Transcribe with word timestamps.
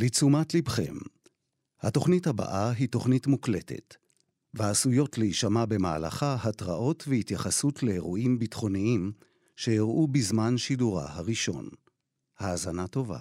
לתשומת 0.00 0.54
לבכם, 0.54 0.94
התוכנית 1.80 2.26
הבאה 2.26 2.70
היא 2.70 2.88
תוכנית 2.88 3.26
מוקלטת, 3.26 3.94
ועשויות 4.54 5.18
להישמע 5.18 5.64
במהלכה 5.64 6.36
התראות 6.42 7.04
והתייחסות 7.08 7.82
לאירועים 7.82 8.38
ביטחוניים 8.38 9.12
שאירעו 9.56 10.06
בזמן 10.06 10.58
שידורה 10.58 11.06
הראשון. 11.08 11.68
האזנה 12.38 12.86
טובה. 12.86 13.18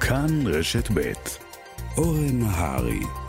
כאן 0.00 0.46
רשת 0.46 0.90
ב' 0.94 1.12
אורן 1.96 2.38
נהרי 2.38 3.23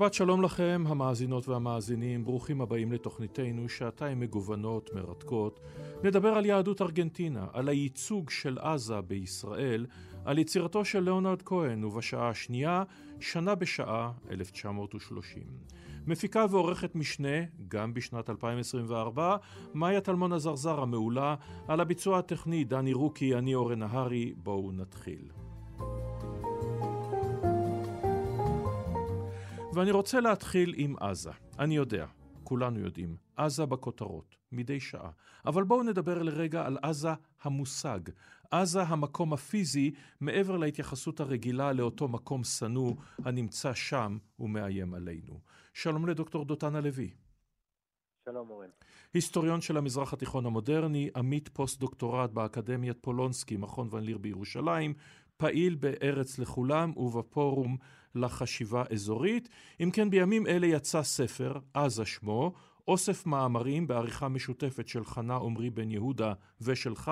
שבת 0.00 0.14
שלום 0.14 0.42
לכם, 0.42 0.84
המאזינות 0.88 1.48
והמאזינים, 1.48 2.24
ברוכים 2.24 2.60
הבאים 2.60 2.92
לתוכניתנו, 2.92 3.68
שעתיים 3.68 4.20
מגוונות, 4.20 4.90
מרתקות. 4.94 5.60
נדבר 6.04 6.28
על 6.28 6.46
יהדות 6.46 6.82
ארגנטינה, 6.82 7.46
על 7.52 7.68
הייצוג 7.68 8.30
של 8.30 8.58
עזה 8.58 9.00
בישראל, 9.00 9.86
על 10.24 10.38
יצירתו 10.38 10.84
של 10.84 11.00
ליאונרד 11.00 11.42
כהן, 11.42 11.84
ובשעה 11.84 12.28
השנייה, 12.28 12.82
שנה 13.20 13.54
בשעה, 13.54 14.12
1930. 14.30 15.42
מפיקה 16.06 16.46
ועורכת 16.50 16.94
משנה, 16.94 17.44
גם 17.68 17.94
בשנת 17.94 18.30
2024, 18.30 19.36
מאיה 19.74 20.00
טלמון 20.00 20.32
הזרזר 20.32 20.80
המעולה, 20.80 21.34
על 21.68 21.80
הביצוע 21.80 22.18
הטכני 22.18 22.64
דני 22.64 22.92
רוקי, 22.92 23.34
אני 23.34 23.54
אורן 23.54 23.78
נהרי, 23.78 24.32
בואו 24.36 24.72
נתחיל. 24.72 25.30
ואני 29.74 29.90
רוצה 29.90 30.20
להתחיל 30.20 30.74
עם 30.76 30.96
עזה. 31.00 31.30
אני 31.58 31.76
יודע, 31.76 32.06
כולנו 32.44 32.80
יודעים, 32.80 33.16
עזה 33.36 33.66
בכותרות, 33.66 34.36
מדי 34.52 34.80
שעה. 34.80 35.10
אבל 35.46 35.64
בואו 35.64 35.82
נדבר 35.82 36.22
לרגע 36.22 36.66
על 36.66 36.78
עזה 36.82 37.08
המושג. 37.42 38.00
עזה 38.50 38.82
המקום 38.82 39.32
הפיזי, 39.32 39.90
מעבר 40.20 40.56
להתייחסות 40.56 41.20
הרגילה 41.20 41.72
לאותו 41.72 42.08
מקום 42.08 42.44
שנוא 42.44 42.94
הנמצא 43.24 43.74
שם 43.74 44.18
ומאיים 44.38 44.94
עלינו. 44.94 45.40
שלום 45.74 46.06
לדוקטור 46.06 46.44
דותן 46.44 46.74
הלוי. 46.76 47.10
שלום 48.24 48.50
אורן. 48.50 48.68
היסטוריון 49.14 49.60
של 49.60 49.76
המזרח 49.76 50.12
התיכון 50.12 50.46
המודרני, 50.46 51.10
עמית 51.16 51.48
פוסט-דוקטורט 51.48 52.30
באקדמיית 52.30 52.96
פולונסקי, 53.00 53.56
מכון 53.56 53.88
ון 53.90 54.02
ליר 54.02 54.18
בירושלים, 54.18 54.94
פעיל 55.36 55.74
בארץ 55.74 56.38
לכולם 56.38 56.96
ובפורום 56.96 57.76
לחשיבה 58.14 58.84
אזורית. 58.92 59.48
אם 59.80 59.90
כן, 59.92 60.10
בימים 60.10 60.46
אלה 60.46 60.66
יצא 60.66 61.02
ספר, 61.02 61.52
עזה 61.74 62.04
שמו, 62.04 62.52
אוסף 62.88 63.26
מאמרים 63.26 63.86
בעריכה 63.86 64.28
משותפת 64.28 64.88
של 64.88 65.04
חנה 65.04 65.36
עמרי 65.36 65.70
בן 65.70 65.90
יהודה 65.90 66.32
ושלך, 66.60 67.10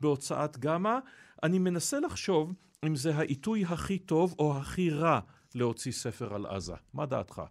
בהוצאת 0.00 0.58
גמא. 0.58 0.98
אני 1.42 1.58
מנסה 1.58 2.00
לחשוב 2.00 2.52
אם 2.86 2.94
זה 2.94 3.10
העיתוי 3.14 3.62
הכי 3.64 3.98
טוב 3.98 4.34
או 4.38 4.56
הכי 4.60 4.90
רע 4.90 5.20
להוציא 5.54 5.92
ספר 5.92 6.34
על 6.34 6.46
עזה. 6.46 6.74
מה 6.94 7.06
דעתך? 7.06 7.42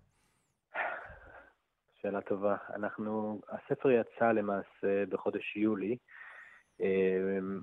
שאלה 2.02 2.22
טובה. 2.22 2.56
אנחנו, 2.76 3.42
הספר 3.50 3.90
יצא 3.92 4.32
למעשה 4.32 5.06
בחודש 5.10 5.56
יולי. 5.56 5.98
אמ, 6.80 7.62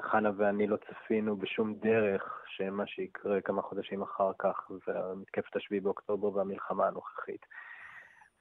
חנה 0.00 0.30
ואני 0.36 0.66
לא 0.66 0.76
צפינו 0.76 1.36
בשום 1.36 1.74
דרך 1.74 2.22
שמה 2.58 2.86
שיקרה 2.86 3.40
כמה 3.40 3.62
חודשים 3.62 4.02
אחר 4.02 4.30
כך 4.38 4.70
זה 4.86 4.92
מתקפת 5.16 5.56
השביעי 5.56 5.80
באוקטובר 5.80 6.36
והמלחמה 6.36 6.86
הנוכחית. 6.86 7.46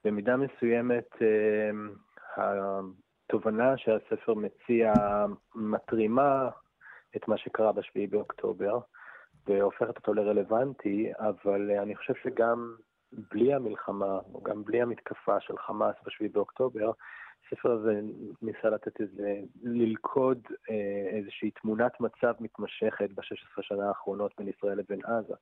במידה 0.04 0.38
מסוימת 0.38 1.10
אמ, 1.22 1.94
התובנה 2.36 3.78
שהספר 3.78 4.34
מציע 4.34 4.94
מתרימה 5.56 6.50
את 7.16 7.28
מה 7.28 7.38
שקרה 7.38 7.72
בשביעי 7.72 8.08
באוקטובר 8.08 8.80
והופכת 9.48 9.98
אותו 9.98 10.14
לרלוונטי, 10.14 11.12
אבל 11.20 11.72
אני 11.72 11.96
חושב 11.96 12.14
שגם 12.24 12.76
בלי 13.32 13.54
המלחמה, 13.54 14.20
או 14.34 14.42
גם 14.44 14.64
בלי 14.64 14.82
המתקפה 14.82 15.40
של 15.40 15.58
חמאס 15.58 15.96
בשביעי 16.06 16.30
באוקטובר, 16.30 16.92
הספר 17.48 17.72
הזה 17.72 18.00
ניסה 18.42 18.70
לתת 18.70 19.02
איזה, 19.02 19.40
ללכוד 19.64 20.40
אה, 20.70 21.18
איזושהי 21.18 21.52
תמונת 21.52 21.92
מצב 22.00 22.34
מתמשכת 22.40 23.10
ב-16 23.16 23.62
שנה 23.62 23.88
האחרונות 23.88 24.32
בין 24.38 24.48
ישראל 24.48 24.78
לבין 24.78 25.00
עזה. 25.06 25.34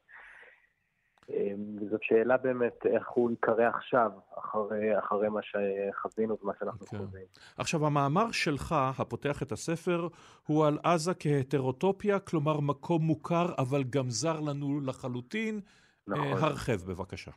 אה, 1.30 1.52
וזאת 1.82 2.04
שאלה 2.04 2.38
באמת 2.38 2.86
איך 2.86 3.10
הוא 3.10 3.30
ייקרא 3.32 3.68
עכשיו, 3.68 4.12
אחרי, 4.40 5.00
אחרי 5.00 5.30
מה 5.30 5.40
שחווינו 5.42 6.38
ומה 6.44 6.54
שאנחנו 6.60 6.86
okay. 6.86 6.90
כן. 6.90 6.98
חווים. 6.98 7.26
עכשיו, 7.58 7.86
המאמר 7.86 8.32
שלך, 8.32 8.76
הפותח 9.00 9.44
את 9.44 9.52
הספר, 9.52 10.08
הוא 10.48 10.66
על 10.66 10.80
עזה 10.84 11.14
כהטרוטופיה, 11.20 12.20
כלומר 12.20 12.60
מקום 12.60 13.02
מוכר, 13.02 13.46
אבל 13.58 13.84
גם 13.84 14.10
זר 14.10 14.40
לנו 14.40 14.82
לחלוטין. 14.82 15.60
נכון. 16.08 16.28
הרחב 16.28 16.92
בבקשה. 16.92 17.32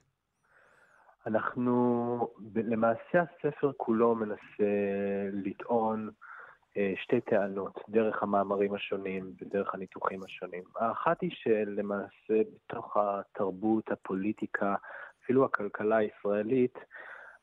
אנחנו, 1.29 2.29
למעשה 2.55 3.23
הספר 3.23 3.73
כולו 3.77 4.15
מנסה 4.15 4.73
לטעון 5.33 6.11
אה, 6.77 6.93
שתי 6.97 7.21
טענות, 7.21 7.81
דרך 7.89 8.23
המאמרים 8.23 8.75
השונים 8.75 9.33
ודרך 9.41 9.75
הניתוחים 9.75 10.25
השונים. 10.25 10.63
האחת 10.77 11.21
היא 11.21 11.31
שלמעשה 11.35 12.43
בתוך 12.55 12.97
התרבות, 12.97 13.91
הפוליטיקה, 13.91 14.75
אפילו 15.25 15.45
הכלכלה 15.45 15.97
הישראלית, 15.97 16.79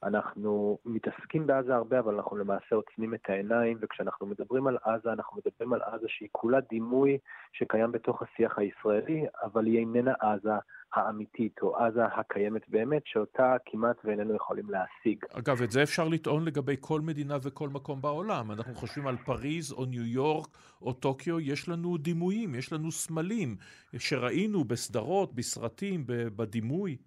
אנחנו 0.04 0.78
מתעסקים 0.86 1.48
בעזה 1.48 1.76
הרבה, 1.76 2.00
אבל 2.00 2.16
אנחנו 2.16 2.38
למעשה 2.38 2.76
עוצמים 2.76 3.14
את 3.14 3.30
העיניים, 3.30 3.78
וכשאנחנו 3.82 4.28
מדברים 4.28 4.68
על 4.68 4.78
עזה, 4.84 5.14
אנחנו 5.14 5.38
מדברים 5.46 5.74
על 5.74 5.82
עזה 5.82 6.08
שהיא 6.10 6.30
כולה 6.32 6.60
דימוי 6.70 7.18
שקיים 7.54 7.92
בתוך 7.92 8.22
השיח 8.22 8.58
הישראלי, 8.58 9.26
אבל 9.44 9.66
היא 9.66 9.80
איננה 9.80 10.14
עזה 10.20 10.52
האמיתית, 10.96 11.62
או 11.62 11.78
עזה 11.78 12.06
הקיימת 12.06 12.70
באמת, 12.70 13.02
שאותה 13.06 13.56
כמעט 13.66 13.98
ואיננו 14.04 14.36
יכולים 14.36 14.70
להשיג. 14.70 15.26
אגב, 15.34 15.62
את 15.62 15.72
זה 15.72 15.84
אפשר 15.84 16.08
לטעון 16.08 16.46
לגבי 16.46 16.76
כל 16.80 17.02
מדינה 17.02 17.38
וכל 17.44 17.70
מקום 17.70 18.02
בעולם. 18.02 18.52
אנחנו 18.52 18.74
חושבים 18.74 19.08
על 19.08 19.18
פריז, 19.18 19.74
או 19.74 19.86
ניו 19.86 20.06
יורק, 20.06 20.48
או 20.82 20.94
טוקיו, 20.94 21.40
יש 21.40 21.70
לנו 21.70 21.98
דימויים, 21.98 22.56
יש 22.56 22.74
לנו 22.74 22.92
סמלים, 22.92 23.56
שראינו 23.98 24.64
בסדרות, 24.64 25.34
בסרטים, 25.34 26.04
בדימוי. 26.08 26.98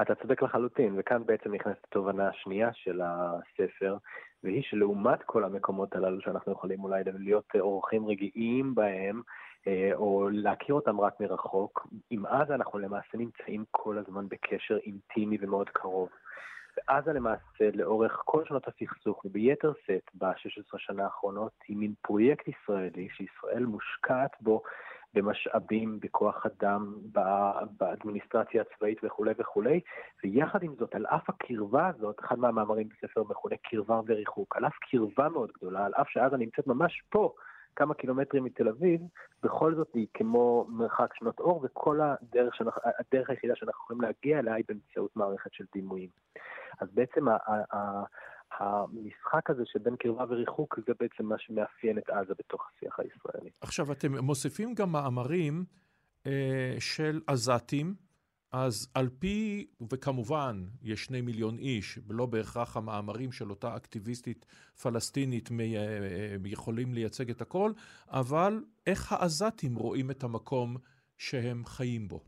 אתה 0.00 0.14
צודק 0.14 0.42
לחלוטין, 0.42 0.94
וכאן 0.98 1.26
בעצם 1.26 1.54
נכנסת 1.54 1.84
התובנה 1.84 2.28
השנייה 2.28 2.70
של 2.72 3.00
הספר, 3.04 3.96
והיא 4.44 4.62
שלעומת 4.62 5.22
כל 5.22 5.44
המקומות 5.44 5.94
הללו 5.94 6.20
שאנחנו 6.20 6.52
יכולים 6.52 6.84
אולי 6.84 7.02
להיות 7.18 7.48
אורחים 7.60 8.06
רגיעים 8.06 8.74
בהם, 8.74 9.22
או 9.94 10.28
להכיר 10.32 10.74
אותם 10.74 11.00
רק 11.00 11.20
מרחוק, 11.20 11.86
עם 12.10 12.26
עזה 12.26 12.54
אנחנו 12.54 12.78
למעשה 12.78 13.18
נמצאים 13.18 13.64
כל 13.70 13.98
הזמן 13.98 14.28
בקשר 14.28 14.76
אינטימי 14.76 15.38
ומאוד 15.40 15.68
קרוב. 15.68 16.08
ועזה 16.76 17.12
למעשה, 17.12 17.70
לאורך 17.74 18.22
כל 18.24 18.44
שנות 18.44 18.68
הסכסוך, 18.68 19.24
וביתר 19.24 19.72
שאת 19.86 20.10
ב-16 20.14 20.78
שנה 20.78 21.04
האחרונות, 21.04 21.52
היא 21.68 21.76
מין 21.76 21.94
פרויקט 22.02 22.48
ישראלי 22.48 23.08
שישראל 23.10 23.64
מושקעת 23.64 24.30
בו 24.40 24.62
במשאבים, 25.14 26.00
בכוח 26.00 26.46
אדם, 26.46 26.94
באדמיניסטרציה 27.78 28.62
הצבאית 28.62 28.98
וכולי 29.04 29.34
וכולי, 29.38 29.80
ויחד 30.24 30.62
עם 30.62 30.74
זאת, 30.78 30.94
על 30.94 31.06
אף 31.06 31.30
הקרבה 31.30 31.86
הזאת, 31.86 32.20
אחד 32.20 32.38
מהמאמרים 32.38 32.88
בספר 32.88 33.22
מכונה 33.28 33.56
קרבה 33.56 34.00
וריחוק, 34.06 34.56
על 34.56 34.66
אף 34.66 34.76
קרבה 34.90 35.28
מאוד 35.28 35.50
גדולה, 35.58 35.86
על 35.86 35.92
אף 35.94 36.08
שעזה 36.10 36.36
נמצאת 36.36 36.66
ממש 36.66 37.02
פה, 37.10 37.32
כמה 37.76 37.94
קילומטרים 37.94 38.44
מתל 38.44 38.68
אביב, 38.68 39.00
בכל 39.42 39.74
זאת 39.74 39.88
היא 39.94 40.06
כמו 40.14 40.66
מרחק 40.68 41.14
שנות 41.14 41.40
אור, 41.40 41.60
וכל 41.64 42.00
הדרך, 42.00 42.54
שאנחנו, 42.54 42.82
הדרך 42.84 43.30
היחידה 43.30 43.56
שאנחנו 43.56 43.84
יכולים 43.84 44.02
להגיע 44.02 44.38
אליה 44.38 44.54
היא 44.54 44.64
באמצעות 44.68 45.16
מערכת 45.16 45.52
של 45.52 45.64
דימויים. 45.74 46.08
אז 46.80 46.88
בעצם 46.94 47.28
ה, 47.28 47.36
ה, 47.76 48.04
המשחק 48.50 49.50
הזה 49.50 49.62
שבין 49.66 49.96
קרבה 49.96 50.24
וריחוק 50.28 50.78
זה 50.86 50.92
בעצם 51.00 51.26
מה 51.26 51.34
שמאפיין 51.38 51.98
את 51.98 52.10
עזה 52.10 52.34
בתוך 52.38 52.68
השיח 52.68 53.00
הישראלי. 53.00 53.50
עכשיו, 53.60 53.92
אתם 53.92 54.18
מוסיפים 54.18 54.74
גם 54.74 54.92
מאמרים 54.92 55.64
אה, 56.26 56.76
של 56.78 57.20
עזתים, 57.26 57.94
אז 58.64 58.92
על 58.94 59.08
פי, 59.18 59.66
וכמובן, 59.92 60.56
יש 60.82 61.04
שני 61.04 61.20
מיליון 61.20 61.58
איש, 61.58 61.98
לא 62.10 62.26
בהכרח 62.26 62.76
המאמרים 62.76 63.32
של 63.32 63.50
אותה 63.50 63.76
אקטיביסטית 63.76 64.46
פלסטינית 64.82 65.50
מ- 65.50 65.60
אה, 65.60 65.66
אה, 65.66 66.36
יכולים 66.44 66.94
לייצג 66.94 67.30
את 67.30 67.40
הכל, 67.40 67.72
אבל 68.10 68.64
איך 68.86 69.12
העזתים 69.12 69.74
רואים 69.74 70.10
את 70.10 70.24
המקום 70.24 70.76
שהם 71.18 71.64
חיים 71.64 72.08
בו? 72.08 72.20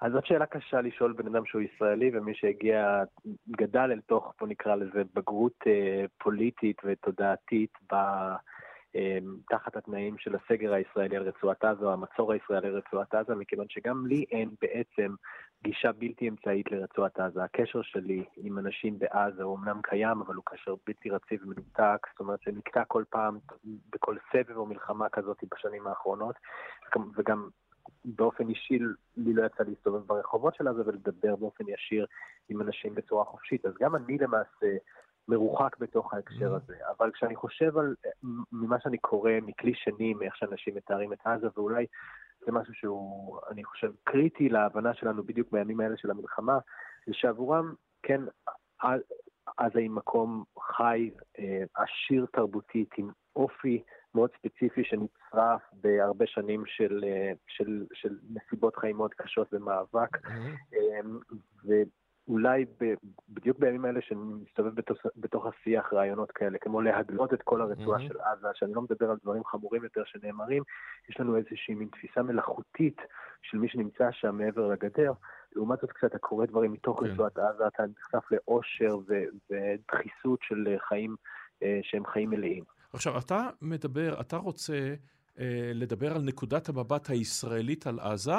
אז 0.00 0.12
זאת 0.12 0.26
שאלה 0.26 0.46
קשה 0.46 0.80
לשאול 0.80 1.12
בן 1.12 1.26
אדם 1.26 1.46
שהוא 1.46 1.62
ישראלי, 1.62 2.10
ומי 2.12 2.34
שהגיע, 2.34 3.02
גדל 3.48 3.90
אל 3.92 4.00
תוך, 4.00 4.34
בוא 4.40 4.48
נקרא 4.48 4.74
לזה, 4.74 5.02
בגרות 5.14 5.64
אה, 5.66 6.04
פוליטית 6.18 6.76
ותודעתית 6.84 7.72
ב... 7.92 7.96
אמ, 8.96 9.36
תחת 9.48 9.76
התנאים 9.76 10.18
של 10.18 10.36
הסגר 10.36 10.72
הישראלי 10.72 11.16
על 11.16 11.22
רצועת 11.22 11.64
עזה 11.64 11.84
או 11.84 11.92
המצור 11.92 12.32
הישראלי 12.32 12.68
על 12.68 12.76
רצועת 12.76 13.14
עזה, 13.14 13.34
מכיוון 13.34 13.66
שגם 13.68 14.06
לי 14.06 14.24
אין 14.30 14.50
בעצם 14.60 15.14
גישה 15.62 15.92
בלתי 15.92 16.28
אמצעית 16.28 16.72
לרצועת 16.72 17.18
עזה. 17.18 17.44
הקשר 17.44 17.82
שלי 17.82 18.24
עם 18.36 18.58
אנשים 18.58 18.98
בעזה 18.98 19.42
הוא 19.42 19.58
אמנם 19.58 19.80
קיים, 19.82 20.20
אבל 20.20 20.34
הוא 20.34 20.44
קשר 20.46 20.74
בלתי 20.86 21.10
רציף 21.10 21.42
ומנותק, 21.42 22.06
זאת 22.10 22.20
אומרת 22.20 22.42
שנקטע 22.42 22.84
כל 22.84 23.04
פעם 23.10 23.38
בכל 23.92 24.16
סבב 24.32 24.56
או 24.56 24.66
מלחמה 24.66 25.08
כזאת 25.08 25.44
בשנים 25.54 25.86
האחרונות, 25.86 26.36
וגם 27.16 27.48
באופן 28.04 28.48
אישי 28.48 28.78
לי 29.16 29.32
לא 29.34 29.46
יצא 29.46 29.64
להסתובב 29.66 30.06
ברחובות 30.06 30.54
של 30.54 30.68
עזה 30.68 30.82
ולדבר 30.86 31.36
באופן 31.36 31.64
ישיר 31.68 32.06
עם 32.48 32.60
אנשים 32.60 32.94
בצורה 32.94 33.24
חופשית, 33.24 33.66
אז 33.66 33.72
גם 33.80 33.96
אני 33.96 34.18
למעשה 34.18 34.76
מרוחק 35.28 35.76
בתוך 35.78 36.14
ההקשר 36.14 36.52
mm-hmm. 36.52 36.56
הזה. 36.56 36.76
אבל 36.98 37.10
כשאני 37.10 37.36
חושב 37.36 37.78
על, 37.78 37.94
ממה 38.52 38.76
שאני 38.80 38.98
קורא 38.98 39.32
מכלי 39.42 39.74
שני, 39.74 40.14
מאיך 40.14 40.36
שאנשים 40.36 40.74
מתארים 40.74 41.12
את 41.12 41.26
עזה, 41.26 41.46
ואולי 41.56 41.86
זה 42.46 42.52
משהו 42.52 42.74
שהוא, 42.74 43.38
אני 43.50 43.64
חושב, 43.64 43.92
קריטי 44.04 44.48
להבנה 44.48 44.94
שלנו 44.94 45.22
בדיוק 45.22 45.52
בימים 45.52 45.80
האלה 45.80 45.96
של 45.96 46.10
המלחמה, 46.10 46.58
זה 47.06 47.14
שעבורם, 47.14 47.74
כן, 48.02 48.20
עזה 49.56 49.78
היא 49.78 49.90
מקום 49.90 50.44
חי, 50.60 51.10
אה, 51.38 51.62
עשיר 51.74 52.26
תרבותית, 52.32 52.90
עם 52.98 53.10
אופי 53.36 53.82
מאוד 54.14 54.30
ספציפי 54.38 54.84
שנצרף 54.84 55.62
בהרבה 55.72 56.26
שנים 56.26 56.62
של, 56.66 57.04
אה, 57.06 57.32
של, 57.46 57.86
של 57.94 58.18
נסיבות 58.30 58.76
חיים 58.76 58.96
מאוד 58.96 59.14
קשות 59.14 59.48
ומאבק. 59.52 60.16
Mm-hmm. 60.16 60.86
אולי 62.28 62.64
ב, 62.80 62.94
בדיוק 63.28 63.58
בימים 63.58 63.84
האלה 63.84 64.00
שאני 64.02 64.20
מסתובב 64.20 64.74
בתוך, 64.74 64.98
בתוך 65.16 65.46
השיח 65.46 65.92
רעיונות 65.92 66.30
כאלה, 66.30 66.58
כמו 66.58 66.80
להגלות 66.80 67.34
את 67.34 67.42
כל 67.42 67.60
הרצועה 67.60 67.98
mm-hmm. 67.98 68.08
של 68.08 68.20
עזה, 68.20 68.48
שאני 68.54 68.74
לא 68.74 68.82
מדבר 68.82 69.10
על 69.10 69.16
דברים 69.22 69.44
חמורים 69.44 69.84
יותר 69.84 70.02
שנאמרים, 70.06 70.62
יש 71.08 71.20
לנו 71.20 71.36
איזושהי 71.36 71.74
מין 71.74 71.88
תפיסה 71.88 72.22
מלאכותית 72.22 72.96
של 73.42 73.58
מי 73.58 73.68
שנמצא 73.68 74.08
שם 74.12 74.36
מעבר 74.36 74.66
לגדר. 74.68 75.12
לעומת 75.56 75.78
זאת, 75.80 75.92
כשאתה 75.92 76.18
קורא 76.18 76.46
דברים 76.46 76.72
מתוך 76.72 77.00
כן. 77.00 77.06
רצועת 77.06 77.38
עזה, 77.38 77.66
אתה 77.66 77.82
נחשף 77.86 78.30
לאושר 78.30 78.96
ודחיסות 79.50 80.38
של 80.42 80.76
חיים 80.88 81.16
אה, 81.62 81.80
שהם 81.82 82.06
חיים 82.06 82.30
מלאים. 82.30 82.64
עכשיו, 82.92 83.18
אתה 83.18 83.48
מדבר, 83.62 84.20
אתה 84.20 84.36
רוצה 84.36 84.94
אה, 85.38 85.70
לדבר 85.74 86.16
על 86.16 86.22
נקודת 86.22 86.68
המבט 86.68 87.10
הישראלית 87.10 87.86
על 87.86 88.00
עזה. 88.00 88.32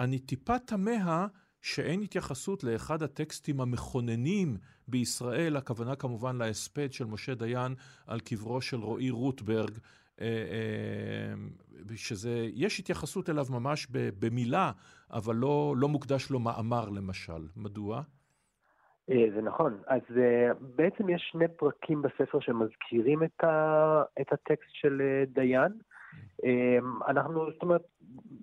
אני 0.00 0.18
טיפה 0.18 0.58
תמה 0.58 1.26
שאין 1.62 2.00
התייחסות 2.02 2.64
לאחד 2.64 3.02
הטקסטים 3.02 3.60
המכוננים 3.60 4.56
בישראל, 4.88 5.56
הכוונה 5.56 5.96
כמובן 5.96 6.36
להספד 6.36 6.92
של 6.92 7.04
משה 7.04 7.34
דיין 7.34 7.74
על 8.06 8.20
קברו 8.20 8.60
של 8.60 8.76
רועי 8.76 9.10
רוטברג, 9.10 9.78
אה, 10.20 10.26
אה, 10.26 11.96
שזה, 11.96 12.48
יש 12.54 12.80
התייחסות 12.80 13.30
אליו 13.30 13.44
ממש 13.50 13.86
במילה, 14.18 14.72
אבל 15.12 15.34
לא, 15.34 15.74
לא 15.76 15.88
מוקדש 15.88 16.30
לו 16.30 16.38
מאמר 16.38 16.88
למשל. 16.88 17.46
מדוע? 17.56 18.02
אה, 19.10 19.26
זה 19.34 19.42
נכון. 19.42 19.78
אז 19.86 20.02
בעצם 20.60 21.08
יש 21.08 21.28
שני 21.32 21.48
פרקים 21.56 22.02
בספר 22.02 22.40
שמזכירים 22.40 23.22
את, 23.22 23.44
ה, 23.44 24.02
את 24.20 24.32
הטקסט 24.32 24.70
של 24.72 25.02
דיין. 25.26 25.72
אמ, 26.44 27.02
אנחנו, 27.08 27.50
זאת 27.52 27.62
אומרת, 27.62 27.82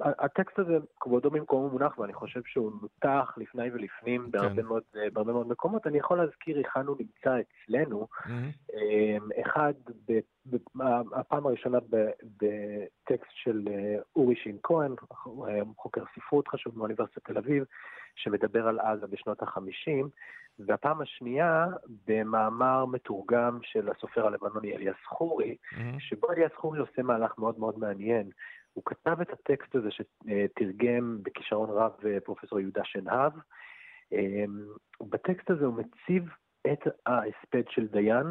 הטקסט 0.01 0.59
הזה 0.59 0.77
כבודו 0.99 1.31
במקומו 1.31 1.69
מונח, 1.69 1.99
ואני 1.99 2.13
חושב 2.13 2.41
שהוא 2.45 2.71
נותח 2.81 3.33
לפני 3.37 3.71
ולפנים 3.73 4.31
בהרבה, 4.31 4.61
כן. 4.61 4.67
מאוד, 4.67 4.83
בהרבה 5.13 5.33
מאוד 5.33 5.47
מקומות. 5.47 5.87
אני 5.87 5.97
יכול 5.97 6.17
להזכיר 6.17 6.57
היכן 6.57 6.85
הוא 6.87 6.97
נמצא 6.99 7.37
אצלנו. 7.39 8.07
Mm-hmm. 8.11 8.75
אחד, 9.41 9.73
ב, 10.07 10.19
ב, 10.45 10.81
הפעם 11.15 11.45
הראשונה 11.45 11.77
בטקסט 12.39 13.31
של 13.31 13.67
אה, 13.67 13.95
אורי 14.15 14.35
שין 14.35 14.57
כהן, 14.63 14.95
חוקר 15.77 16.03
ספרות 16.15 16.47
חשוב 16.47 16.77
מאוניברסיטת 16.77 17.25
תל 17.25 17.37
אביב, 17.37 17.63
שמדבר 18.15 18.67
על 18.67 18.79
עזה 18.79 19.07
בשנות 19.07 19.41
החמישים. 19.41 20.09
והפעם 20.59 21.01
השנייה 21.01 21.67
במאמר 22.07 22.85
מתורגם 22.85 23.59
של 23.61 23.89
הסופר 23.89 24.27
הלבנוני 24.27 24.75
אליאס 24.75 24.95
חורי, 25.05 25.55
mm-hmm. 25.55 25.99
שבו 25.99 26.31
אליאס 26.31 26.51
חורי 26.55 26.79
עושה 26.79 27.01
מהלך 27.01 27.37
מאוד 27.37 27.59
מאוד 27.59 27.79
מעניין. 27.79 28.29
הוא 28.73 28.83
כתב 28.85 29.21
את 29.21 29.29
הטקסט 29.33 29.75
הזה 29.75 29.89
שתרגם 29.91 31.17
בכישרון 31.23 31.69
רב 31.69 31.91
אה, 32.05 32.19
פרופסור 32.19 32.59
יהודה 32.59 32.81
שנהב. 32.83 33.31
אמ, 34.11 34.65
בטקסט 35.01 35.49
הזה 35.49 35.65
הוא 35.65 35.73
מציב 35.73 36.29
את 36.71 36.87
ההספד 37.05 37.63
של 37.69 37.87
דיין 37.87 38.25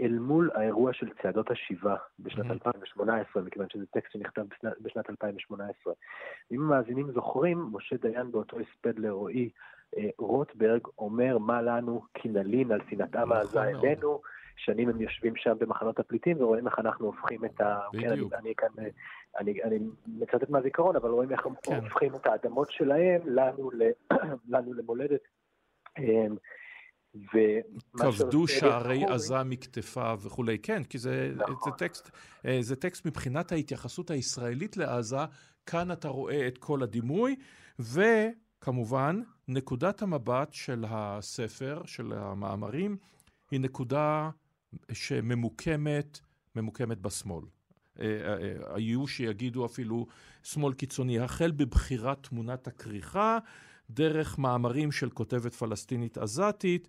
אל 0.00 0.18
מול 0.18 0.50
האירוע 0.54 0.92
של 0.92 1.08
צעדות 1.22 1.50
השיבה 1.50 1.96
בשנת 2.18 2.46
mm-hmm. 2.46 2.52
2018, 2.52 3.42
מכיוון 3.42 3.66
שזה 3.70 3.86
טקסט 3.86 4.12
שנכתב 4.12 4.42
בשנת 4.80 5.10
2018. 5.10 5.94
אם 6.52 6.60
המאזינים 6.60 7.12
זוכרים, 7.12 7.66
משה 7.72 7.96
דיין 7.96 8.32
באותו 8.32 8.56
הספד 8.60 8.98
לרועי 8.98 9.50
רוטברג 10.18 10.80
אומר 10.98 11.38
מה 11.38 11.62
לנו 11.62 12.02
כי 12.14 12.28
נלין 12.28 12.72
על 12.72 12.80
שנאתם 12.90 13.32
העזה 13.32 13.60
נכון 13.60 13.84
אלינו. 13.84 14.20
שנים 14.56 14.88
הם 14.88 15.00
יושבים 15.00 15.36
שם 15.36 15.54
במחנות 15.58 15.98
הפליטים 15.98 16.40
ורואים 16.40 16.66
איך 16.66 16.78
אנחנו 16.78 17.06
הופכים 17.06 17.44
את 17.44 17.60
ה... 17.60 17.78
בדיוק. 17.92 18.32
כן, 18.32 18.38
אני, 18.38 18.54
כאן, 18.56 18.68
אני, 19.38 19.62
אני 19.62 19.78
מצטט 20.06 20.50
מהזיכרון, 20.50 20.96
אבל 20.96 21.10
רואים 21.10 21.32
איך 21.32 21.46
הם 21.46 21.52
כן. 21.62 21.76
הופכים 21.76 22.14
את 22.14 22.26
האדמות 22.26 22.70
שלהם 22.70 23.20
לנו, 23.24 23.70
ל, 23.70 23.82
לנו 24.54 24.74
למולדת. 24.74 25.20
אמ, 25.98 26.36
כבדו 27.96 28.48
שערי 28.48 29.04
עזה 29.04 29.42
מכתפיו 29.44 30.20
וכולי. 30.22 30.58
כן, 30.58 30.84
כי 30.84 30.98
זה, 30.98 31.32
נכון. 31.36 31.54
זה, 31.64 31.70
טקסט, 31.78 32.10
אה, 32.46 32.58
זה 32.60 32.76
טקסט 32.76 33.06
מבחינת 33.06 33.52
ההתייחסות 33.52 34.10
הישראלית 34.10 34.76
לעזה, 34.76 35.16
כאן 35.66 35.92
אתה 35.92 36.08
רואה 36.08 36.46
את 36.48 36.58
כל 36.58 36.82
הדימוי, 36.82 37.36
וכמובן, 38.64 39.20
נקודת 39.48 40.02
המבט 40.02 40.52
של 40.52 40.84
הספר, 40.88 41.82
של 41.84 42.12
המאמרים, 42.12 42.96
היא 43.50 43.60
נקודה 43.60 44.30
שממוקמת, 44.92 46.20
ממוקמת 46.56 46.98
בשמאל. 46.98 47.44
אה, 48.00 48.04
אה, 48.04 48.74
היו 48.74 49.06
שיגידו 49.06 49.66
אפילו 49.66 50.06
שמאל 50.42 50.74
קיצוני, 50.74 51.20
החל 51.20 51.50
בבחירת 51.50 52.26
תמונת 52.26 52.66
הכריכה, 52.66 53.38
דרך 53.90 54.38
מאמרים 54.38 54.92
של 54.92 55.10
כותבת 55.10 55.52
פלסטינית 55.54 56.18
עזתית. 56.18 56.88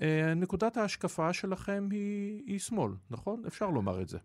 אה, 0.00 0.32
נקודת 0.36 0.76
ההשקפה 0.76 1.32
שלכם 1.32 1.88
היא, 1.90 2.42
היא 2.46 2.58
שמאל, 2.58 2.92
נכון? 3.10 3.42
אפשר 3.46 3.70
לומר 3.70 4.02
את 4.02 4.08
זה. 4.08 4.18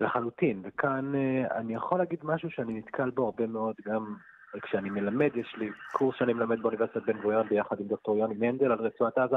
לחלוטין, 0.00 0.62
וכאן 0.64 1.12
אני 1.50 1.74
יכול 1.74 1.98
להגיד 1.98 2.18
משהו 2.22 2.50
שאני 2.50 2.78
נתקל 2.78 3.10
בו 3.10 3.24
הרבה 3.24 3.46
מאוד 3.46 3.74
גם 3.86 4.14
כשאני 4.62 4.90
מלמד, 4.90 5.30
יש 5.36 5.54
לי 5.56 5.70
קורס 5.92 6.16
שאני 6.18 6.32
מלמד 6.32 6.62
באוניברסיטת 6.62 7.02
בן 7.02 7.20
גוריון 7.20 7.48
ביחד 7.48 7.80
עם 7.80 7.86
דוקטור 7.86 8.16
יוני 8.16 8.34
מנדל 8.38 8.72
על 8.72 8.78
רצועת 8.78 9.18
עזה, 9.18 9.36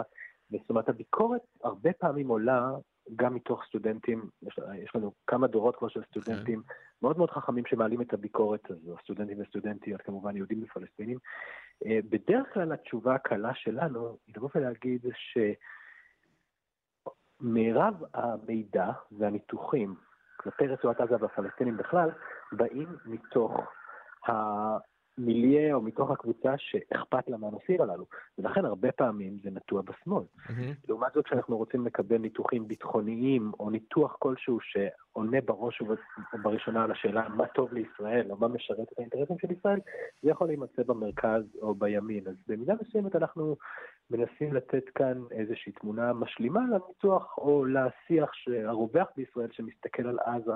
זאת 0.51 0.69
אומרת 0.69 0.89
הביקורת 0.89 1.41
הרבה 1.63 1.93
פעמים 1.93 2.27
עולה 2.27 2.71
גם 3.15 3.35
מתוך 3.35 3.63
סטודנטים, 3.67 4.29
יש, 4.43 4.59
יש 4.75 4.95
לנו 4.95 5.11
כמה 5.27 5.47
דורות 5.47 5.75
כבר 5.75 5.87
של 5.87 6.03
סטודנטים 6.03 6.59
okay. 6.59 6.67
כן. 6.67 6.73
מאוד 7.01 7.17
מאוד 7.17 7.31
חכמים 7.31 7.65
שמעלים 7.65 8.01
את 8.01 8.13
הביקורת 8.13 8.71
הזו, 8.71 8.95
סטודנטים 9.03 9.41
וסטודנטיות, 9.41 10.01
כמובן 10.01 10.35
יהודים 10.37 10.63
ופלסטינים. 10.63 11.17
אה, 11.85 11.99
בדרך 12.09 12.53
כלל 12.53 12.71
התשובה 12.71 13.15
הקלה 13.15 13.51
שלנו 13.53 14.17
היא 14.27 14.35
לבוא 14.37 14.49
ולהגיד 14.55 15.05
שמירב 17.41 18.03
המידע 18.13 18.91
והניתוחים 19.11 19.95
כלפי 20.37 20.67
רצועת 20.67 21.01
עזה 21.01 21.15
והפלסטינים 21.19 21.77
בכלל, 21.77 22.09
באים 22.51 22.87
מתוך 23.05 23.51
מיליה 25.17 25.75
או 25.75 25.81
מתוך 25.81 26.11
הקבוצה 26.11 26.53
שאכפת 26.57 27.29
לה 27.29 27.37
מהנושאים 27.37 27.81
הללו. 27.81 28.05
ולכן 28.37 28.65
הרבה 28.65 28.91
פעמים 28.91 29.37
זה 29.43 29.49
נטוע 29.51 29.81
בשמאל. 29.81 30.23
Mm-hmm. 30.23 30.51
לעומת 30.87 31.13
זאת, 31.13 31.25
כשאנחנו 31.25 31.57
רוצים 31.57 31.85
לקבל 31.85 32.17
ניתוחים 32.17 32.67
ביטחוניים, 32.67 33.51
או 33.59 33.69
ניתוח 33.69 34.15
כלשהו 34.19 34.57
שעונה 34.61 35.41
בראש 35.41 35.81
ובראשונה 36.33 36.83
על 36.83 36.91
השאלה 36.91 37.29
מה 37.29 37.47
טוב 37.47 37.73
לישראל, 37.73 38.31
או 38.31 38.37
מה 38.37 38.47
משרת 38.47 38.87
את 38.93 38.99
האינטרסים 38.99 39.35
של 39.39 39.51
ישראל, 39.51 39.79
זה 40.21 40.29
יכול 40.29 40.47
להימצא 40.47 40.83
במרכז 40.83 41.43
או 41.61 41.75
בימין. 41.75 42.27
אז 42.27 42.35
במידה 42.47 42.73
מסוימת 42.81 43.15
אנחנו 43.15 43.55
מנסים 44.11 44.53
לתת 44.53 44.89
כאן 44.95 45.23
איזושהי 45.31 45.71
תמונה 45.71 46.13
משלימה 46.13 46.59
לניתוח 46.59 47.37
או 47.37 47.65
לשיח 47.65 48.31
הרווח 48.65 49.07
בישראל 49.17 49.49
שמסתכל 49.51 50.07
על 50.07 50.19
עזה 50.19 50.51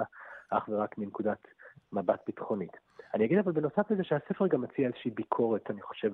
אך 0.49 0.69
ורק 0.69 0.97
מנקודת 0.97 1.47
מבט 1.93 2.19
ביטחונית. 2.27 2.84
אני 3.15 3.25
אגיד 3.25 3.37
אבל 3.37 3.51
בנוסף 3.51 3.91
לזה 3.91 4.03
שהספר 4.03 4.47
גם 4.47 4.61
מציע 4.61 4.87
איזושהי 4.87 5.11
ביקורת, 5.11 5.71
אני 5.71 5.81
חושב, 5.81 6.11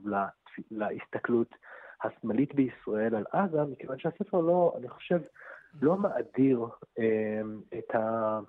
להסתכלות 0.72 1.56
השמאלית 2.04 2.56
בישראל 2.56 3.16
על 3.16 3.26
עזה, 3.32 3.64
מכיוון 3.64 4.00
שהספר 4.00 4.38
לא, 4.38 4.74
אני 4.78 4.90
חושב, 4.90 5.20
לא 5.82 5.98
מאדיר 5.98 6.66
אה, 7.00 7.42
את, 7.80 7.96
ה, 7.96 8.40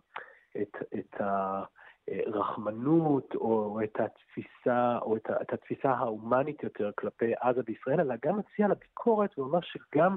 את, 0.62 0.76
את 0.99 1.21
הרחמנות 1.21 3.35
או 3.35 3.80
את 3.85 4.00
התפיסה, 4.00 4.99
או 5.02 5.16
את, 5.16 5.30
את 5.42 5.52
התפיסה 5.52 5.90
ההומנית 5.90 6.62
יותר 6.62 6.90
כלפי 6.99 7.32
עזה 7.40 7.62
בישראל, 7.62 8.00
אלא 8.00 8.14
גם 8.25 8.38
מציע 8.38 8.68
לה 8.68 8.75
ביקורת 8.75 9.38
ואומר 9.38 9.61
שגם 9.62 10.16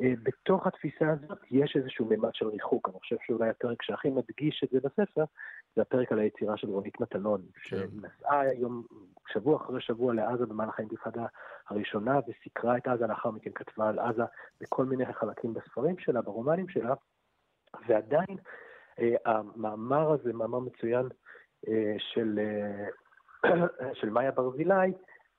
בתוך 0.00 0.66
התפיסה 0.66 1.10
הזאת 1.10 1.38
יש 1.50 1.76
איזשהו 1.76 2.06
מימד 2.06 2.34
של 2.34 2.48
ריחוק. 2.48 2.88
אני 2.88 2.98
חושב 2.98 3.16
שאולי 3.26 3.48
הפרק 3.48 3.82
שהכי 3.82 4.10
מדגיש 4.10 4.64
את 4.64 4.68
זה 4.70 4.78
בספר, 4.80 5.24
זה 5.76 5.82
הפרק 5.82 6.12
על 6.12 6.18
היצירה 6.18 6.56
של 6.56 6.68
רונית 6.68 7.00
מטלון, 7.00 7.42
כן. 7.54 7.76
שנסעה 7.76 8.40
היום, 8.40 8.82
שבוע 9.32 9.56
אחרי 9.56 9.80
שבוע 9.80 10.14
לעזה 10.14 10.46
במהלך 10.46 10.78
האינתיפאדה 10.78 11.26
הראשונה, 11.68 12.20
וסיקרה 12.28 12.76
את 12.76 12.88
עזה, 12.88 13.06
לאחר 13.06 13.30
מכן 13.30 13.50
כתבה 13.54 13.88
על 13.88 13.98
עזה 13.98 14.22
בכל 14.60 14.84
מיני 14.84 15.12
חלקים 15.12 15.54
בספרים 15.54 15.98
שלה, 15.98 16.22
ברומנים 16.22 16.68
שלה, 16.68 16.94
ועדיין 17.88 18.36
אה, 19.00 19.14
המאמר 19.24 20.12
הזה, 20.12 20.32
מאמר 20.32 20.58
מצוין 20.58 21.08
אה, 21.68 21.94
של, 21.98 22.38
של 24.00 24.10
מאיה 24.10 24.30
ברזילי, 24.30 24.92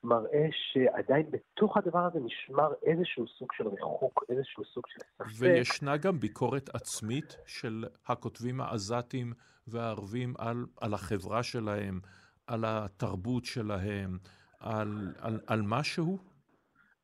מראה 0.04 0.48
שעדיין 0.52 1.30
בתוך 1.30 1.76
הדבר 1.76 1.98
הזה 1.98 2.18
נשמר 2.20 2.72
איזשהו 2.82 3.28
סוג 3.28 3.48
של 3.52 3.68
ריחוק, 3.68 4.24
איזשהו 4.28 4.64
סוג 4.64 4.84
של 4.88 5.00
ספק. 5.00 5.24
וישנה 5.38 5.96
גם 5.96 6.20
ביקורת 6.20 6.74
עצמית 6.74 7.36
של 7.46 7.84
הכותבים 8.06 8.60
העזתים 8.60 9.32
והערבים 9.66 10.34
על, 10.38 10.66
על 10.80 10.94
החברה 10.94 11.42
שלהם, 11.42 12.00
על 12.46 12.64
התרבות 12.66 13.44
שלהם, 13.44 14.18
על, 14.60 15.14
על, 15.20 15.40
על 15.46 15.62
משהו? 15.62 16.18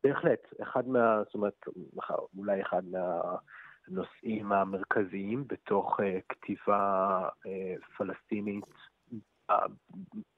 בהחלט. 0.04 0.54
אחד 0.62 0.88
מה... 0.88 1.22
זאת 1.24 1.34
אומרת, 1.34 1.64
אולי 2.38 2.62
אחד 2.62 2.82
מהנושאים 2.84 4.52
המרכזיים 4.52 5.44
בתוך 5.46 6.00
uh, 6.00 6.02
כתיבה 6.28 7.28
uh, 7.28 7.96
פלסטינית 7.96 8.64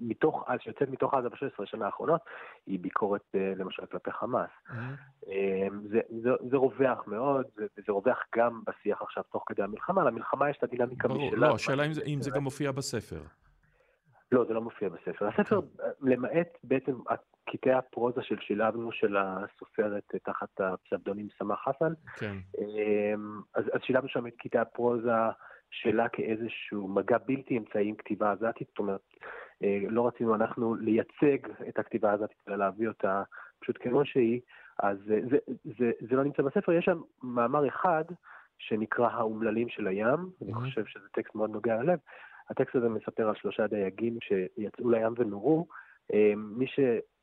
מתוך, 0.01 0.45
שיוצאת 0.59 0.89
מתוך 0.89 1.15
עזה 1.15 1.29
ב-16 1.29 1.65
שנה 1.65 1.87
האחרונות, 1.87 2.21
היא 2.67 2.79
ביקורת 2.81 3.23
אה, 3.35 3.53
למשל 3.57 3.87
כלפי 3.87 4.13
חמאס. 4.13 4.51
Mm-hmm. 4.69 4.75
זה, 5.91 6.01
זה, 6.23 6.31
זה 6.51 6.57
רווח 6.57 7.07
מאוד, 7.07 7.47
וזה 7.57 7.93
רווח 7.93 8.19
גם 8.37 8.63
בשיח 8.67 9.03
עכשיו 9.03 9.23
תוך 9.33 9.45
כדי 9.47 9.63
המלחמה, 9.63 10.05
למלחמה 10.05 10.51
יש 10.51 10.57
את 10.57 10.63
הדינמיקה 10.63 11.09
ברור, 11.09 11.27
משלה. 11.27 11.49
לא, 11.49 11.55
השאלה 11.55 11.85
אם, 11.85 11.91
אם 12.07 12.23
זה 12.23 12.31
גם 12.31 12.43
מופיע 12.43 12.73
בספר. 12.73 13.21
לא, 14.33 14.45
זה 14.45 14.55
לא 14.55 14.61
מופיע 14.61 14.89
בספר. 14.89 15.29
הספר, 15.29 15.61
כן. 15.61 15.85
למעט 16.01 16.59
בעצם 16.65 16.93
קטעי 17.51 17.73
הפרוזה 17.73 18.23
של 18.23 18.37
שילבנו 18.41 18.93
של 18.93 19.17
הסופרת 19.17 20.15
תחת 20.25 20.61
הפסבדונים 20.61 21.29
סמך 21.39 21.59
חסן, 21.59 21.93
כן. 22.17 22.37
אז, 23.55 23.65
אז 23.73 23.81
שילבנו 23.83 24.09
שם 24.09 24.27
את 24.27 24.33
קטעי 24.39 24.61
הפרוזה 24.61 25.11
שלה 25.71 26.09
כאיזשהו 26.09 26.89
מגע 26.89 27.19
בלתי 27.27 27.59
אמצעי 27.59 27.89
עם 27.89 27.95
כתיבה 27.95 28.33
עזתית, 28.33 28.69
זאת 28.69 28.79
אומרת, 28.79 29.01
אה, 29.63 29.79
לא 29.89 30.07
רצינו 30.07 30.35
אנחנו 30.35 30.75
לייצג 30.75 31.39
את 31.69 31.79
הכתיבה 31.79 32.11
העזתית, 32.11 32.37
אלא 32.49 32.57
להביא 32.57 32.89
אותה 32.89 33.23
פשוט 33.61 33.79
כמו 33.81 34.05
שהיא, 34.05 34.41
אז 34.79 34.99
זה, 35.07 35.21
זה, 35.31 35.37
זה, 35.79 35.91
זה 36.01 36.17
לא 36.17 36.25
נמצא 36.25 36.43
בספר, 36.43 36.73
יש 36.73 36.85
שם 36.85 37.01
מאמר 37.23 37.69
אחד 37.69 38.05
שנקרא 38.59 39.09
האומללים 39.09 39.69
של 39.69 39.87
הים, 39.87 40.09
mm-hmm. 40.09 40.45
אני 40.45 40.55
חושב 40.55 40.85
שזה 40.87 41.09
טקסט 41.13 41.35
מאוד 41.35 41.51
נוגע 41.51 41.83
ללב, 41.83 41.99
הטקסט 42.51 42.75
הזה 42.75 42.89
מספר 42.89 43.29
על 43.29 43.35
שלושה 43.35 43.67
דייגים 43.67 44.19
שיצאו 44.21 44.91
לים 44.91 45.15
ונורו, 45.17 45.67
אה, 46.13 46.33
מי 46.37 46.67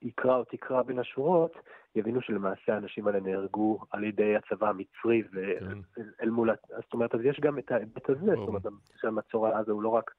שיקרא 0.03 0.35
או 0.35 0.43
תקרא 0.43 0.81
בין 0.81 0.99
השורות, 0.99 1.51
יבינו 1.95 2.21
שלמעשה 2.21 2.73
האנשים 2.73 3.07
האלה 3.07 3.19
נהרגו 3.19 3.79
על 3.91 4.03
ידי 4.03 4.35
הצבא 4.35 4.69
המצרי, 4.69 5.23
ואל 5.33 5.75
כן. 6.19 6.29
מול, 6.29 6.49
זאת 6.83 6.93
אומרת, 6.93 7.15
אז 7.15 7.21
יש 7.23 7.39
גם 7.39 7.59
את 7.59 7.71
ההיבט 7.71 8.09
הזה, 8.09 8.35
זאת 8.35 8.47
אומרת, 8.47 8.61
שהמצור 9.01 9.47
על 9.47 9.53
עזה 9.53 9.71
הוא 9.71 9.81
לא 9.81 9.89
רק 9.89 10.11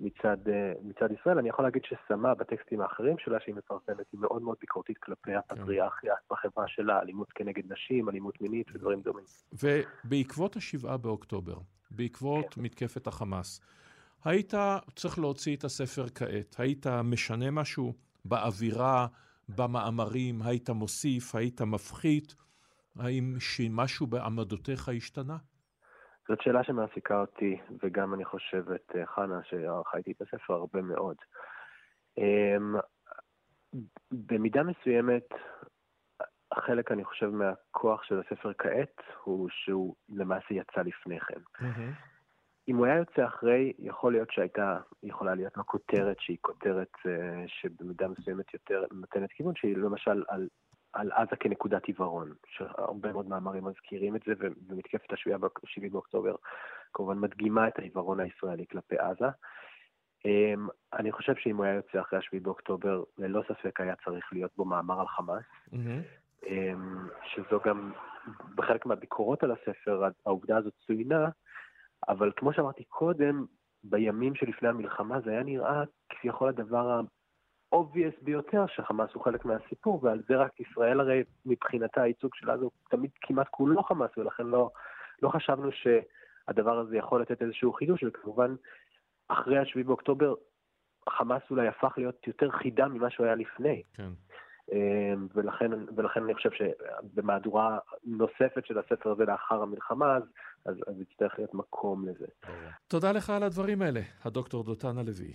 מצד, 0.00 0.48
אה, 0.48 0.72
מצד 0.82 1.08
ישראל, 1.20 1.38
אני 1.38 1.48
יכול 1.48 1.64
להגיד 1.64 1.82
שסמה 1.84 2.34
בטקסטים 2.34 2.80
האחרים 2.80 3.18
שלה, 3.18 3.40
שהיא 3.40 3.54
מפרסמת, 3.54 4.06
היא 4.12 4.20
מאוד 4.20 4.42
מאוד 4.42 4.56
ביקורתית 4.60 4.98
כלפי 4.98 5.30
כן. 5.30 5.36
הפטריארכיה 5.36 6.14
בחברה 6.30 6.68
שלה, 6.68 7.00
אלימות 7.00 7.32
כנגד 7.32 7.72
נשים, 7.72 8.08
אלימות 8.08 8.40
מינית 8.40 8.66
ודברים 8.74 9.00
דומים. 9.00 9.24
ובעקבות 9.62 10.56
השבעה 10.56 10.96
באוקטובר, 10.96 11.58
בעקבות 11.90 12.54
כן. 12.54 12.62
מתקפת 12.62 13.06
החמאס, 13.06 13.60
היית 14.24 14.54
צריך 14.94 15.18
להוציא 15.18 15.56
את 15.56 15.64
הספר 15.64 16.08
כעת, 16.14 16.56
היית 16.58 16.86
משנה 17.04 17.50
משהו 17.50 17.92
באווירה, 18.28 19.06
במאמרים, 19.48 20.42
היית 20.42 20.70
מוסיף, 20.70 21.34
היית 21.34 21.60
מפחית? 21.60 22.34
האם 22.98 23.36
משהו 23.70 24.06
בעמדותיך 24.06 24.88
השתנה? 24.88 25.36
זאת 26.28 26.42
שאלה 26.42 26.64
שמעסיקה 26.64 27.20
אותי, 27.20 27.56
וגם 27.82 28.14
אני 28.14 28.24
חושב 28.24 28.64
את 28.70 28.96
אה, 28.96 29.06
חנה, 29.06 29.40
שערכה 29.44 29.98
איתי 29.98 30.12
את 30.12 30.22
הספר, 30.22 30.54
הרבה 30.54 30.82
מאוד. 30.82 31.16
אמ, 32.18 32.74
במידה 34.10 34.62
מסוימת, 34.62 35.28
חלק, 36.54 36.92
אני 36.92 37.04
חושב, 37.04 37.26
מהכוח 37.26 38.02
של 38.02 38.20
הספר 38.20 38.52
כעת, 38.58 38.96
הוא 39.24 39.48
שהוא 39.52 39.94
למעשה 40.08 40.54
יצא 40.54 40.80
לפני 40.80 41.20
כן. 41.20 41.40
Mm-hmm. 41.60 42.07
אם 42.68 42.76
הוא 42.76 42.86
היה 42.86 42.96
יוצא 42.96 43.26
אחרי, 43.26 43.72
יכול 43.78 44.12
להיות 44.12 44.30
שהייתה 44.30 44.78
יכולה 45.02 45.34
להיות 45.34 45.56
לו 45.56 45.66
כותרת 45.66 46.16
שהיא 46.20 46.36
כותרת 46.40 46.92
אה, 47.06 47.44
שבמידה 47.46 48.08
מסוימת 48.08 48.54
יותר 48.54 48.84
נותנת 48.92 49.32
כיוון, 49.32 49.54
שהיא 49.56 49.76
למשל 49.76 50.24
על, 50.28 50.48
על 50.92 51.12
עזה 51.12 51.36
כנקודת 51.40 51.84
עיוורון, 51.84 52.32
שהרבה 52.46 53.12
מאוד 53.12 53.28
מאמרים 53.28 53.64
מזכירים 53.64 54.16
את 54.16 54.20
זה, 54.26 54.32
ומתקפת 54.68 55.12
השביעי 55.12 55.90
באוקטובר 55.90 56.34
כמובן 56.94 57.18
מדגימה 57.18 57.68
את 57.68 57.78
העיוורון 57.78 58.20
הישראלי 58.20 58.66
כלפי 58.70 58.98
עזה. 58.98 59.28
אמ, 60.24 60.68
אני 60.92 61.12
חושב 61.12 61.34
שאם 61.36 61.56
הוא 61.56 61.64
היה 61.64 61.74
יוצא 61.74 62.00
אחרי 62.00 62.18
השביעי 62.18 62.40
באוקטובר, 62.40 63.02
ללא 63.18 63.42
ספק 63.48 63.80
היה 63.80 63.94
צריך 64.04 64.32
להיות 64.32 64.50
בו 64.56 64.64
מאמר 64.64 65.00
על 65.00 65.06
חמאס, 65.06 65.44
mm-hmm. 65.72 66.46
שזו 67.24 67.60
גם, 67.64 67.92
בחלק 68.54 68.86
מהביקורות 68.86 69.42
על 69.42 69.50
הספר, 69.52 70.02
העובדה 70.26 70.56
הזאת 70.56 70.72
צוינה, 70.86 71.28
אבל 72.08 72.32
כמו 72.36 72.52
שאמרתי 72.52 72.84
קודם, 72.84 73.44
בימים 73.84 74.34
שלפני 74.34 74.68
המלחמה 74.68 75.20
זה 75.20 75.30
היה 75.30 75.42
נראה 75.42 75.82
כביכול 76.08 76.48
הדבר 76.48 76.90
ה-obvious 76.90 78.24
ביותר 78.24 78.66
שחמאס 78.66 79.10
הוא 79.14 79.24
חלק 79.24 79.44
מהסיפור, 79.44 80.04
ועל 80.04 80.22
זה 80.28 80.36
רק 80.36 80.60
ישראל 80.60 81.00
הרי 81.00 81.22
מבחינתה 81.46 82.02
הייצוג 82.02 82.34
שלה 82.34 82.58
זה 82.58 82.66
תמיד 82.90 83.10
כמעט 83.20 83.48
כולו 83.50 83.82
חמאס, 83.82 84.10
ולכן 84.18 84.46
לא, 84.46 84.70
לא 85.22 85.28
חשבנו 85.28 85.68
שהדבר 85.72 86.78
הזה 86.78 86.96
יכול 86.96 87.22
לתת 87.22 87.42
איזשהו 87.42 87.72
חידוש, 87.72 88.04
וכמובן 88.04 88.54
אחרי 89.28 89.58
השביעי 89.58 89.84
באוקטובר 89.84 90.34
חמאס 91.08 91.42
אולי 91.50 91.68
הפך 91.68 91.94
להיות 91.96 92.26
יותר 92.26 92.50
חידה 92.50 92.88
ממה 92.88 93.10
שהוא 93.10 93.26
היה 93.26 93.34
לפני. 93.34 93.82
כן. 93.94 94.08
אמ, 94.72 95.26
ולכן, 95.34 95.70
ולכן 95.96 96.22
אני 96.24 96.34
חושב 96.34 96.50
שבמהדורה 96.50 97.78
נוספת 98.04 98.66
של 98.66 98.78
הספר 98.78 99.10
הזה 99.10 99.24
לאחר 99.24 99.62
המלחמה, 99.62 100.16
אז, 100.16 100.22
אז, 100.64 100.74
אז 100.86 101.00
יצטרך 101.00 101.34
להיות 101.38 101.54
מקום 101.54 102.08
לזה. 102.08 102.26
תודה 102.88 103.12
לך 103.12 103.30
על 103.30 103.42
הדברים 103.42 103.82
האלה, 103.82 104.00
הדוקטור 104.24 104.64
דותן 104.64 104.98
הלוי. 104.98 105.34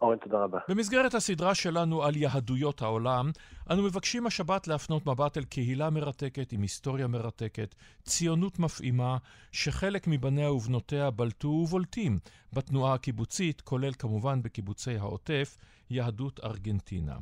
אורן, 0.00 0.18
תודה 0.18 0.38
רבה. 0.44 0.58
במסגרת 0.68 1.14
הסדרה 1.14 1.54
שלנו 1.54 2.02
על 2.02 2.16
יהדויות 2.16 2.82
העולם, 2.82 3.30
אנו 3.70 3.82
מבקשים 3.82 4.26
השבת 4.26 4.68
להפנות 4.68 5.06
מבט 5.06 5.38
אל 5.38 5.44
קהילה 5.44 5.90
מרתקת 5.90 6.52
עם 6.52 6.62
היסטוריה 6.62 7.06
מרתקת, 7.06 7.74
ציונות 8.02 8.58
מפעימה, 8.58 9.16
שחלק 9.52 10.06
מבניה 10.06 10.52
ובנותיה 10.52 11.10
בלטו 11.10 11.48
ובולטים 11.48 12.18
בתנועה 12.52 12.94
הקיבוצית, 12.94 13.60
כולל 13.60 13.92
כמובן 13.92 14.42
בקיבוצי 14.42 14.96
העוטף, 14.96 15.56
יהדות 15.90 16.40
ארגנטינה. 16.44 17.16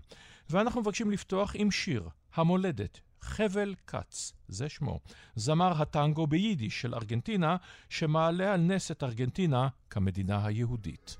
ואנחנו 0.51 0.81
מבקשים 0.81 1.11
לפתוח 1.11 1.53
עם 1.55 1.71
שיר, 1.71 2.09
המולדת, 2.35 3.01
חבל 3.21 3.75
כץ, 3.87 4.33
זה 4.49 4.69
שמו, 4.69 5.01
זמר 5.35 5.83
הטנגו 5.83 6.27
ביידיש 6.27 6.81
של 6.81 6.95
ארגנטינה, 6.95 7.57
שמעלה 7.89 8.55
על 8.55 8.61
נס 8.61 8.91
את 8.91 9.03
ארגנטינה 9.03 9.69
כמדינה 9.91 10.47
היהודית. 10.47 11.17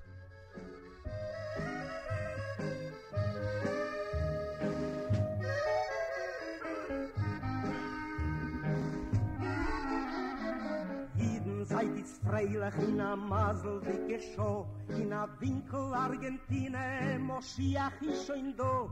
Freilich 12.25 12.89
in 12.89 13.01
a 13.01 13.17
Masel 13.17 13.81
dicke 13.81 14.21
Show 14.35 14.67
in 14.89 15.13
a 15.13 15.29
Winkel 15.41 15.95
Argentine 15.95 17.19
Moschiach 17.19 18.03
is 18.03 18.27
schon 18.27 18.55
do 18.57 18.91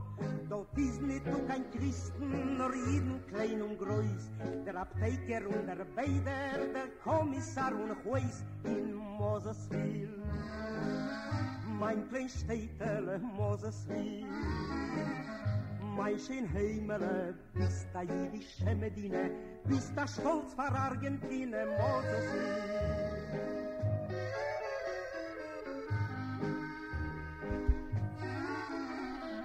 dort 0.49 0.77
is 0.79 1.01
nit 1.01 1.25
du 1.25 1.39
kein 1.47 1.65
Christen 1.71 2.57
nur 2.59 2.75
jeden 2.75 3.21
klein 3.29 3.63
und 3.63 3.79
groß. 3.79 4.31
Der 4.67 4.77
Abteiker 4.77 5.47
und 5.49 5.67
der 5.67 5.85
Beider 5.97 6.67
der 6.75 6.89
Kommissar 7.03 7.73
und 7.73 7.97
Huis 8.05 8.45
in 8.65 8.95
Mosesville 8.95 10.23
mein 11.83 12.09
klein 12.09 12.29
Städtele 12.29 13.19
Moseswil. 13.19 14.25
Mein 15.97 16.19
schön 16.19 16.47
Heimele, 16.55 17.35
bis 17.55 17.87
da 17.93 18.03
jüdische 18.03 18.75
Medine, 18.77 19.31
bis 19.65 19.93
da 19.95 20.07
stolz 20.07 20.55
vor 20.55 20.73
Argentine 20.75 21.67
Moseswil. 21.67 22.83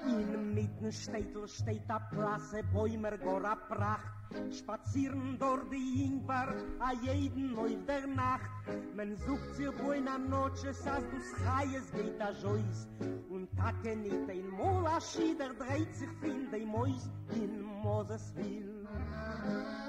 In 0.07 0.53
mitten 0.53 0.91
Städtel 0.91 1.47
steht 1.47 1.89
a 1.89 1.99
Plasse, 1.99 2.63
Bäumer 2.73 3.17
gor 3.17 3.45
a 3.45 3.55
Pracht, 3.55 4.17
Spazieren 4.51 5.37
dort 5.39 5.71
die 5.71 6.05
Ingwer, 6.05 6.53
a 6.79 6.93
jeden 6.93 7.53
neu 7.53 7.75
der 7.87 8.07
Nacht. 8.07 8.49
Men 8.95 9.15
sucht 9.15 9.55
sich 9.55 9.71
buena 9.77 10.17
noches, 10.17 10.85
as 10.87 11.03
du 11.11 11.19
schaies 11.19 11.91
geht 11.91 12.21
a 12.21 12.31
Jois. 12.31 12.87
Und 13.29 13.49
takke 13.55 13.95
nit 13.95 14.29
ein 14.29 14.49
Mola 14.49 14.99
Schieder 14.99 15.53
dreht 15.53 15.93
sich 15.95 16.09
fin 16.21 16.49
de 16.51 16.65
Mois 16.65 17.09
in 17.35 17.61
Mosesville. 17.61 18.77
mein 18.87 18.97
klein 18.97 19.47
Städtele 19.47 19.77
Moses... 19.77 19.86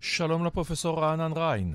שלום 0.00 0.46
לפרופסור 0.46 1.00
רענן 1.00 1.32
ריין. 1.32 1.74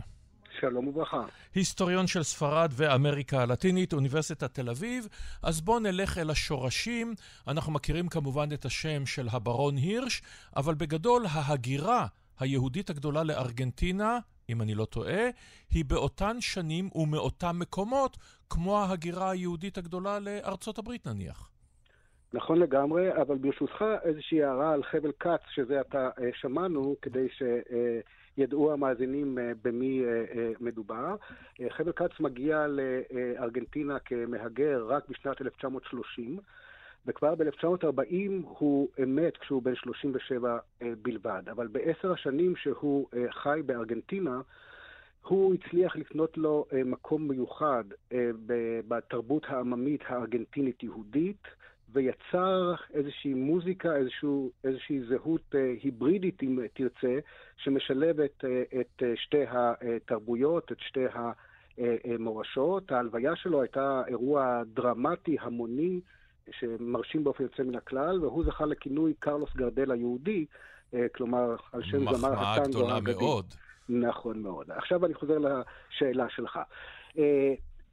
שלום 0.59 0.87
וברכה. 0.87 1.23
היסטוריון 1.55 2.07
של 2.07 2.23
ספרד 2.23 2.71
ואמריקה 2.75 3.41
הלטינית, 3.41 3.93
אוניברסיטת 3.93 4.53
תל 4.53 4.69
אביב. 4.69 5.07
אז 5.41 5.61
בואו 5.61 5.79
נלך 5.79 6.17
אל 6.17 6.29
השורשים. 6.29 7.15
אנחנו 7.47 7.71
מכירים 7.71 8.07
כמובן 8.07 8.49
את 8.53 8.65
השם 8.65 9.05
של 9.05 9.27
הברון 9.31 9.75
הירש, 9.75 10.21
אבל 10.55 10.75
בגדול 10.75 11.25
ההגירה 11.29 12.07
היהודית 12.39 12.89
הגדולה 12.89 13.23
לארגנטינה, 13.23 14.19
אם 14.49 14.61
אני 14.61 14.75
לא 14.75 14.85
טועה, 14.85 15.23
היא 15.71 15.85
באותן 15.85 16.41
שנים 16.41 16.89
ומאותם 16.95 17.59
מקומות, 17.59 18.17
כמו 18.49 18.79
ההגירה 18.79 19.29
היהודית 19.29 19.77
הגדולה 19.77 20.19
לארצות 20.19 20.77
הברית 20.77 21.07
נניח. 21.07 21.50
נכון 22.33 22.59
לגמרי, 22.59 23.21
אבל 23.21 23.37
ברשותך 23.37 23.85
איזושהי 24.03 24.43
הערה 24.43 24.73
על 24.73 24.83
חבל 24.83 25.11
כץ, 25.19 25.41
שזה 25.49 25.79
עתה 25.79 26.09
שמענו, 26.33 26.95
כדי 27.01 27.29
ש... 27.29 27.43
ידעו 28.37 28.73
המאזינים 28.73 29.37
במי 29.63 30.03
מדובר. 30.59 31.15
חבל 31.69 31.91
כץ 31.91 32.19
מגיע 32.19 32.65
לארגנטינה 32.67 33.99
כמהגר 33.99 34.85
רק 34.87 35.09
בשנת 35.09 35.41
1930, 35.41 36.39
וכבר 37.05 37.35
ב-1940 37.35 38.31
הוא 38.43 38.89
מת 39.07 39.37
כשהוא 39.37 39.61
בן 39.63 39.75
37 39.75 40.57
בלבד. 41.01 41.43
אבל 41.51 41.67
בעשר 41.67 42.11
השנים 42.11 42.55
שהוא 42.55 43.07
חי 43.29 43.61
בארגנטינה, 43.65 44.41
הוא 45.27 45.53
הצליח 45.53 45.95
לקנות 45.95 46.37
לו 46.37 46.65
מקום 46.85 47.27
מיוחד 47.27 47.83
בתרבות 48.87 49.45
העממית 49.47 50.01
הארגנטינית-יהודית, 50.07 51.47
ויצר 51.93 52.73
איזושהי 52.93 53.33
מוזיקה, 53.33 53.95
איזשהו, 53.95 54.51
איזושהי 54.63 55.01
זהות 55.09 55.55
אה, 55.55 55.73
היברידית, 55.83 56.43
אם 56.43 56.59
תרצה, 56.73 57.19
שמשלבת 57.57 58.45
אה, 58.45 58.63
את 58.81 59.03
אה, 59.03 59.13
שתי 59.15 59.43
התרבויות, 59.47 60.71
את 60.71 60.77
שתי 60.79 61.05
המורשות. 61.77 62.91
ההלוויה 62.91 63.35
שלו 63.35 63.61
הייתה 63.61 64.01
אירוע 64.07 64.61
דרמטי, 64.73 65.37
המוני, 65.41 65.99
שמרשים 66.51 67.23
באופן 67.23 67.43
יוצא 67.43 67.63
מן 67.63 67.75
הכלל, 67.75 68.23
והוא 68.25 68.45
זכה 68.45 68.65
לכינוי 68.65 69.13
קרלוס 69.19 69.49
גרדל 69.55 69.91
היהודי, 69.91 70.45
אה, 70.93 71.05
כלומר, 71.15 71.55
על 71.71 71.83
שם 71.83 71.99
זמר 71.99 72.11
מחמאה 72.11 72.53
הטנגו 72.53 72.69
גדולה 72.69 72.93
האגדי. 72.93 73.13
מאוד. 73.13 73.45
נכון 73.89 74.41
מאוד. 74.41 74.71
עכשיו 74.71 75.05
אני 75.05 75.13
חוזר 75.13 75.37
לשאלה 75.37 76.29
שלך. 76.29 76.59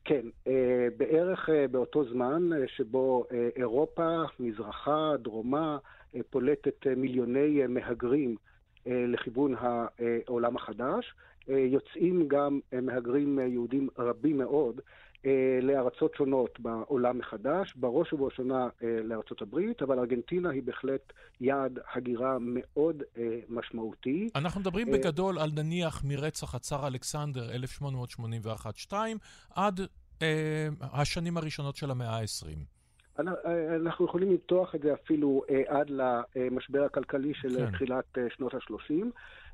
כן, 0.09 0.27
אה, 0.47 0.89
בערך 0.97 1.51
אה, 1.51 1.69
באותו 1.69 2.05
זמן 2.05 2.51
אה, 2.53 2.69
שבו 2.69 3.25
אירופה, 3.57 4.23
מזרחה, 4.41 5.13
דרומה, 5.23 5.79
פולטת 6.31 6.87
מיליוני 6.87 7.67
מהגרים 7.69 8.37
לכיוון 8.87 9.55
העולם 9.59 10.57
החדש, 10.57 11.15
אה, 11.51 11.59
יוצאים 11.59 12.29
גם 12.29 12.61
אה, 12.73 12.81
מהגרים 12.81 13.39
אה, 13.39 13.45
יהודים 13.45 13.89
רבים 13.99 14.39
מאוד 14.39 14.81
אה, 15.27 15.59
לארצות 15.63 16.15
שונות 16.15 16.61
בעולם 16.61 17.19
מחדש, 17.19 17.75
בראש 17.77 18.13
ובראשונה 18.13 18.69
אה, 18.83 18.99
לארצות 19.05 19.43
הברית, 19.43 19.83
אבל 19.83 19.99
ארגנטינה 19.99 20.51
היא 20.51 20.63
בהחלט 20.63 21.13
יעד 21.41 21.79
הגירה 21.95 22.37
מאוד 22.41 23.03
אה, 23.19 23.39
משמעותי. 23.49 24.29
אנחנו 24.35 24.61
מדברים 24.61 24.89
אה, 24.89 24.93
בגדול 24.99 25.39
על 25.39 25.51
נניח 25.55 26.05
מרצח 26.05 26.55
הצאר 26.55 26.87
אלכסנדר 26.87 27.51
1881-2 28.91 28.93
עד 29.55 29.81
אה, 30.23 30.69
השנים 30.81 31.37
הראשונות 31.37 31.77
של 31.77 31.91
המאה 31.91 32.19
ה-20. 32.19 32.78
אנחנו 33.19 34.05
יכולים 34.05 34.31
למתוח 34.31 34.75
את 34.75 34.81
זה 34.83 34.95
אפילו 34.95 35.43
אה, 35.51 35.63
עד 35.67 35.91
למשבר 35.91 36.85
הכלכלי 36.85 37.35
של 37.35 37.57
כן. 37.57 37.71
תחילת 37.71 38.19
אה, 38.19 38.27
שנות 38.31 38.55
ה-30. 38.55 39.05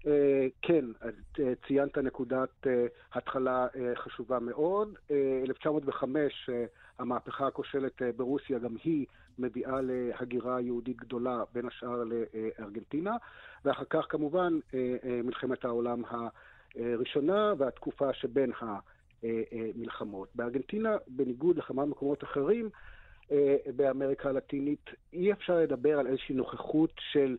אה, 0.07 0.47
כן, 0.63 0.85
אה, 1.05 1.53
ציינת 1.67 1.99
נקודת 1.99 2.67
אה, 2.67 2.87
התחלה 3.13 3.67
אה, 3.77 3.93
חשובה 3.97 4.39
מאוד. 4.39 4.95
אה, 5.11 5.43
1905, 5.47 6.51
אה, 6.53 6.65
המהפכה 6.99 7.47
הכושלת 7.47 8.03
אה, 8.03 8.11
ברוסיה, 8.17 8.59
גם 8.59 8.77
היא 8.85 9.07
מביאה 9.39 9.81
להגירה 9.83 10.61
יהודית 10.61 10.97
גדולה, 10.97 11.43
בין 11.53 11.67
השאר 11.67 12.05
לארגנטינה. 12.05 13.17
ואחר 13.65 13.85
כך 13.91 14.07
כמובן 14.09 14.59
אה, 14.75 14.97
אה, 15.05 15.21
מלחמת 15.25 15.65
העולם 15.65 16.03
הראשונה 16.75 17.53
והתקופה 17.59 18.13
שבין 18.13 18.53
המלחמות. 18.61 20.29
בארגנטינה, 20.35 20.97
בניגוד 21.09 21.57
לכמה 21.57 21.85
מקומות 21.85 22.25
אחרים, 22.25 22.65
אה, 22.65 22.71
באמריקה 23.77 24.29
הלטינית, 24.29 24.91
אי 25.13 25.33
אפשר 25.33 25.59
לדבר 25.59 25.99
על 25.99 26.07
איזושהי 26.07 26.35
נוכחות 26.35 26.93
של 27.13 27.37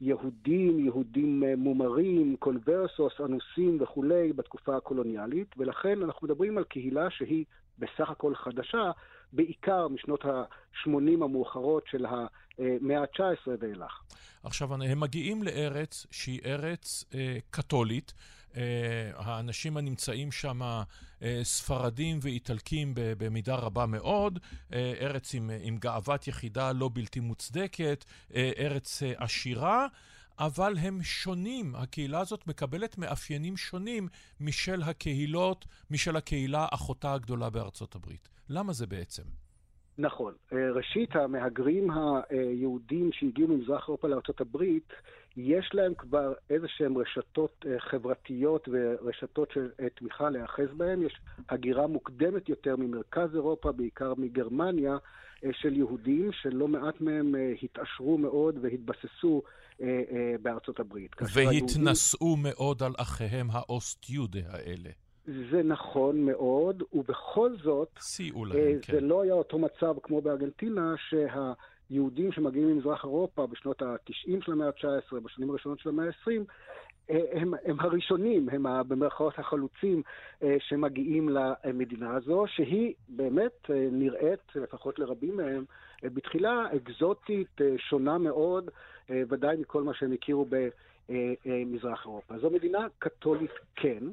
יהודים, 0.00 0.84
יהודים 0.84 1.44
אה, 1.44 1.56
מומרים, 1.56 2.36
קונברסוס, 2.38 3.12
אנוסים 3.20 3.78
וכולי 3.80 4.32
בתקופה 4.32 4.76
הקולוניאלית, 4.76 5.54
ולכן 5.56 6.02
אנחנו 6.02 6.26
מדברים 6.26 6.58
על 6.58 6.64
קהילה 6.64 7.10
שהיא 7.10 7.44
בסך 7.78 8.10
הכל 8.10 8.34
חדשה, 8.34 8.90
בעיקר 9.32 9.88
משנות 9.88 10.24
ה-80 10.24 11.24
המאוחרות 11.24 11.84
של 11.90 12.06
המאה 12.06 13.00
ה-19 13.00 13.50
ואילך. 13.60 14.02
עכשיו, 14.42 14.74
הם 14.74 15.00
מגיעים 15.00 15.42
לארץ 15.42 16.06
שהיא 16.10 16.40
ארץ 16.44 17.04
אה, 17.14 17.36
קתולית. 17.50 18.14
אה, 18.56 19.10
האנשים 19.14 19.76
הנמצאים 19.76 20.32
שם 20.32 20.60
אה, 20.62 21.40
ספרדים 21.42 22.18
ואיטלקים 22.22 22.92
במידה 22.94 23.54
רבה 23.54 23.86
מאוד, 23.86 24.38
אה, 24.72 24.94
ארץ 25.00 25.34
עם, 25.34 25.50
עם 25.62 25.76
גאוות 25.76 26.28
יחידה 26.28 26.72
לא 26.72 26.90
בלתי 26.92 27.20
מוצדקת, 27.20 28.04
ארץ 28.34 29.02
עשירה. 29.16 29.86
אבל 30.38 30.74
הם 30.80 31.02
שונים, 31.02 31.74
הקהילה 31.74 32.20
הזאת 32.20 32.46
מקבלת 32.46 32.98
מאפיינים 32.98 33.56
שונים 33.56 34.08
משל 34.40 34.82
הקהילות, 34.82 35.66
משל 35.90 36.16
הקהילה 36.16 36.66
אחותה 36.74 37.14
הגדולה 37.14 37.50
בארצות 37.50 37.94
הברית. 37.94 38.28
למה 38.48 38.72
זה 38.72 38.86
בעצם? 38.86 39.22
נכון. 39.98 40.34
ראשית, 40.52 41.16
המהגרים 41.16 41.88
היהודים 42.30 43.10
שהגיעו 43.12 43.48
ממזרח 43.48 43.88
אירופה 43.88 44.08
לארה"ב, 44.08 44.64
יש 45.38 45.70
להם 45.74 45.94
כבר 45.94 46.32
איזה 46.50 46.66
שהן 46.68 46.94
רשתות 46.96 47.64
אה, 47.66 47.80
חברתיות 47.80 48.68
ורשתות 48.72 49.50
של 49.54 49.70
אה, 49.80 49.88
תמיכה 49.88 50.30
להיאחז 50.30 50.66
בהן. 50.76 51.02
יש 51.02 51.20
הגירה 51.48 51.86
מוקדמת 51.86 52.48
יותר 52.48 52.76
ממרכז 52.76 53.34
אירופה, 53.34 53.72
בעיקר 53.72 54.14
מגרמניה, 54.16 54.96
אה, 55.44 55.50
של 55.52 55.76
יהודים, 55.76 56.30
שלא 56.32 56.68
מעט 56.68 57.00
מהם 57.00 57.34
התעשרו 57.62 58.18
מאוד 58.18 58.58
והתבססו 58.62 59.42
בארצות 60.42 60.80
הברית. 60.80 61.14
כאשר 61.14 61.40
היהודים- 61.40 61.62
והתנשאו 61.62 62.36
מאוד 62.36 62.82
על 62.82 62.92
אחיהם 62.98 63.46
האוסט-יהודה 63.50 64.40
האלה. 64.50 64.90
זה 65.50 65.62
נכון 65.64 66.24
מאוד, 66.24 66.82
ובכל 66.92 67.56
זאת, 67.62 67.88
אה, 68.44 68.54
להם, 68.54 68.74
זה 68.74 68.80
כן. 68.82 69.04
לא 69.04 69.22
היה 69.22 69.34
אותו 69.34 69.58
מצב 69.58 69.94
כמו 70.02 70.20
בארגנטינה, 70.20 70.94
שהיהודים 71.88 72.32
שמגיעים 72.32 72.68
ממזרח 72.68 73.04
אירופה 73.04 73.46
בשנות 73.46 73.82
ה-90 73.82 74.44
של 74.44 74.52
המאה 74.52 74.66
ה-19, 74.66 75.20
בשנים 75.20 75.50
הראשונות 75.50 75.78
של 75.78 75.88
המאה 75.88 76.06
ה-20, 76.06 76.44
הם, 77.08 77.54
הם 77.64 77.80
הראשונים, 77.80 78.48
הם 78.48 78.66
במרכאות 78.88 79.38
החלוצים 79.38 80.02
אה, 80.42 80.56
שמגיעים 80.60 81.28
למדינה 81.28 82.16
הזו, 82.16 82.44
שהיא 82.46 82.94
באמת 83.08 83.70
אה, 83.70 83.88
נראית, 83.92 84.40
לפחות 84.54 84.98
לרבים 84.98 85.36
מהם, 85.36 85.64
אה, 86.04 86.10
בתחילה 86.10 86.66
אקזוטית, 86.76 87.60
אה, 87.60 87.74
שונה 87.78 88.18
מאוד, 88.18 88.70
אה, 89.10 89.22
ודאי 89.28 89.56
מכל 89.56 89.82
מה 89.82 89.94
שהם 89.94 90.12
הכירו 90.12 90.46
במזרח 90.48 92.04
אירופה. 92.04 92.38
זו 92.38 92.50
מדינה 92.50 92.86
קתולית 92.98 93.50
כן, 93.76 94.04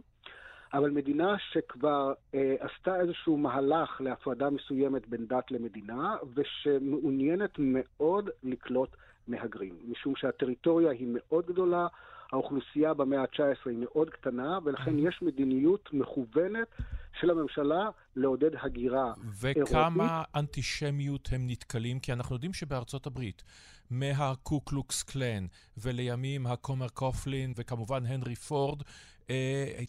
אבל 0.73 0.91
מדינה 0.91 1.36
שכבר 1.51 2.13
אה, 2.36 2.56
עשתה 2.60 2.99
איזשהו 3.01 3.38
מהלך 3.38 4.01
להפרדה 4.01 4.49
מסוימת 4.49 5.08
בין 5.08 5.28
דת 5.28 5.51
למדינה, 5.51 6.15
ושמעוניינת 6.36 7.51
מאוד 7.58 8.30
לקלוט 8.43 8.95
מהגרים, 9.28 9.75
משום 9.88 10.15
שהטריטוריה 10.15 10.91
היא 10.91 11.08
מאוד 11.10 11.45
גדולה, 11.45 11.88
האוכלוסייה 12.32 12.93
במאה 12.93 13.21
ה-19 13.21 13.69
היא 13.69 13.78
מאוד 13.78 14.10
קטנה, 14.10 14.60
ולכן 14.63 14.99
יש 14.99 15.21
מדיניות 15.21 15.89
מכוונת 15.93 16.67
של 17.19 17.30
הממשלה 17.30 17.89
לעודד 18.15 18.49
הגירה 18.62 19.13
אירופית. 19.45 19.58
וכמה 19.58 20.23
אנטישמיות 20.36 21.30
הם 21.32 21.47
נתקלים? 21.47 21.99
כי 21.99 22.13
אנחנו 22.13 22.36
יודעים 22.36 22.54
שבארצות 22.54 23.08
הברית, 23.08 23.43
מהקו 23.89 24.62
קלוקס 24.62 25.04
קלן, 25.04 25.45
ולימים 25.78 26.47
הכומר 26.47 26.88
קופלין, 26.88 27.54
וכמובן 27.58 28.06
הנרי 28.06 28.36
פורד, 28.36 28.82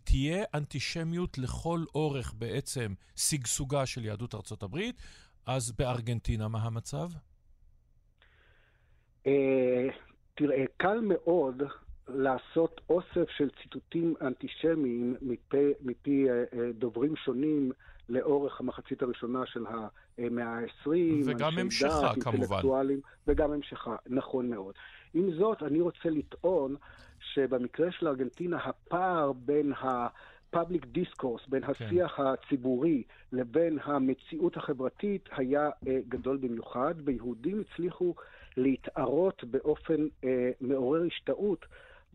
תהיה 0.04 0.44
אנטישמיות 0.54 1.38
לכל 1.38 1.84
אורך 1.94 2.34
בעצם 2.38 2.92
שגשוגה 3.16 3.86
של 3.86 4.04
יהדות 4.04 4.34
ארצות 4.34 4.62
הברית. 4.62 5.02
אז 5.46 5.72
בארגנטינה 5.72 6.48
מה 6.48 6.58
המצב? 6.58 7.08
אה, 9.26 9.88
תראה, 10.34 10.64
קל 10.76 11.00
מאוד 11.00 11.62
לעשות 12.08 12.80
אוסף 12.90 13.30
של 13.36 13.50
ציטוטים 13.62 14.14
אנטישמיים 14.20 15.16
מפי, 15.22 15.72
מפי 15.80 16.30
אה, 16.30 16.34
אה, 16.58 16.72
דוברים 16.72 17.16
שונים 17.16 17.72
לאורך 18.08 18.60
המחצית 18.60 19.02
הראשונה 19.02 19.46
של 19.46 19.64
המאה 19.66 20.58
ה-20. 20.58 20.90
וגם 21.26 21.58
המשכה, 21.58 22.12
כמובן. 22.20 22.60
וגם 23.26 23.52
המשכה, 23.52 23.96
נכון 24.06 24.50
מאוד. 24.50 24.74
עם 25.16 25.30
זאת, 25.30 25.62
אני 25.62 25.80
רוצה 25.80 26.10
לטעון 26.10 26.76
שבמקרה 27.20 27.92
של 27.92 28.08
ארגנטינה, 28.08 28.56
הפער 28.56 29.32
בין 29.32 29.72
ה... 29.72 30.06
public 30.54 30.84
discourse, 30.94 31.44
בין 31.48 31.62
כן. 31.66 31.72
השיח 31.72 32.20
הציבורי 32.20 33.02
לבין 33.32 33.78
המציאות 33.82 34.56
החברתית, 34.56 35.28
היה 35.32 35.68
uh, 35.68 35.88
גדול 36.08 36.36
במיוחד, 36.36 36.94
ויהודים 37.04 37.60
הצליחו 37.60 38.14
להתערות 38.56 39.44
באופן 39.44 40.04
uh, 40.04 40.26
מעורר 40.60 41.02
השתאות 41.02 41.66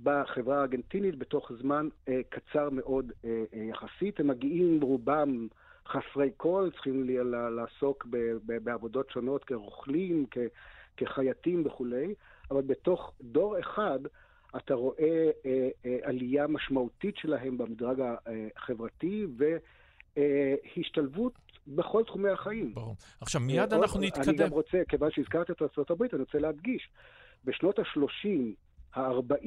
בחברה 0.03 0.59
הארגנטינית 0.59 1.17
בתוך 1.17 1.51
זמן 1.61 1.87
uh, 1.87 2.11
קצר 2.29 2.69
מאוד 2.69 3.09
uh, 3.09 3.23
uh, 3.23 3.57
יחסית. 3.57 4.19
הם 4.19 4.27
מגיעים 4.27 4.81
רובם 4.81 5.47
חסרי 5.87 6.31
קול, 6.37 6.71
צריכים 6.71 7.09
לעסוק 7.55 8.05
ב, 8.09 8.17
ב, 8.45 8.57
בעבודות 8.63 9.09
שונות 9.09 9.43
כרוכלים, 9.43 10.25
כ, 10.31 10.37
כחייטים 10.97 11.65
וכולי, 11.65 12.13
אבל 12.51 12.61
בתוך 12.61 13.13
דור 13.21 13.59
אחד 13.59 13.99
אתה 14.57 14.73
רואה 14.73 15.29
אה, 15.45 15.69
אה, 15.85 15.97
עלייה 16.03 16.47
משמעותית 16.47 17.17
שלהם 17.17 17.57
במדרג 17.57 18.01
החברתי 18.55 19.25
והשתלבות 20.15 21.33
בכל 21.67 22.03
תחומי 22.03 22.29
החיים. 22.29 22.73
ברור. 22.73 22.95
עכשיו, 23.21 23.41
מיד 23.41 23.73
אנחנו 23.73 23.99
נתקדם. 23.99 24.29
אני 24.29 24.37
גם 24.37 24.49
רוצה, 24.49 24.81
כיוון 24.87 25.11
שהזכרת 25.11 25.51
את 25.51 25.61
ארה"ב, 25.61 26.03
אני 26.13 26.21
רוצה 26.21 26.39
להדגיש, 26.39 26.89
בשנות 27.45 27.79
ה-30, 27.79 28.29
ה-40, 28.95 29.45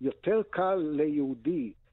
יותר 0.00 0.42
קל 0.50 0.74
ליהודי 0.74 1.62
אה, 1.62 1.66
אה, 1.66 1.83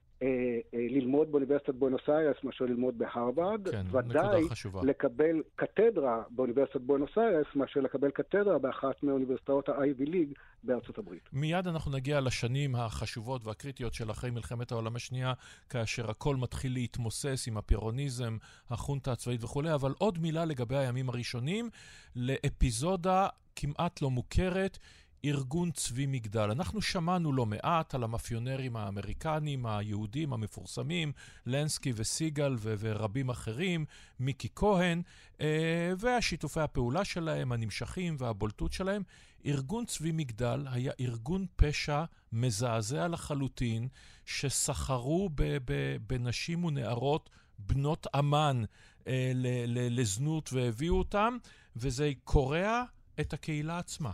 ללמוד 0.74 1.32
באוניברסיטת 1.32 1.74
בואנוס 1.74 2.02
איירס 2.10 2.38
מאשר 2.44 2.66
ללמוד 2.66 2.98
בהרווארד. 2.98 3.70
כן, 3.70 3.86
ודאי 3.92 4.50
חשובה. 4.50 4.82
לקבל 4.84 5.42
קתדרה 5.56 6.24
באוניברסיטת 6.30 6.82
בואנוס 6.82 7.18
איירס 7.18 7.48
מאשר 7.56 7.80
לקבל 7.80 8.12
קתדרה 8.12 8.58
באחת 8.58 9.04
מאוניברסיטאות 9.04 9.70
ה-Ivy 9.70 10.08
League 10.08 10.34
בארצות 10.64 10.98
הברית. 10.98 11.30
מיד 11.34 11.68
אנחנו 11.68 11.92
נגיע 11.92 12.22
לשנים 12.22 12.76
החשובות 12.76 13.48
והקריטיות 13.48 13.94
של 13.94 14.12
אחרי 14.12 14.32
מלחמת 14.32 14.72
העולם 14.72 14.96
השנייה, 14.96 15.34
כאשר 15.70 16.10
הכל 16.10 16.36
מתחיל 16.36 16.74
להתמוסס 16.74 17.48
עם 17.48 17.58
הפירוניזם, 17.58 18.38
החונטה 18.70 19.12
הצבאית 19.12 19.44
וכולי, 19.44 19.74
אבל 19.74 19.94
עוד 19.98 20.20
מילה 20.20 20.46
לגבי 20.46 20.78
הימים 20.78 21.10
הראשונים, 21.10 21.70
לאפיזודה 22.16 23.28
כמעט 23.56 24.02
לא 24.02 24.10
מוכרת. 24.10 24.78
ארגון 25.26 25.72
צבי 25.72 26.06
מגדל. 26.06 26.52
אנחנו 26.52 26.82
שמענו 26.82 27.34
לא 27.34 27.46
מעט 27.46 27.96
על 27.96 28.04
המאפיונרים 28.04 28.76
האמריקנים, 28.76 29.66
היהודים 29.66 30.34
המפורסמים, 30.34 31.12
לנסקי 31.46 31.94
וסיגל 31.96 32.56
ו- 32.58 32.74
ורבים 32.80 33.30
אחרים, 33.30 33.86
מיקי 34.20 34.48
כהן, 34.56 35.02
אה, 35.42 35.94
והשיתופי 36.00 36.60
הפעולה 36.60 37.06
שלהם, 37.06 37.52
הנמשכים 37.52 38.16
והבולטות 38.20 38.74
שלהם. 38.74 39.04
ארגון 39.46 39.86
צבי 39.86 40.12
מגדל 40.12 40.68
היה 40.72 40.92
ארגון 41.00 41.46
פשע 41.56 42.04
מזעזע 42.32 43.08
לחלוטין, 43.08 43.88
שסחרו 44.26 45.30
ב- 45.36 45.58
ב- 45.66 45.98
בנשים 46.08 46.64
ונערות 46.66 47.30
בנות 47.60 48.08
אמן 48.20 48.64
אה, 49.08 49.32
לזנות 49.66 50.54
והביאו 50.54 50.98
אותם, 50.98 51.38
וזה 51.76 52.12
קורע 52.24 52.84
את 53.20 53.34
הקהילה 53.34 53.80
עצמה. 53.80 54.12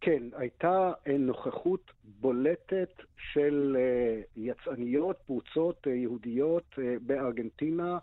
כן, 0.00 0.22
הייתה 0.36 0.92
אה, 1.06 1.18
נוכחות 1.18 1.92
בולטת 2.20 3.02
של 3.32 3.76
אה, 3.80 4.20
יצאניות, 4.36 5.16
פרוצות 5.26 5.86
אה, 5.86 5.92
יהודיות 5.92 6.78
בארגנטינה 7.00 7.98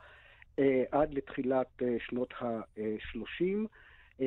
עד 0.91 1.13
לתחילת 1.13 1.81
שנות 1.99 2.33
ה-30, 2.41 4.23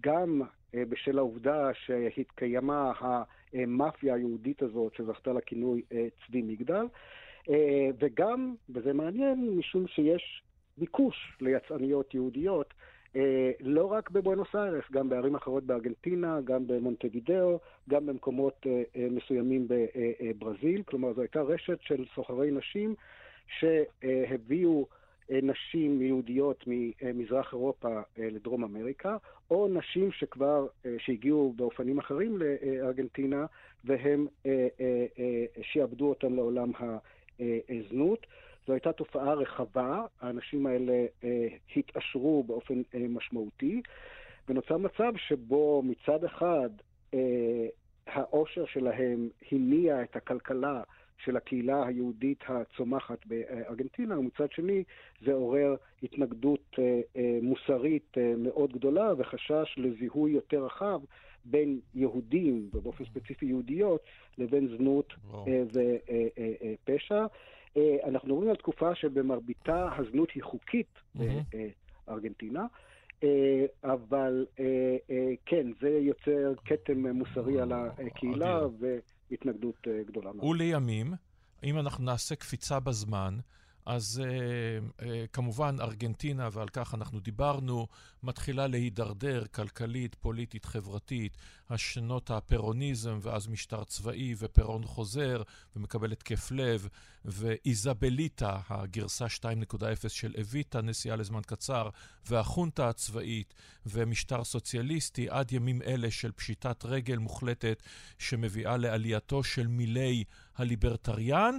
גם 0.00 0.42
בשל 0.74 1.18
העובדה 1.18 1.70
שהתקיימה 1.74 2.92
המאפיה 3.00 4.14
היהודית 4.14 4.62
הזאת 4.62 4.94
שזכתה 4.94 5.32
לכינוי 5.32 5.82
צבי 6.26 6.42
מגדל, 6.42 6.86
וגם, 7.98 8.54
וזה 8.70 8.92
מעניין, 8.92 9.50
משום 9.58 9.86
שיש 9.86 10.42
ביקוש 10.78 11.36
ליצאניות 11.40 12.14
יהודיות 12.14 12.74
לא 13.60 13.92
רק 13.92 14.10
בבואנוס 14.10 14.54
איירס, 14.54 14.84
גם 14.92 15.08
בערים 15.08 15.34
אחרות 15.34 15.64
בארגנטינה, 15.64 16.40
גם 16.44 16.66
במונטווידאו, 16.66 17.58
גם 17.88 18.06
במקומות 18.06 18.66
אה, 18.66 18.82
אה, 18.96 19.06
מסוימים 19.10 19.68
בברזיל. 19.68 20.82
כלומר, 20.82 21.12
זו 21.12 21.20
הייתה 21.20 21.42
רשת 21.42 21.78
של 21.82 22.04
סוחרי 22.14 22.50
נשים 22.50 22.94
שהביאו 23.58 24.86
נשים 25.42 26.02
יהודיות 26.02 26.64
ממזרח 26.66 27.52
אירופה 27.52 28.00
לדרום 28.18 28.64
אמריקה, 28.64 29.16
או 29.50 29.68
נשים 29.68 30.12
שכבר, 30.12 30.66
שהגיעו 30.98 31.52
באופנים 31.56 31.98
אחרים 31.98 32.38
לארגנטינה, 32.38 33.46
והם 33.84 34.26
שעבדו 35.62 36.08
אותם 36.08 36.34
לעולם 36.34 36.70
הזנות. 37.40 38.26
זו 38.70 38.74
הייתה 38.74 38.92
תופעה 38.92 39.34
רחבה, 39.34 40.02
האנשים 40.20 40.66
האלה 40.66 41.06
אה, 41.24 41.46
התעשרו 41.76 42.42
באופן 42.42 42.82
אה, 42.94 43.06
משמעותי, 43.08 43.82
ונוצר 44.48 44.76
מצב 44.76 45.12
שבו 45.16 45.82
מצד 45.82 46.24
אחד 46.24 46.70
אה, 47.14 47.66
העושר 48.06 48.66
שלהם 48.66 49.28
הניע 49.52 50.02
את 50.02 50.16
הכלכלה 50.16 50.82
של 51.24 51.36
הקהילה 51.36 51.86
היהודית 51.86 52.38
הצומחת 52.48 53.26
בארגנטינה, 53.26 54.18
ומצד 54.18 54.52
שני 54.52 54.84
זה 55.24 55.32
עורר 55.32 55.76
התנגדות 56.02 56.76
אה, 56.78 57.00
אה, 57.16 57.38
מוסרית 57.42 58.18
אה, 58.18 58.34
מאוד 58.38 58.72
גדולה 58.72 59.12
וחשש 59.18 59.74
לזיהוי 59.76 60.30
יותר 60.30 60.64
רחב 60.64 61.00
בין 61.44 61.80
יהודים, 61.94 62.70
ובאופן 62.74 63.04
ספציפי 63.04 63.46
יהודיות, 63.46 64.00
לבין 64.38 64.68
זנות 64.76 65.12
אה, 65.48 65.62
ופשע. 66.84 67.26
אה, 67.76 67.96
אנחנו 68.08 68.28
מדברים 68.28 68.50
על 68.50 68.56
תקופה 68.56 68.94
שבמרביתה 68.94 69.88
הזנות 69.98 70.30
היא 70.30 70.42
חוקית 70.42 70.98
בארגנטינה. 72.06 72.66
אה, 73.22 73.64
אבל 73.84 74.46
אה, 74.60 74.96
כן, 75.46 75.66
זה 75.80 75.88
יוצר 75.88 76.54
כתם 76.64 77.06
מוסרי 77.06 77.60
על 77.60 77.72
הקהילה 77.72 78.60
והתנגדות 79.30 79.88
גדולה 80.06 80.32
מאוד. 80.32 80.44
ולימים, 80.44 81.14
אם 81.64 81.78
אנחנו 81.78 82.04
נעשה 82.04 82.34
קפיצה 82.34 82.80
בזמן, 82.80 83.38
אז 83.86 84.22
uh, 84.22 85.00
uh, 85.00 85.04
כמובן 85.32 85.76
ארגנטינה, 85.80 86.48
ועל 86.52 86.68
כך 86.68 86.94
אנחנו 86.94 87.20
דיברנו, 87.20 87.86
מתחילה 88.22 88.66
להידרדר 88.66 89.44
כלכלית, 89.46 90.14
פוליטית, 90.14 90.64
חברתית, 90.64 91.36
השנות 91.70 92.30
הפירוניזם, 92.30 93.18
ואז 93.22 93.48
משטר 93.48 93.84
צבאי, 93.84 94.34
ופירון 94.38 94.84
חוזר, 94.84 95.42
ומקבל 95.76 96.12
התקף 96.12 96.50
לב, 96.50 96.88
ואיזבליטה, 97.24 98.60
הגרסה 98.68 99.26
2.0 99.26 100.08
של 100.08 100.34
אביטה, 100.40 100.80
נסיעה 100.80 101.16
לזמן 101.16 101.40
קצר, 101.46 101.88
והחונטה 102.26 102.88
הצבאית, 102.88 103.54
ומשטר 103.86 104.44
סוציאליסטי, 104.44 105.28
עד 105.30 105.52
ימים 105.52 105.82
אלה 105.82 106.10
של 106.10 106.32
פשיטת 106.32 106.84
רגל 106.84 107.18
מוחלטת, 107.18 107.82
שמביאה 108.18 108.76
לעלייתו 108.76 109.42
של 109.44 109.66
מילי 109.66 110.24
הליברטריאן. 110.56 111.58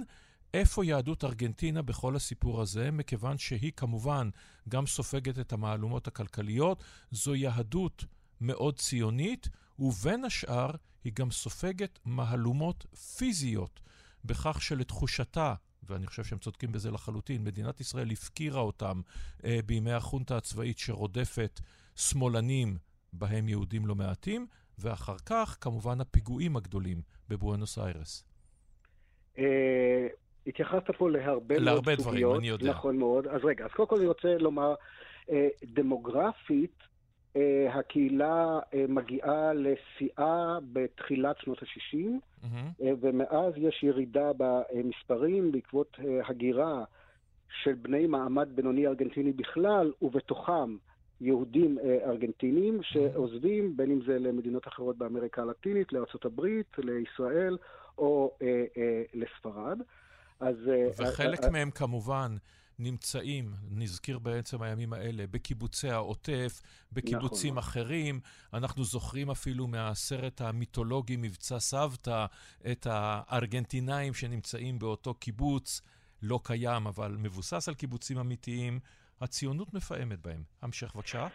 איפה 0.54 0.84
יהדות 0.84 1.24
ארגנטינה 1.24 1.82
בכל 1.82 2.16
הסיפור 2.16 2.62
הזה, 2.62 2.90
מכיוון 2.90 3.38
שהיא 3.38 3.72
כמובן 3.76 4.30
גם 4.68 4.86
סופגת 4.86 5.38
את 5.38 5.52
המהלומות 5.52 6.06
הכלכליות, 6.08 6.84
זו 7.10 7.34
יהדות 7.34 8.04
מאוד 8.40 8.78
ציונית, 8.78 9.48
ובין 9.78 10.24
השאר 10.24 10.70
היא 11.04 11.12
גם 11.14 11.30
סופגת 11.30 11.98
מהלומות 12.04 12.86
פיזיות, 13.16 13.80
בכך 14.24 14.62
שלתחושתה, 14.62 15.54
ואני 15.82 16.06
חושב 16.06 16.24
שהם 16.24 16.38
צודקים 16.38 16.72
בזה 16.72 16.90
לחלוטין, 16.90 17.44
מדינת 17.44 17.80
ישראל 17.80 18.10
הפקירה 18.10 18.60
אותם 18.60 19.00
אה, 19.44 19.58
בימי 19.66 19.92
החונטה 19.92 20.36
הצבאית 20.36 20.78
שרודפת 20.78 21.60
שמאלנים 21.96 22.78
בהם 23.12 23.48
יהודים 23.48 23.86
לא 23.86 23.94
מעטים, 23.94 24.46
ואחר 24.78 25.16
כך, 25.26 25.56
כמובן, 25.60 26.00
הפיגועים 26.00 26.56
הגדולים 26.56 27.02
בבואנוס 27.28 27.78
איירס. 27.78 28.24
התייחסת 30.46 30.90
פה 30.98 31.10
להרבה 31.10 31.54
מאוד 31.54 31.64
להרבה 31.64 31.96
סוגיות. 31.96 32.20
דברים, 32.20 32.38
אני 32.38 32.48
יודע. 32.48 32.70
נכון 32.70 32.96
מאוד. 32.96 33.26
אז 33.26 33.44
רגע, 33.44 33.64
אז 33.64 33.70
קודם 33.70 33.88
כל 33.88 33.96
אני 33.96 34.06
רוצה 34.06 34.38
לומר, 34.38 34.74
אה, 35.30 35.48
דמוגרפית, 35.64 36.74
אה, 37.36 37.74
הקהילה 37.74 38.58
אה, 38.74 38.84
מגיעה 38.88 39.52
לשיאה 39.52 40.58
בתחילת 40.72 41.36
שנות 41.38 41.62
ה-60, 41.62 41.96
מהמם. 42.42 42.68
אה, 42.82 42.92
ומאז 43.00 43.52
יש 43.56 43.82
ירידה 43.82 44.30
במספרים 44.36 45.52
בעקבות 45.52 45.96
הגירה 46.24 46.84
של 47.62 47.72
בני 47.72 48.06
מעמד 48.06 48.48
בינוני 48.54 48.86
ארגנטיני 48.86 49.32
בכלל, 49.32 49.92
ובתוכם 50.02 50.76
יהודים 51.20 51.78
ארגנטינים 52.06 52.82
שעוזבים, 52.82 53.76
בין 53.76 53.90
אם 53.90 54.00
זה 54.06 54.18
למדינות 54.18 54.68
אחרות 54.68 54.98
באמריקה 54.98 55.42
הלטינית, 55.42 55.92
לארה"ב, 55.92 56.46
לישראל 56.78 57.56
או 57.98 58.36
אה, 58.42 58.64
אה, 58.76 59.02
לספרד. 59.14 59.78
אז... 60.42 60.68
אה, 60.68 60.88
וחלק 61.08 61.44
אה, 61.44 61.50
מהם 61.50 61.70
כמובן 61.70 62.36
נמצאים, 62.78 63.52
נזכיר 63.70 64.18
בעצם 64.18 64.62
הימים 64.62 64.92
האלה, 64.92 65.24
בקיבוצי 65.30 65.90
העוטף, 65.90 66.62
בקיבוצים 66.92 67.50
נכון. 67.50 67.58
אחרים. 67.58 68.20
אנחנו 68.54 68.84
זוכרים 68.84 69.30
אפילו 69.30 69.66
מהסרט 69.66 70.40
המיתולוגי 70.40 71.16
מבצע 71.16 71.58
סבתא, 71.58 72.26
את 72.70 72.86
הארגנטינאים 72.90 74.14
שנמצאים 74.14 74.78
באותו 74.78 75.14
קיבוץ, 75.14 75.80
לא 76.22 76.40
קיים, 76.44 76.86
אבל 76.86 77.16
מבוסס 77.18 77.68
על 77.68 77.74
קיבוצים 77.74 78.18
אמיתיים. 78.18 78.80
הציונות 79.22 79.74
מפעמת 79.74 80.18
בהם. 80.20 80.42
המשך 80.62 80.94
בבקשה. 80.94 81.26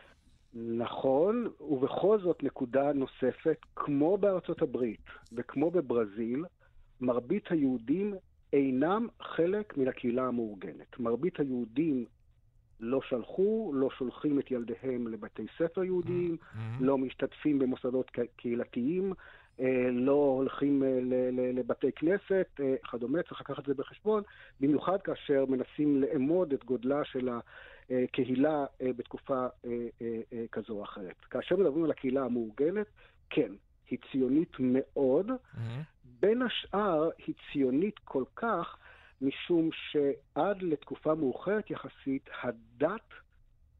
נכון, 0.54 1.48
ובכל 1.60 2.20
זאת 2.20 2.43
נקודה 2.43 2.93
נוספת, 2.93 3.58
כמו 3.76 4.17
בארצות 4.17 4.62
הברית 4.62 5.06
וכמו 5.32 5.72
בברזיל, 5.72 6.46
מרבית 7.02 7.43
היהודים 7.50 8.13
אינם 8.53 9.07
חלק 9.21 9.77
מן 9.77 9.88
הקהילה 9.88 10.27
המאורגנת. 10.27 10.99
מרבית 10.99 11.39
היהודים 11.39 12.05
לא 12.79 13.01
שלחו, 13.01 13.71
לא 13.75 13.89
שולחים 13.89 14.39
את 14.39 14.51
ילדיהם 14.51 15.07
לבתי 15.07 15.45
ספר 15.57 15.83
יהודיים, 15.83 16.38
מהמם. 16.55 16.86
לא 16.86 16.97
משתתפים 16.97 17.60
במוסדות 17.60 18.12
קהילתיים, 18.36 19.13
אה, 19.60 19.89
לא 19.91 20.33
הולכים 20.38 20.83
אה, 20.83 20.99
לבתי 21.53 21.91
כנסת, 21.91 22.47
אה, 22.60 22.75
כדומה, 22.91 23.23
צריך 23.23 23.41
לקחת 23.41 23.60
את 23.60 23.65
זה 23.65 23.73
בחשבון, 23.73 24.23
במיוחד 24.60 25.01
כאשר 25.01 25.45
מנסים 25.45 26.01
לאמוד 26.01 26.53
את 26.53 26.65
גודלה 26.65 27.05
של 27.05 27.29
הקהילה 27.89 28.65
בתקופה 28.97 29.47
כזו 30.51 30.73
או 30.73 30.83
אחרת. 30.83 31.15
כאשר 31.29 31.55
מדברים 31.55 31.83
על 31.83 31.91
הקהילה 31.91 32.25
המאורגנת, 32.25 32.88
כן, 33.29 33.51
היא 33.89 34.00
ציונית 34.12 34.52
מאוד, 34.60 35.28
מהמם. 35.28 35.82
בין 36.19 36.41
השאר 36.41 37.10
היא 37.26 37.36
ציונית 37.52 38.00
כל 38.00 38.23
כך, 38.36 38.78
משום 39.21 39.69
שעד 39.71 40.62
לתקופה 40.62 41.15
מאוחרת 41.15 41.71
יחסית, 41.71 42.30
הדת 42.43 43.10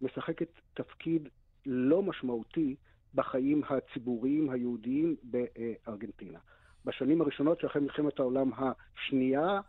משחקת 0.02 0.50
תפקיד 0.74 1.28
לא 1.66 2.02
משמעותי 2.04 2.76
בחיים 3.14 3.62
הציבוריים 3.70 4.50
היהודיים 4.50 5.16
בארגנטינה. 5.24 6.40
בשנים 6.86 7.22
הראשונות 7.22 7.60
של 7.60 7.68
אחרי 7.68 7.82
מלחמת 7.82 8.20
העולם 8.20 8.52
השנייה, 8.58 9.60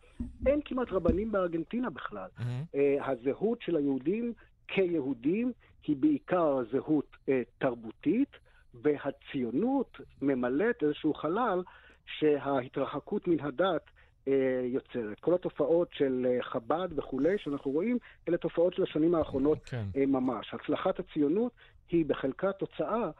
אין 0.46 0.60
כמעט 0.64 0.88
רבנים 0.90 1.32
בארגנטינה 1.32 1.90
בכלל. 1.90 2.28
אה, 2.74 3.10
הזהות 3.10 3.62
של 3.62 3.76
היהודים 3.76 4.32
כיהודים 4.68 5.52
היא 5.86 5.96
בעיקר 5.96 6.58
זהות 6.72 7.16
אה, 7.28 7.42
תרבותית, 7.58 8.28
והציונות 8.74 10.00
ממלאת 10.22 10.82
איזשהו 10.82 11.14
חלל 11.14 11.62
שההתרחקות 12.06 13.28
מן 13.28 13.40
הדת 13.40 13.82
אה, 14.28 14.32
יוצרת. 14.64 15.20
כל 15.20 15.34
התופעות 15.34 15.88
של 15.92 16.26
אה, 16.30 16.42
חב"ד 16.42 16.88
וכולי 16.96 17.38
שאנחנו 17.38 17.70
רואים, 17.70 17.98
אלה 18.28 18.36
תופעות 18.36 18.74
של 18.74 18.82
השנים 18.82 19.14
האחרונות 19.14 19.58
כן. 19.64 19.86
אה, 19.96 20.06
ממש. 20.06 20.54
הצלחת 20.54 20.98
הציונות 20.98 21.52
היא 21.88 22.06
בחלקה 22.06 22.52
תוצאה 22.52 23.10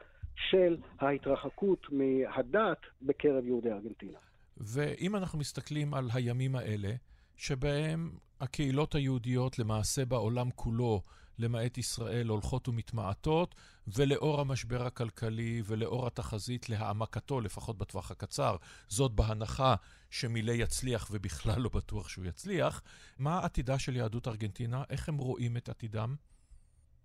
של 0.50 0.76
ההתרחקות 0.98 1.87
מהדת 1.92 2.78
בקרב 3.02 3.46
יהודי 3.46 3.72
ארגנטינה. 3.72 4.18
ואם 4.56 5.16
אנחנו 5.16 5.38
מסתכלים 5.38 5.94
על 5.94 6.08
הימים 6.14 6.56
האלה, 6.56 6.90
שבהם 7.37 8.11
הקהילות 8.40 8.94
היהודיות 8.94 9.58
למעשה 9.58 10.04
בעולם 10.04 10.50
כולו, 10.54 11.02
למעט 11.40 11.79
ישראל, 11.79 12.29
הולכות 12.29 12.68
ומתמעטות, 12.68 13.55
ולאור 13.96 14.40
המשבר 14.40 14.87
הכלכלי 14.87 15.62
ולאור 15.64 16.07
התחזית 16.07 16.68
להעמקתו, 16.68 17.40
לפחות 17.40 17.79
בטווח 17.79 18.11
הקצר, 18.11 18.57
זאת 18.88 19.12
בהנחה 19.12 19.74
שמילי 20.11 20.55
יצליח 20.55 21.09
ובכלל 21.12 21.61
לא 21.62 21.70
בטוח 21.74 22.09
שהוא 22.09 22.24
יצליח, 22.24 22.83
מה 23.18 23.44
עתידה 23.44 23.79
של 23.79 23.96
יהדות 23.96 24.29
ארגנטינה? 24.29 24.83
איך 24.90 25.09
הם 25.09 25.16
רואים 25.16 25.57
את 25.57 25.68
עתידם? 25.68 26.14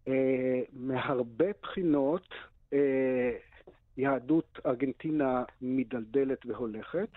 אה, 0.08 0.14
מהרבה 0.74 1.46
בחינות 1.62 2.28
אה, 2.74 2.80
יהדות 3.98 4.60
ארגנטינה 4.66 5.44
מדלדלת 5.62 6.46
והולכת. 6.46 7.10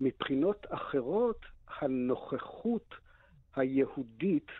מבחינות 0.00 0.66
אחרות, 0.70 1.46
הנוכחות 1.80 2.94
היהודית, 3.56 4.50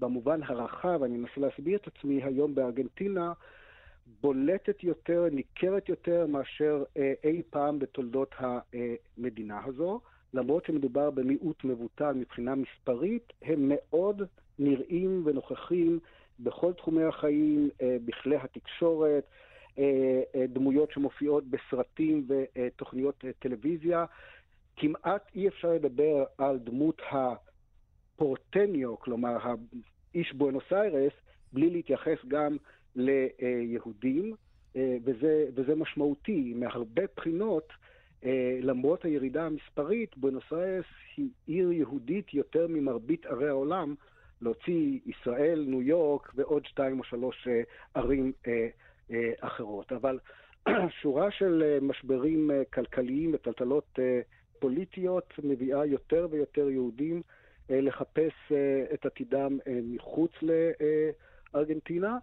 במובן 0.00 0.42
הרחב, 0.42 1.02
אני 1.02 1.16
מנסה 1.18 1.40
להסביר 1.40 1.78
את 1.78 1.86
עצמי, 1.86 2.22
היום 2.24 2.54
בארגנטינה, 2.54 3.32
בולטת 4.20 4.84
יותר, 4.84 5.26
ניכרת 5.32 5.88
יותר 5.88 6.26
מאשר 6.26 6.84
אה, 6.96 7.12
אי 7.24 7.42
פעם 7.50 7.78
בתולדות 7.78 8.34
המדינה 8.38 9.60
הזו. 9.64 10.00
למרות 10.34 10.64
שמדובר 10.64 11.10
במיעוט 11.10 11.64
מבוטל 11.64 12.12
מבחינה 12.12 12.54
מספרית, 12.54 13.32
הם 13.42 13.58
מאוד 13.68 14.22
נראים 14.58 15.22
ונוכחים 15.24 15.98
בכל 16.40 16.72
תחומי 16.72 17.04
החיים, 17.04 17.68
אה, 17.82 17.96
בכלי 18.04 18.36
התקשורת, 18.36 19.24
אה, 19.78 20.22
דמויות 20.48 20.90
שמופיעות 20.92 21.44
בסרטים 21.44 22.26
ותוכניות 22.28 23.24
טלוויזיה. 23.38 24.04
כמעט 24.76 25.30
אי 25.34 25.48
אפשר 25.48 25.68
לדבר 25.68 26.24
על 26.38 26.58
דמות 26.58 27.00
הפורטניו, 28.20 28.98
כלומר 28.98 29.36
האיש 29.42 30.32
בואנוס 30.32 30.72
איירס, 30.72 31.12
בלי 31.52 31.70
להתייחס 31.70 32.18
גם 32.28 32.56
ליהודים, 32.96 34.34
אה, 34.76 34.96
וזה, 35.04 35.46
וזה 35.54 35.74
משמעותי 35.74 36.54
מהרבה 36.56 37.02
בחינות. 37.16 37.68
אה, 38.24 38.58
למרות 38.62 39.04
הירידה 39.04 39.46
המספרית, 39.46 40.16
בואנוס 40.16 40.52
איירס 40.52 40.84
היא 41.16 41.28
עיר 41.46 41.72
יהודית 41.72 42.34
יותר 42.34 42.66
ממרבית 42.68 43.26
ערי 43.26 43.48
העולם, 43.48 43.94
להוציא 44.42 44.98
ישראל, 45.06 45.64
ניו 45.68 45.82
יורק 45.82 46.32
ועוד 46.34 46.66
שתיים 46.66 46.98
או 46.98 47.04
שלוש 47.04 47.48
אה, 47.48 47.62
ערים 47.94 48.32
אחרות. 49.40 49.92
אבל 49.92 50.18
שורה 51.02 51.30
של 51.30 51.78
משברים 51.82 52.50
כלכליים 52.72 53.34
וטלטלות 53.34 53.98
פוליטיות 54.58 55.34
מביאה 55.44 55.86
יותר 55.86 56.28
ויותר 56.30 56.70
יהודים 56.70 57.22
לחפש 57.70 58.32
אה, 58.52 58.84
את 58.94 59.06
עתידם 59.06 59.58
אה, 59.66 59.80
מחוץ 59.82 60.30
לארגנטינה. 61.52 62.18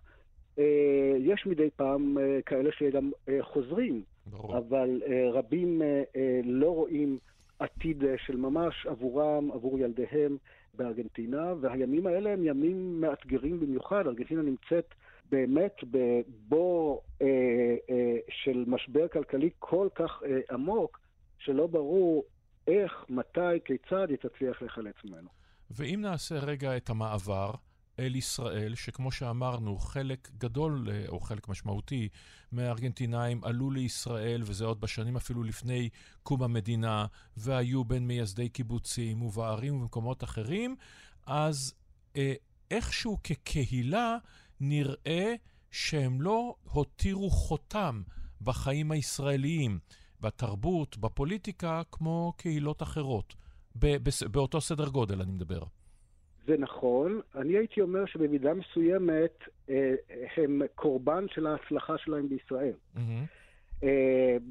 אה, 0.59 1.15
יש 1.19 1.45
מדי 1.45 1.69
פעם 1.75 2.17
אה, 2.17 2.39
כאלה 2.45 2.69
שגם 2.71 3.11
אה, 3.29 3.37
חוזרים, 3.41 4.03
ברור. 4.25 4.57
אבל 4.57 5.01
אה, 5.07 5.31
רבים 5.31 5.81
אה, 5.81 6.03
אה, 6.15 6.39
לא 6.43 6.69
רואים 6.69 7.17
עתיד 7.59 8.03
אה, 8.03 8.15
של 8.17 8.37
ממש 8.37 8.85
עבורם, 8.85 9.51
עבור 9.51 9.79
ילדיהם 9.79 10.37
בארגנטינה, 10.73 11.53
והימים 11.61 12.07
האלה 12.07 12.29
הם 12.29 12.43
ימים 12.43 13.01
מאתגרים 13.01 13.59
במיוחד. 13.59 14.07
ארגנטינה 14.07 14.41
נמצאת 14.41 14.93
באמת 15.31 15.75
בבור 15.91 17.01
אה, 17.21 17.27
אה, 17.89 18.17
של 18.29 18.63
משבר 18.67 19.07
כלכלי 19.07 19.49
כל 19.59 19.87
כך 19.95 20.23
אה, 20.25 20.39
עמוק, 20.51 20.99
שלא 21.37 21.67
ברור 21.67 22.23
איך, 22.67 22.91
מתי, 23.09 23.59
כיצד 23.65 24.09
היא 24.09 24.17
תצליח 24.17 24.61
להיחלץ 24.61 24.95
ממנו. 25.05 25.29
ואם 25.71 25.99
נעשה 26.01 26.39
רגע 26.39 26.77
את 26.77 26.89
המעבר 26.89 27.51
אל 27.99 28.15
ישראל, 28.15 28.75
שכמו 28.75 29.11
שאמרנו, 29.11 29.77
חלק 29.77 30.29
גדול, 30.37 30.89
אה, 30.91 31.03
או 31.07 31.19
חלק 31.19 31.47
משמעותי, 31.47 32.09
מהארגנטינאים 32.51 33.43
עלו 33.43 33.71
לישראל, 33.71 34.41
וזה 34.45 34.65
עוד 34.65 34.81
בשנים 34.81 35.15
אפילו 35.15 35.43
לפני 35.43 35.89
קום 36.23 36.43
המדינה, 36.43 37.05
והיו 37.37 37.85
בין 37.85 38.07
מייסדי 38.07 38.49
קיבוצים 38.49 39.21
ובערים 39.21 39.75
ובמקומות 39.75 40.23
אחרים, 40.23 40.75
אז 41.25 41.73
אה, 42.15 42.33
איכשהו 42.71 43.17
כקהילה 43.23 44.17
נראה 44.59 45.33
שהם 45.71 46.21
לא 46.21 46.55
הותירו 46.63 47.29
חותם 47.29 48.01
בחיים 48.41 48.91
הישראליים, 48.91 49.79
בתרבות, 50.21 50.97
בפוליטיקה, 50.97 51.81
כמו 51.91 52.33
קהילות 52.37 52.81
אחרות. 52.81 53.35
באותו 54.31 54.61
סדר 54.61 54.89
גודל 54.89 55.21
אני 55.21 55.31
מדבר. 55.31 55.59
זה 56.47 56.55
נכון. 56.57 57.21
אני 57.35 57.57
הייתי 57.57 57.81
אומר 57.81 58.05
שבמידה 58.05 58.53
מסוימת 58.53 59.43
אה, 59.69 59.95
הם 60.37 60.61
קורבן 60.75 61.25
של 61.29 61.47
ההצלחה 61.47 61.97
שלהם 61.97 62.29
בישראל. 62.29 62.73
Mm-hmm. 62.95 63.81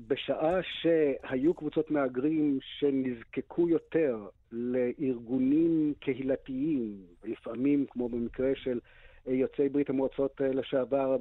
בשעה 0.08 0.58
שהיו 0.62 1.54
קבוצות 1.54 1.90
מהגרים 1.90 2.58
שנזקקו 2.78 3.68
יותר 3.68 4.28
לארגונים 4.52 5.94
קהילתיים, 6.00 6.96
לפעמים, 7.24 7.86
כמו 7.90 8.08
במקרה 8.08 8.50
של 8.54 8.80
יוצאי 9.26 9.68
ברית 9.68 9.90
המועצות 9.90 10.40
לשעבר, 10.40 11.16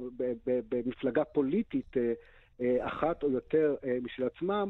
במפלגה 0.46 1.24
פוליטית 1.24 1.96
אחת 2.80 3.22
או 3.22 3.30
יותר 3.30 3.74
משל 4.02 4.24
עצמם, 4.26 4.68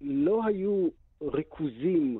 לא 0.00 0.44
היו 0.46 0.88
ריכוזים 1.22 2.18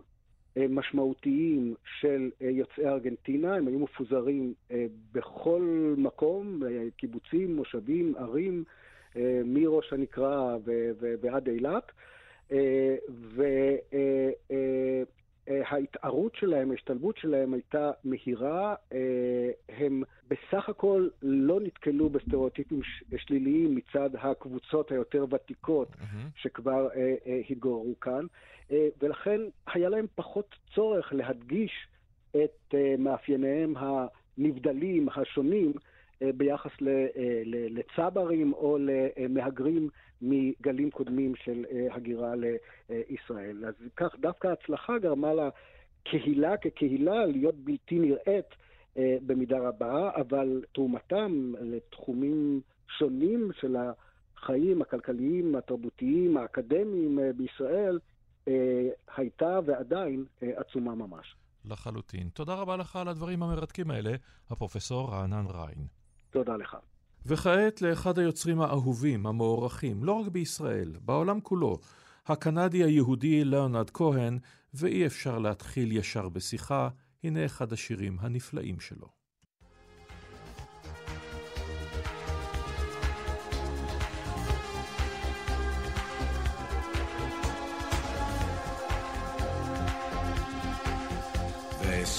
אה, 0.58 0.66
משמעותיים 0.68 1.74
של 2.00 2.30
אה, 2.42 2.50
יוצאי 2.50 2.86
ארגנטינה, 2.86 3.54
הם 3.54 3.68
היו 3.68 3.78
מפוזרים 3.78 4.54
אה, 4.70 4.86
בכל 5.12 5.94
מקום, 5.96 6.60
קיבוצים, 6.96 7.56
מושבים, 7.56 8.14
ערים, 8.16 8.64
מראש 9.44 9.92
הנקרה 9.92 10.56
ועד 11.20 11.48
אילת. 11.48 11.92
וההתערות 15.48 16.34
שלהם, 16.34 16.70
ההשתלבות 16.70 17.16
שלהם 17.16 17.54
הייתה 17.54 17.90
מהירה. 18.04 18.74
הם 19.68 20.02
בסך 20.30 20.68
הכל 20.68 21.08
לא 21.22 21.60
נתקלו 21.60 22.08
בסטריאוטיפים 22.10 22.80
שליליים 23.16 23.74
מצד 23.74 24.10
הקבוצות 24.14 24.92
היותר 24.92 25.24
ותיקות. 25.30 25.88
שכבר 26.36 26.88
התגוררו 27.50 28.00
כאן. 28.00 28.26
אה, 28.72 28.88
ולכן 29.02 29.40
היה 29.66 29.88
להם 29.88 30.06
פחות 30.14 30.54
צורך 30.74 31.12
להדגיש 31.12 31.72
את 32.30 32.74
אה, 32.74 32.94
מאפייניהם 32.98 33.74
הנבדלים, 33.76 35.08
השונים, 35.16 35.72
אה, 35.76 35.80
ביחס 36.22 36.70
לצברים 37.46 38.52
או 38.52 38.78
למהגרים 38.78 39.88
מגלים 40.22 40.90
קודמים 40.90 41.34
של 41.44 41.64
הגירה 41.90 42.34
לישראל. 42.88 43.64
אז 43.64 43.74
כך 43.96 44.14
דווקא 44.20 44.48
ההצלחה 44.48 44.98
גרמה 44.98 45.32
לקהילה 45.34 46.56
כקהילה 46.56 47.26
להיות 47.26 47.54
בלתי 47.54 47.98
נראית 47.98 48.46
במידה 48.96 49.58
רבה, 49.58 50.10
אבל 50.16 50.62
תרומתם 50.72 51.52
לתחומים 51.60 52.60
שונים 52.98 53.50
של 53.60 53.76
החיים 54.36 54.82
הכלכליים, 54.82 55.54
התרבותיים, 55.54 56.36
האקדמיים 56.36 57.18
בישראל, 57.36 57.98
אה, 58.48 58.88
הייתה 59.16 59.58
ועדיין 59.66 60.24
אה, 60.42 60.48
עצומה 60.56 60.94
ממש. 60.94 61.34
לחלוטין. 61.64 62.28
תודה 62.28 62.54
רבה 62.54 62.76
לך 62.76 62.96
על 62.96 63.08
הדברים 63.08 63.42
המרתקים 63.42 63.90
האלה, 63.90 64.10
הפרופסור 64.50 65.10
רענן 65.10 65.46
ריין. 65.46 65.97
תודה 66.30 66.56
לך. 66.56 66.76
וכעת 67.26 67.82
לאחד 67.82 68.18
היוצרים 68.18 68.60
האהובים, 68.60 69.26
המוערכים, 69.26 70.04
לא 70.04 70.12
רק 70.12 70.28
בישראל, 70.28 70.92
בעולם 71.00 71.40
כולו, 71.40 71.78
הקנדי 72.26 72.84
היהודי 72.84 73.44
ליאונרד 73.44 73.90
כהן, 73.90 74.38
ואי 74.74 75.06
אפשר 75.06 75.38
להתחיל 75.38 75.92
ישר 75.92 76.28
בשיחה, 76.28 76.88
הנה 77.24 77.44
אחד 77.44 77.72
השירים 77.72 78.16
הנפלאים 78.20 78.80
שלו. 78.80 79.17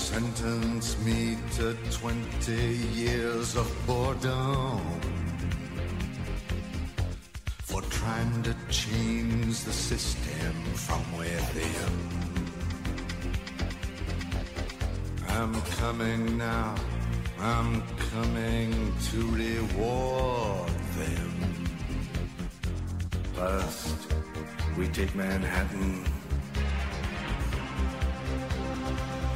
Sentenced 0.10 1.00
me 1.06 1.38
to 1.56 1.78
20 1.92 2.52
years 2.96 3.56
of 3.56 3.68
boredom 3.86 4.82
for 7.60 7.82
trying 7.84 8.42
to 8.42 8.56
change 8.72 9.64
the 9.66 9.72
system 9.72 10.54
from 10.74 11.02
within. 11.16 11.94
I'm 15.38 15.54
coming 15.78 16.40
now, 16.40 16.74
I'm 17.40 17.84
coming 18.12 18.72
to 19.10 19.18
reward 19.44 20.72
them. 20.98 21.34
First, 23.36 24.12
we 24.76 24.88
take 24.88 25.14
Manhattan 25.14 26.19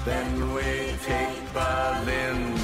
Then 0.05 0.53
we 0.53 0.95
take 1.05 1.53
Berlin. 1.53 2.59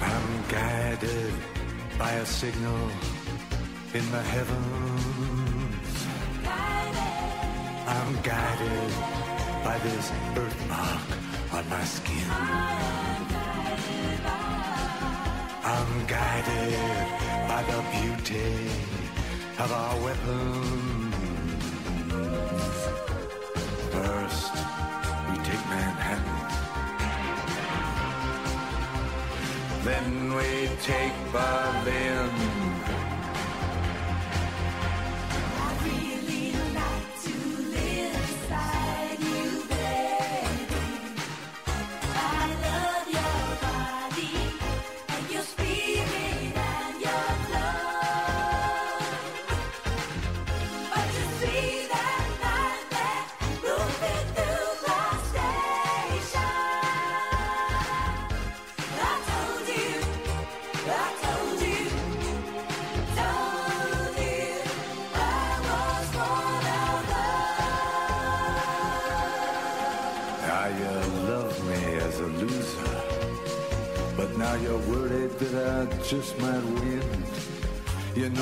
I'm 0.00 0.28
guided 0.48 1.34
by 1.98 2.12
a 2.12 2.24
signal 2.24 2.88
in 3.94 4.10
the 4.12 4.22
heavens. 4.22 6.06
I'm 7.88 8.12
guided 8.22 8.92
by 9.64 9.76
this 9.78 10.12
birthmark 10.36 11.02
on 11.52 11.68
my 11.68 11.82
skin. 11.82 12.30
I'm 15.64 16.06
guided 16.06 16.78
by 17.48 17.62
the 17.70 17.80
beauty 17.90 19.09
of 19.60 19.72
our 19.72 19.96
weapons. 20.02 21.14
First, 23.92 24.54
we 25.28 25.36
take 25.48 25.64
Manhattan. 25.68 26.38
Then 29.84 30.34
we 30.34 30.68
take 30.82 31.12
Berlin. 31.30 32.89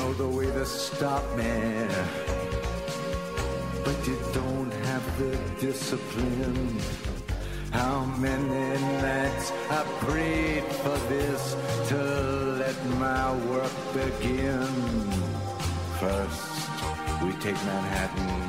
Know 0.09 0.29
the 0.29 0.37
way 0.37 0.45
to 0.45 0.65
stop 0.65 1.23
me. 1.37 1.87
But 3.83 4.07
you 4.07 4.17
don't 4.33 4.71
have 4.85 5.05
the 5.19 5.37
discipline. 5.59 6.77
How 7.71 8.05
many 8.17 8.81
nights 9.01 9.51
I 9.69 9.83
prayed 10.05 10.63
for 10.81 10.97
this 11.13 11.55
to 11.89 11.95
let 12.63 12.77
my 12.97 13.35
work 13.51 13.75
begin. 13.93 14.67
First, 15.99 16.69
we 17.23 17.31
take 17.43 17.59
Manhattan. 17.65 18.48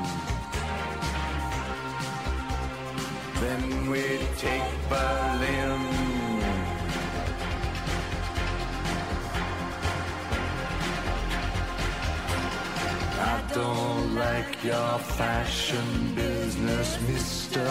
Like 14.40 14.64
your 14.64 14.98
fashion 15.20 16.14
business, 16.14 16.98
mister. 17.08 17.70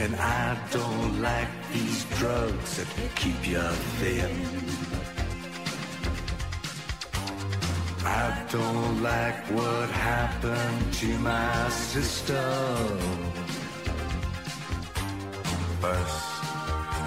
And 0.00 0.16
I 0.16 0.58
don't 0.70 1.20
like 1.20 1.52
these 1.72 2.04
drugs 2.18 2.76
that 2.78 2.88
keep 3.16 3.40
you 3.46 3.68
thin. 3.98 4.34
I 8.02 8.46
don't 8.50 9.02
like 9.02 9.40
what 9.58 9.90
happened 9.90 10.94
to 11.00 11.18
my 11.18 11.68
sister. 11.68 12.42
First, 15.82 16.22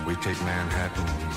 we 0.05 0.13
take 0.25 0.39
Manhattan. 0.43 1.32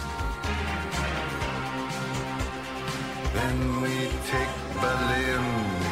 Then 3.37 3.83
we 3.83 4.09
take 4.31 4.49
Berlin. 4.81 5.86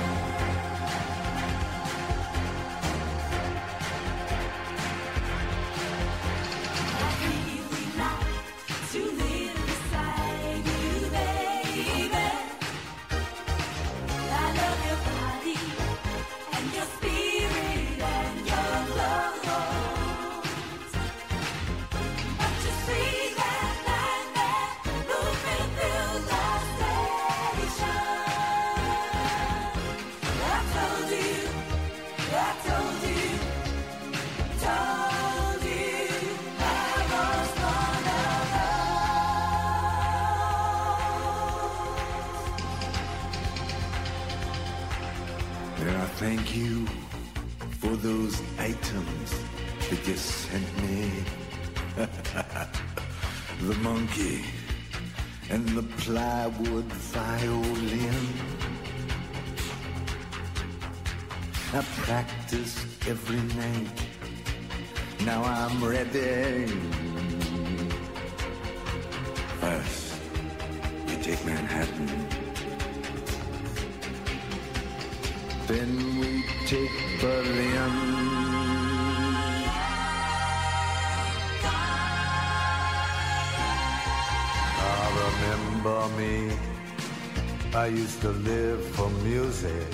To 88.25 88.31
live 88.31 88.83
for 88.97 89.11
music. 89.23 89.87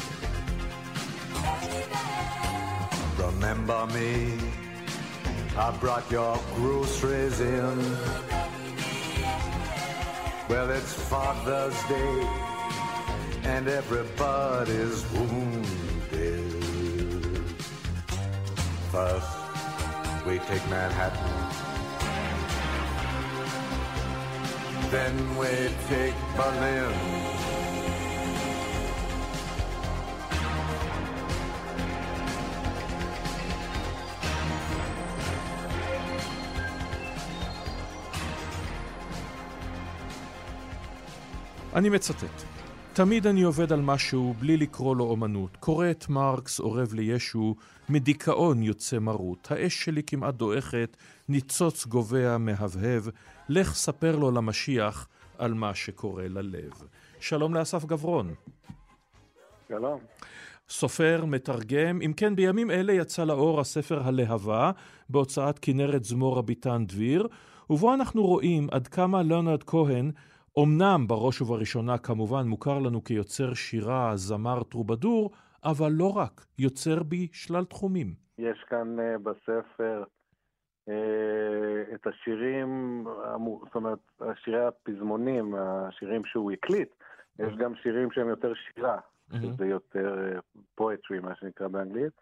Remember 3.18 3.88
me. 3.88 4.38
I 5.58 5.76
brought 5.80 6.08
your 6.12 6.38
groceries 6.54 7.40
in. 7.40 7.78
Well, 10.48 10.70
it's 10.70 10.94
Father's 11.08 11.74
Day, 11.88 12.28
and 13.42 13.66
everybody's 13.66 15.04
wounded. 15.10 16.52
First, 18.92 19.38
we 20.24 20.38
take 20.38 20.64
Manhattan. 20.70 21.50
then 24.90 25.36
we 25.36 25.46
take 25.88 26.14
Berlin. 26.36 27.29
אני 41.80 41.88
מצטט: 41.88 42.42
תמיד 42.92 43.26
אני 43.26 43.42
עובד 43.42 43.72
על 43.72 43.80
משהו 43.80 44.34
בלי 44.38 44.56
לקרוא 44.56 44.96
לו 44.96 45.04
אומנות. 45.04 45.56
קורא 45.56 45.90
את 45.90 46.08
מרקס, 46.08 46.60
אורב 46.60 46.92
לישו, 46.92 47.54
מדיכאון 47.88 48.62
יוצא 48.62 48.98
מרות. 48.98 49.50
האש 49.50 49.84
שלי 49.84 50.02
כמעט 50.02 50.34
דועכת, 50.34 50.96
ניצוץ 51.28 51.86
גובע, 51.86 52.38
מהבהב. 52.38 53.02
לך 53.48 53.74
ספר 53.74 54.16
לו 54.16 54.30
למשיח 54.30 55.08
על 55.38 55.54
מה 55.54 55.74
שקורה 55.74 56.28
ללב. 56.28 56.72
שלום 57.20 57.54
לאסף 57.54 57.84
גברון. 57.84 58.34
שלום. 59.68 60.00
סופר, 60.68 61.24
מתרגם. 61.24 62.02
אם 62.02 62.12
כן, 62.16 62.36
בימים 62.36 62.70
אלה 62.70 62.92
יצא 62.92 63.24
לאור 63.24 63.60
הספר 63.60 64.02
הלהבה 64.08 64.70
בהוצאת 65.08 65.58
כנרת 65.58 66.04
זמור 66.04 66.38
הביטן 66.38 66.86
דביר, 66.86 67.28
ובו 67.70 67.94
אנחנו 67.94 68.26
רואים 68.26 68.68
עד 68.70 68.88
כמה 68.88 69.22
ליאונרד 69.22 69.62
כהן, 69.62 70.10
אמנם 70.58 71.06
בראש 71.06 71.42
ובראשונה 71.42 71.98
כמובן 71.98 72.46
מוכר 72.46 72.78
לנו 72.78 73.04
כיוצר 73.04 73.54
שירה, 73.54 74.16
זמר, 74.16 74.62
טרובדור, 74.62 75.30
אבל 75.64 75.92
לא 75.92 76.16
רק, 76.16 76.46
יוצר 76.58 77.02
בי 77.02 77.28
שלל 77.32 77.64
תחומים. 77.64 78.14
יש 78.38 78.64
כאן 78.68 78.96
uh, 78.98 79.18
בספר 79.18 80.04
אה, 80.88 81.94
את 81.94 82.06
השירים, 82.06 83.04
זאת 83.64 83.74
אומרת, 83.74 83.98
שירי 84.44 84.66
הפזמונים, 84.66 85.54
השירים 85.58 86.24
שהוא 86.24 86.52
הקליט, 86.52 86.88
יש 87.38 87.54
גם 87.56 87.74
שירים 87.82 88.10
שהם 88.10 88.28
יותר 88.28 88.52
שירה, 88.54 88.98
שזה 89.32 89.66
יותר 89.66 90.38
פואטרי, 90.74 91.20
מה 91.20 91.34
שנקרא 91.34 91.68
באנגלית. 91.68 92.12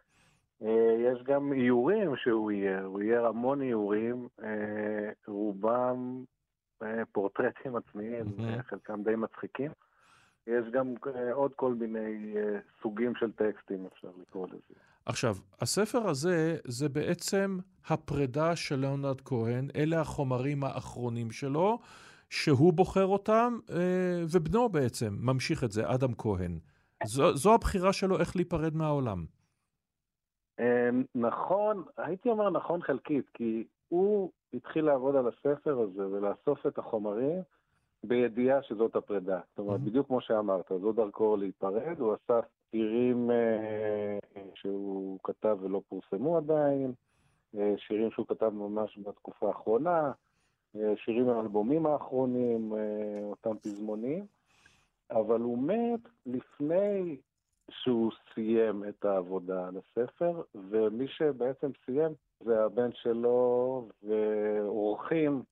אה, 0.63 0.97
יש 0.99 1.23
גם 1.23 1.53
איורים 1.53 2.17
שהוא 2.17 2.51
אייר, 2.51 2.85
הוא 2.85 3.01
אייר 3.01 3.27
המון 3.27 3.63
איורים, 3.63 4.29
אה, 4.43 5.11
רובם 5.27 6.25
פורטרטים 7.13 7.77
עצמיים, 7.77 8.25
חלקם 8.63 9.03
די 9.03 9.17
מצחיקים. 9.17 9.71
יש 10.47 10.65
גם 10.73 10.95
עוד 11.33 11.55
כל 11.55 11.75
מיני 11.75 12.35
סוגים 12.83 13.15
של 13.15 13.33
טקסטים, 13.33 13.87
אפשר 13.87 14.09
לקרוא 14.21 14.47
לזה. 14.47 14.81
עכשיו, 15.07 15.35
הספר 15.61 16.09
הזה 16.09 16.57
זה 16.65 16.89
בעצם 16.89 17.59
הפרידה 17.89 18.57
של 18.57 18.77
ליאונרד 18.77 19.21
כהן, 19.21 19.69
אלה 19.77 20.01
החומרים 20.01 20.65
האחרונים 20.65 21.31
שלו, 21.31 21.79
שהוא 22.31 22.73
בוחר 22.73 23.07
אותם, 23.07 23.59
אה, 23.71 24.25
ובנו 24.33 24.69
בעצם 24.69 25.17
ממשיך 25.21 25.65
את 25.65 25.73
זה, 25.73 25.95
אדם 25.95 26.15
כהן. 26.19 26.59
זו, 27.05 27.37
זו 27.37 27.55
הבחירה 27.55 27.93
שלו 27.93 28.21
איך 28.21 28.37
להיפרד 28.37 28.77
מהעולם. 28.77 29.25
אה, 30.61 30.91
נכון, 31.15 31.85
הייתי 31.97 32.29
אומר 32.29 32.51
נכון 32.51 32.83
חלקית, 32.83 33.25
כי 33.35 33.65
הוא 33.89 34.31
התחיל 34.55 34.85
לעבוד 34.85 35.17
על 35.17 35.29
הספר 35.29 35.79
הזה 35.81 36.07
ולאסוף 36.07 36.67
את 36.67 36.79
החומרים 36.79 37.43
בידיעה 38.05 38.63
שזאת 38.63 38.97
הפרידה. 38.97 39.41
זאת 39.49 39.59
אומרת, 39.59 39.81
mm-hmm. 39.81 39.85
בדיוק 39.85 40.07
כמו 40.07 40.21
שאמרת, 40.21 40.73
זו 40.81 40.93
דרכו 40.93 41.37
להיפרד, 41.37 42.01
הוא 42.01 42.15
אסף 42.15 42.45
שירים 42.71 43.31
אה, 43.31 44.19
שהוא 44.55 45.19
כתב 45.23 45.59
ולא 45.61 45.83
פורסמו 45.89 46.37
עדיין, 46.37 46.93
אה, 47.59 47.75
שירים 47.77 48.11
שהוא 48.11 48.27
כתב 48.27 48.49
ממש 48.55 48.99
בתקופה 48.99 49.49
האחרונה, 49.49 50.13
אה, 50.77 50.93
שירים 50.97 51.27
מהאלבומים 51.27 51.87
האחרונים, 51.87 52.73
אותם 53.31 53.59
פזמונים, 53.59 54.27
אבל 55.11 55.41
הוא 55.41 55.59
מת 55.59 56.01
לפני 56.27 57.17
שהוא 57.71 58.13
סיים 58.35 58.85
את 58.89 59.05
העבודה 59.05 59.69
על 59.69 59.75
הספר, 59.77 60.43
ומי 60.55 61.09
שבעצם 61.09 61.71
סיים 61.87 62.13
זה 62.41 62.65
הבן 62.65 62.93
שלו 62.93 63.89
ואורחים 64.03 65.43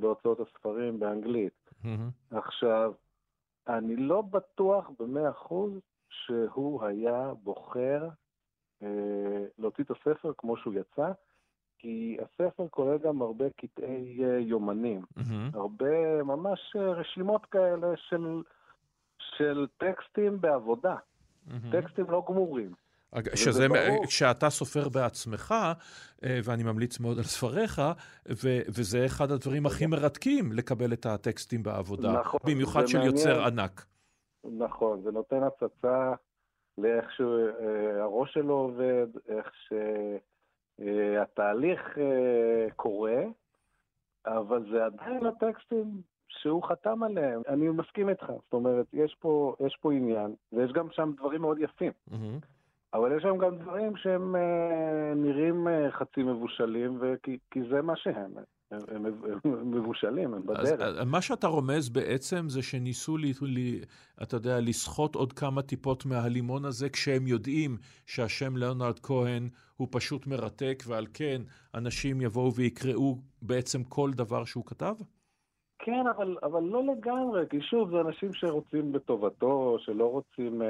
בהוצאות 0.00 0.40
הספרים 0.40 1.00
באנגלית. 1.00 1.52
Mm-hmm. 1.84 2.36
עכשיו, 2.36 2.92
אני 3.68 3.96
לא 3.96 4.22
בטוח 4.22 4.90
במאה 4.98 5.30
אחוז 5.30 5.72
שהוא 6.08 6.84
היה 6.84 7.32
בוחר 7.42 8.08
אה, 8.82 9.44
להוציא 9.58 9.84
את 9.84 9.90
הספר 9.90 10.32
כמו 10.38 10.56
שהוא 10.56 10.74
יצא, 10.74 11.12
כי 11.78 12.16
הספר 12.22 12.68
כולל 12.70 12.98
גם 12.98 13.22
הרבה 13.22 13.50
קטעי 13.50 14.24
אה, 14.24 14.38
יומנים, 14.38 15.02
mm-hmm. 15.18 15.54
הרבה 15.54 16.22
ממש 16.22 16.76
אה, 16.76 16.92
רשימות 16.92 17.46
כאלה 17.46 17.96
של, 17.96 18.42
של 19.18 19.66
טקסטים 19.78 20.40
בעבודה, 20.40 20.96
mm-hmm. 20.96 21.52
טקסטים 21.72 22.10
לא 22.10 22.24
גמורים. 22.28 22.72
שזה, 23.34 23.66
כשאתה 24.06 24.50
סופר 24.50 24.88
בעצמך, 24.88 25.54
אה, 26.24 26.40
ואני 26.44 26.62
ממליץ 26.62 27.00
מאוד 27.00 27.18
על 27.18 27.24
ספריך, 27.24 27.82
ו, 28.28 28.58
וזה 28.68 29.06
אחד 29.06 29.30
הדברים 29.30 29.66
הכי 29.66 29.86
מרתקים, 29.86 30.52
לקבל 30.52 30.92
את 30.92 31.06
הטקסטים 31.06 31.62
בעבודה, 31.62 32.12
נכון, 32.12 32.40
במיוחד 32.44 32.86
של 32.86 32.98
מעניין. 32.98 33.16
יוצר 33.16 33.46
ענק. 33.46 33.86
נכון, 34.58 35.02
זה 35.02 35.10
נותן 35.10 35.42
הצצה 35.42 36.12
לאיך 36.78 37.04
שהראש 37.16 38.34
שלו 38.34 38.54
עובד, 38.54 39.06
איך 39.28 39.50
שהתהליך 40.78 41.98
אה, 41.98 42.70
קורה, 42.76 43.22
אבל 44.26 44.64
זה 44.72 44.84
עדיין 44.84 45.26
הטקסטים 45.26 46.00
שהוא 46.28 46.62
חתם 46.62 47.02
עליהם. 47.02 47.42
אני 47.48 47.68
מסכים 47.68 48.08
איתך, 48.08 48.24
זאת 48.26 48.52
אומרת, 48.52 48.86
יש 48.92 49.16
פה, 49.20 49.56
יש 49.66 49.78
פה 49.80 49.92
עניין, 49.92 50.34
ויש 50.52 50.72
גם 50.72 50.88
שם 50.90 51.12
דברים 51.16 51.40
מאוד 51.40 51.58
יפים. 51.60 51.92
Mm-hmm. 52.10 52.46
אבל 52.94 53.16
יש 53.16 53.22
שם 53.22 53.38
גם 53.38 53.56
דברים 53.56 53.96
שהם 53.96 54.36
אה, 54.36 55.12
נראים 55.16 55.68
אה, 55.68 55.90
חצי 55.90 56.22
מבושלים, 56.22 56.98
וכי, 57.00 57.38
כי 57.50 57.60
זה 57.70 57.82
מה 57.82 57.96
שהם. 57.96 58.30
הם, 58.70 58.80
הם, 58.88 59.14
הם 59.44 59.70
מבושלים, 59.70 60.34
הם 60.34 60.46
בדרך. 60.46 60.80
אז 60.80 60.98
אה, 60.98 61.04
מה 61.04 61.20
שאתה 61.22 61.46
רומז 61.46 61.88
בעצם 61.88 62.48
זה 62.48 62.62
שניסו, 62.62 63.16
לי, 63.16 63.32
לי, 63.42 63.80
אתה 64.22 64.36
יודע, 64.36 64.60
לסחוט 64.60 65.14
עוד 65.14 65.32
כמה 65.32 65.62
טיפות 65.62 66.06
מהלימון 66.06 66.64
הזה, 66.64 66.88
כשהם 66.88 67.26
יודעים 67.26 67.76
שהשם 68.06 68.56
ליאונרד 68.56 68.98
כהן 68.98 69.48
הוא 69.76 69.88
פשוט 69.90 70.26
מרתק, 70.26 70.82
ועל 70.86 71.06
כן 71.14 71.42
אנשים 71.74 72.20
יבואו 72.20 72.54
ויקראו 72.54 73.18
בעצם 73.42 73.84
כל 73.84 74.10
דבר 74.12 74.44
שהוא 74.44 74.64
כתב? 74.66 74.94
כן, 75.78 76.04
אבל, 76.16 76.36
אבל 76.42 76.62
לא 76.62 76.82
לגמרי, 76.84 77.44
כי 77.50 77.60
שוב, 77.60 77.90
זה 77.90 78.00
אנשים 78.00 78.32
שרוצים 78.32 78.92
בטובתו, 78.92 79.76
שלא 79.78 80.10
רוצים... 80.10 80.62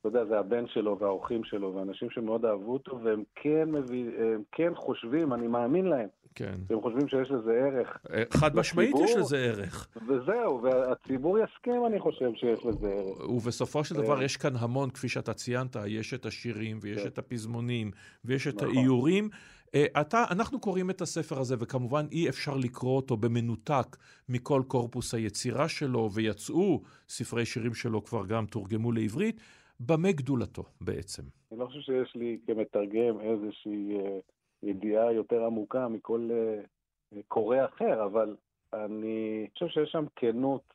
אתה 0.00 0.08
יודע, 0.08 0.24
זה 0.24 0.38
הבן 0.38 0.66
שלו 0.66 0.98
והאורחים 0.98 1.44
שלו, 1.44 1.74
ואנשים 1.74 2.10
שמאוד 2.10 2.44
אהבו 2.44 2.72
אותו, 2.72 3.00
והם 3.04 3.22
כן, 3.34 3.70
מביא, 3.70 4.10
הם 4.18 4.42
כן 4.52 4.72
חושבים, 4.74 5.32
אני 5.32 5.46
מאמין 5.46 5.86
להם. 5.86 6.08
כן. 6.34 6.54
הם 6.70 6.80
חושבים 6.80 7.08
שיש 7.08 7.30
לזה 7.30 7.52
ערך. 7.52 7.98
אה, 8.12 8.22
חד 8.30 8.56
משמעית 8.56 8.94
יש 9.04 9.16
לזה 9.16 9.38
ערך. 9.38 9.88
וזהו, 10.08 10.62
והציבור 10.62 11.38
יסכים, 11.38 11.86
אני 11.86 12.00
חושב, 12.00 12.30
שיש 12.34 12.66
לזה 12.66 12.88
ערך. 12.88 13.30
ובסופו 13.30 13.84
של 13.84 13.94
דבר 13.94 14.18
אה. 14.18 14.24
יש 14.24 14.36
כאן 14.36 14.56
המון, 14.56 14.90
כפי 14.90 15.08
שאתה 15.08 15.34
ציינת, 15.34 15.76
יש 15.86 16.14
את 16.14 16.26
השירים, 16.26 16.78
ויש 16.82 17.02
כן. 17.02 17.06
את 17.06 17.18
הפזמונים, 17.18 17.90
ויש 18.24 18.48
את 18.48 18.54
נכון. 18.54 18.68
האיורים. 18.68 19.28
אה, 19.74 19.86
אתה, 20.00 20.24
אנחנו 20.30 20.60
קוראים 20.60 20.90
את 20.90 21.00
הספר 21.00 21.40
הזה, 21.40 21.56
וכמובן 21.58 22.06
אי 22.12 22.28
אפשר 22.28 22.56
לקרוא 22.56 22.96
אותו 22.96 23.16
במנותק 23.16 23.96
מכל 24.28 24.62
קורפוס 24.66 25.14
היצירה 25.14 25.68
שלו, 25.68 26.10
ויצאו 26.12 26.82
ספרי 27.08 27.44
שירים 27.44 27.74
שלו 27.74 28.04
כבר 28.04 28.26
גם 28.26 28.46
תורגמו 28.46 28.92
לעברית. 28.92 29.40
במה 29.80 30.12
גדולתו 30.12 30.62
בעצם? 30.80 31.22
אני 31.52 31.60
לא 31.60 31.66
חושב 31.66 31.80
שיש 31.80 32.16
לי 32.16 32.38
כמתרגם 32.46 33.20
איזושהי 33.20 33.98
אה, 33.98 34.18
ידיעה 34.62 35.12
יותר 35.12 35.44
עמוקה 35.44 35.88
מכל 35.88 36.28
אה, 36.32 37.20
קורא 37.28 37.56
אחר, 37.64 38.04
אבל 38.04 38.36
אני 38.72 39.48
חושב 39.52 39.68
שיש 39.68 39.90
שם 39.90 40.04
כנות 40.16 40.74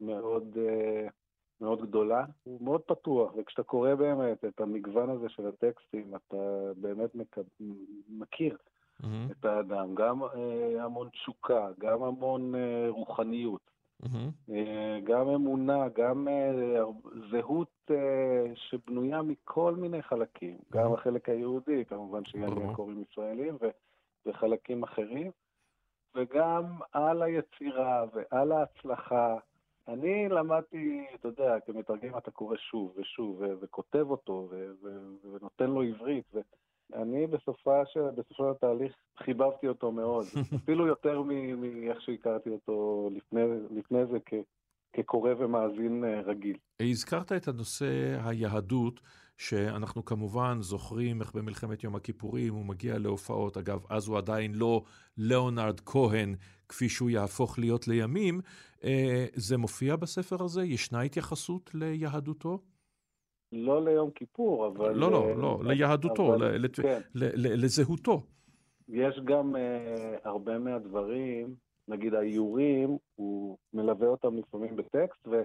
מאוד, 0.00 0.56
אה, 0.58 1.08
מאוד 1.60 1.82
גדולה. 1.82 2.24
הוא 2.42 2.62
מאוד 2.62 2.80
פתוח, 2.80 3.32
וכשאתה 3.36 3.62
קורא 3.62 3.94
באמת 3.94 4.44
את 4.44 4.60
המגוון 4.60 5.10
הזה 5.10 5.28
של 5.28 5.46
הטקסטים, 5.46 6.14
אתה 6.14 6.36
באמת 6.76 7.14
מקב... 7.14 7.42
מכיר 8.08 8.56
mm-hmm. 9.02 9.06
את 9.30 9.44
האדם. 9.44 9.94
גם 9.94 10.20
המון 10.80 11.08
תשוקה, 11.08 11.68
גם 11.78 12.02
המון 12.02 12.54
רוחניות. 12.88 13.70
Mm-hmm. 14.02 14.50
גם 15.04 15.28
אמונה, 15.28 15.88
גם 15.88 16.28
אה, 16.28 16.52
זהות 17.30 17.68
אה, 17.68 17.79
שבנויה 18.54 19.22
מכל 19.22 19.74
מיני 19.74 20.02
חלקים. 20.02 20.58
גם 20.72 20.92
החלק 20.92 21.28
היהודי, 21.28 21.84
כמובן 21.84 22.24
שיהיה 22.24 22.48
mm-hmm. 22.48 22.74
קוראים 22.76 23.04
ישראלים, 23.10 23.58
וחלקים 24.26 24.82
אחרים, 24.82 25.30
וגם 26.14 26.64
על 26.92 27.22
היצירה 27.22 28.04
ועל 28.12 28.52
ההצלחה. 28.52 29.36
אני 29.88 30.28
למדתי, 30.28 31.06
אתה 31.14 31.28
יודע, 31.28 31.60
כמתרגם 31.60 32.18
אתה 32.18 32.30
קורא 32.30 32.56
שוב 32.56 32.92
ושוב, 32.96 33.42
וכותב 33.60 34.06
אותו, 34.10 34.48
ונותן 35.32 35.70
לו 35.70 35.82
עברית, 35.82 36.24
אני 36.94 37.26
בסופה 37.26 37.86
של, 37.86 38.10
בסופו 38.10 38.34
של 38.34 38.50
התהליך 38.50 38.96
חיבבתי 39.16 39.68
אותו 39.68 39.92
מאוד, 39.92 40.26
אפילו 40.64 40.86
יותר 40.86 41.22
מאיך 41.22 42.00
שהכרתי 42.00 42.50
אותו 42.50 43.08
לפני, 43.12 43.40
לפני 43.70 44.06
זה 44.06 44.18
כ, 44.26 44.34
כקורא 44.92 45.30
ומאזין 45.38 46.04
אה, 46.04 46.20
רגיל. 46.20 46.56
הזכרת 46.80 47.32
את 47.32 47.48
הנושא 47.48 48.18
היהדות, 48.24 49.00
שאנחנו 49.40 50.04
כמובן 50.04 50.56
זוכרים 50.60 51.20
איך 51.20 51.32
במלחמת 51.34 51.84
יום 51.84 51.96
הכיפורים 51.96 52.54
הוא 52.54 52.64
מגיע 52.64 52.98
להופעות, 52.98 53.56
אגב, 53.56 53.84
אז 53.88 54.08
הוא 54.08 54.18
עדיין 54.18 54.54
לא 54.54 54.82
ליאונרד 55.16 55.80
כהן, 55.80 56.34
כפי 56.68 56.88
שהוא 56.88 57.10
יהפוך 57.10 57.58
להיות 57.58 57.88
לימים. 57.88 58.40
אה, 58.84 59.26
זה 59.34 59.56
מופיע 59.56 59.96
בספר 59.96 60.44
הזה? 60.44 60.64
ישנה 60.64 61.00
התייחסות 61.00 61.70
ליהדותו? 61.74 62.58
לא 63.52 63.84
ליום 63.84 64.10
כיפור, 64.10 64.66
אבל... 64.66 64.94
לא, 64.94 65.10
לא, 65.10 65.36
לא, 65.36 65.54
אבל, 65.54 65.72
ליהדותו, 65.72 66.34
אבל, 66.34 66.56
ל, 66.56 66.68
כן. 66.68 67.00
לזהותו. 67.14 68.22
יש 68.88 69.20
גם 69.24 69.56
uh, 69.56 69.58
הרבה 70.24 70.58
מהדברים, 70.58 71.54
נגיד 71.90 72.14
האיורים, 72.14 72.98
הוא 73.14 73.58
מלווה 73.72 74.08
אותם 74.08 74.36
לפעמים 74.36 74.76
בטקסט 74.76 75.28
ו, 75.28 75.42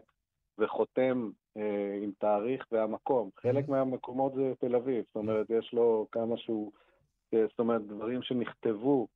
וחותם 0.57 1.29
uh, 1.57 1.61
עם 2.03 2.11
תאריך 2.17 2.65
והמקום. 2.71 3.29
חלק 3.39 3.69
מהמקומות 3.69 4.33
זה 4.33 4.53
תל 4.59 4.75
אביב, 4.75 5.03
זאת 5.07 5.15
אומרת, 5.15 5.49
יש 5.49 5.73
לו 5.73 6.07
כמה 6.11 6.37
שהוא, 6.37 6.71
uh, 7.35 7.37
זאת 7.49 7.59
אומרת, 7.59 7.81
דברים 7.81 8.21
שנכתבו 8.21 9.07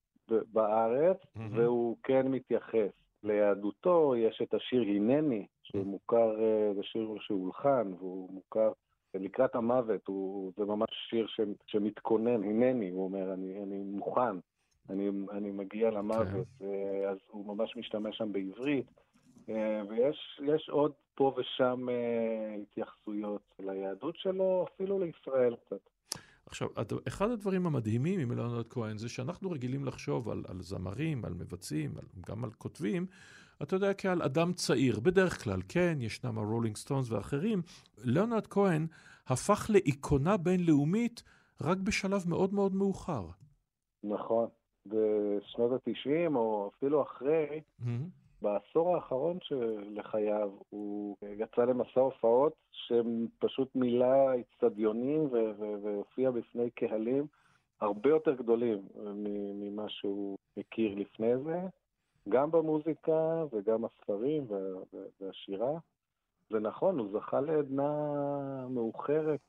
בארץ, 0.54 1.18
והוא 1.56 1.98
כן 2.04 2.28
מתייחס. 2.28 2.92
ליהדותו 3.24 4.16
יש 4.16 4.42
את 4.44 4.54
השיר 4.54 4.82
הנני, 4.82 5.48
שהוא 5.64 5.86
מוכר, 5.86 6.36
זה 6.76 6.84
שיר 6.84 7.16
שהולחן, 7.20 7.94
והוא 8.00 8.30
מוכר 8.34 8.72
לקראת 9.14 9.56
המוות, 9.56 10.08
הוא, 10.08 10.52
זה 10.58 10.66
ממש 10.66 10.90
שיר 11.10 11.28
ש, 11.28 11.40
שמתכונן, 11.68 12.44
הנני, 12.44 12.90
הוא 12.90 13.04
אומר, 13.04 13.34
אני, 13.34 13.64
אני 13.64 13.78
מוכן, 13.78 14.38
אני, 14.90 15.10
אני 15.32 15.52
מגיע 15.52 15.90
למוות, 15.92 16.48
כן. 16.60 16.66
אז 17.10 17.18
הוא 17.28 17.56
ממש 17.56 17.76
משתמש 17.78 18.18
שם 18.18 18.32
בעברית, 18.32 18.88
אה, 19.50 19.82
ויש 19.90 20.70
עוד 20.70 20.92
פה 21.16 21.34
ושם 21.38 21.90
אה, 21.90 22.56
התייחסויות 22.62 23.42
ליהדות 23.60 24.16
שלו, 24.18 24.66
אפילו 24.74 25.00
לישראל 25.00 25.56
קצת. 25.56 25.90
עכשיו, 26.46 26.68
אחד 27.08 27.30
הדברים 27.30 27.66
המדהימים 27.66 28.20
עם 28.20 28.32
אלונת 28.32 28.68
כהן 28.70 28.98
זה 28.98 29.10
שאנחנו 29.10 29.52
רגילים 29.52 29.86
לחשוב 29.86 30.30
על, 30.30 30.44
על 30.48 30.62
זמרים, 30.62 31.26
על 31.26 31.34
מבצעים, 31.34 31.92
על, 31.98 32.06
גם 32.30 32.44
על 32.44 32.52
כותבים, 32.52 33.06
אתה 33.62 33.76
יודע, 33.76 33.94
כעל 33.94 34.22
אדם 34.22 34.54
צעיר. 34.54 35.00
בדרך 35.00 35.44
כלל, 35.44 35.62
כן, 35.70 35.98
ישנם 36.02 36.38
הרולינג 36.38 36.78
סטונס 36.78 37.12
ואחרים. 37.12 37.62
ליאונרד 37.98 38.48
כהן 38.48 38.88
הפך 39.28 39.70
לאיקונה 39.70 40.38
בינלאומית 40.38 41.24
רק 41.62 41.78
בשלב 41.78 42.24
מאוד 42.28 42.54
מאוד 42.54 42.76
מאוחר. 42.76 43.28
נכון. 44.04 44.48
בשנות 44.90 45.72
ה-90, 45.72 46.36
או 46.36 46.70
אפילו 46.76 47.02
אחרי, 47.02 47.62
mm-hmm. 47.62 47.88
בעשור 48.42 48.96
האחרון 48.96 49.38
לחייו 49.90 50.50
הוא 50.70 51.16
יצא 51.22 51.62
למסע 51.62 52.00
הופעות 52.00 52.54
שפשוט 52.72 53.76
מילא 53.76 54.40
אצטדיונים 54.40 55.30
והופיע 55.84 56.32
בפני 56.32 56.70
קהלים 56.70 57.28
הרבה 57.82 58.10
יותר 58.10 58.34
גדולים 58.34 58.80
ממה 59.56 59.90
שהוא 59.90 60.38
הכיר 60.58 60.96
לפני 60.96 61.38
זה, 61.38 61.60
גם 62.30 62.52
במוזיקה 62.52 63.44
וגם 63.54 63.86
הספרים 63.86 64.48
והשירה. 65.22 65.80
ונכון, 66.52 67.00
הוא 67.00 67.08
זכה 67.20 67.42
לעדנה 67.42 67.92
מאוחרת. 68.70 69.40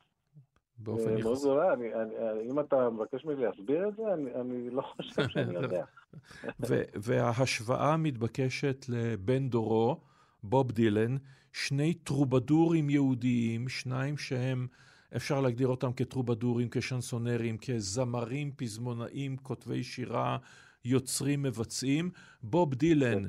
באופן 0.83 1.18
יחסי. 1.18 1.22
מאוד 1.22 1.72
אני, 1.72 1.95
אני, 1.95 2.51
אם 2.51 2.61
אתה 2.61 2.91
מבקש 2.91 3.24
ממני 3.24 3.43
להסביר 3.43 3.89
את 3.89 3.97
זה, 3.97 4.03
אני, 4.14 4.35
אני 4.41 4.70
לא 4.70 4.83
חושב 4.83 5.28
שאני 5.33 5.55
יודע. 5.55 5.85
וההשוואה 6.95 7.97
מתבקשת 7.97 8.87
לבן 8.89 9.49
דורו, 9.49 10.01
בוב 10.43 10.72
דילן, 10.72 11.16
שני 11.53 11.95
טרובדורים 11.95 12.91
יהודיים, 12.91 13.68
שניים 13.68 14.16
שהם, 14.16 14.66
אפשר 15.16 15.41
להגדיר 15.41 15.68
אותם 15.68 15.93
כטרובדורים, 15.93 16.68
כשנסונרים, 16.70 17.59
כזמרים, 17.59 18.53
פזמונאים, 18.57 19.37
כותבי 19.37 19.83
שירה, 19.83 20.39
יוצרים, 20.85 21.43
מבצעים. 21.43 22.11
בוב 22.43 22.74
דילן, 22.74 23.22
כן. 23.22 23.28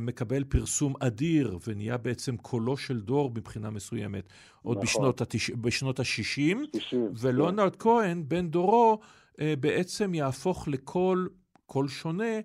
מקבל 0.00 0.44
פרסום 0.44 0.94
אדיר 1.00 1.58
ונהיה 1.66 1.96
בעצם 1.96 2.36
קולו 2.36 2.76
של 2.76 3.00
דור 3.00 3.30
מבחינה 3.34 3.70
מסוימת, 3.70 4.28
עוד 4.62 4.76
נכון. 4.76 4.86
בשנות, 4.86 5.20
התש... 5.20 5.50
בשנות 5.50 6.00
ה-60, 6.00 6.56
ולונרד 6.94 7.72
כן. 7.72 7.78
כהן, 7.78 8.24
בן 8.28 8.48
דורו, 8.48 8.98
אה, 9.40 9.54
בעצם 9.60 10.14
יהפוך 10.14 10.68
לקול, 10.68 11.28
קול 11.66 11.88
שונה 11.88 12.40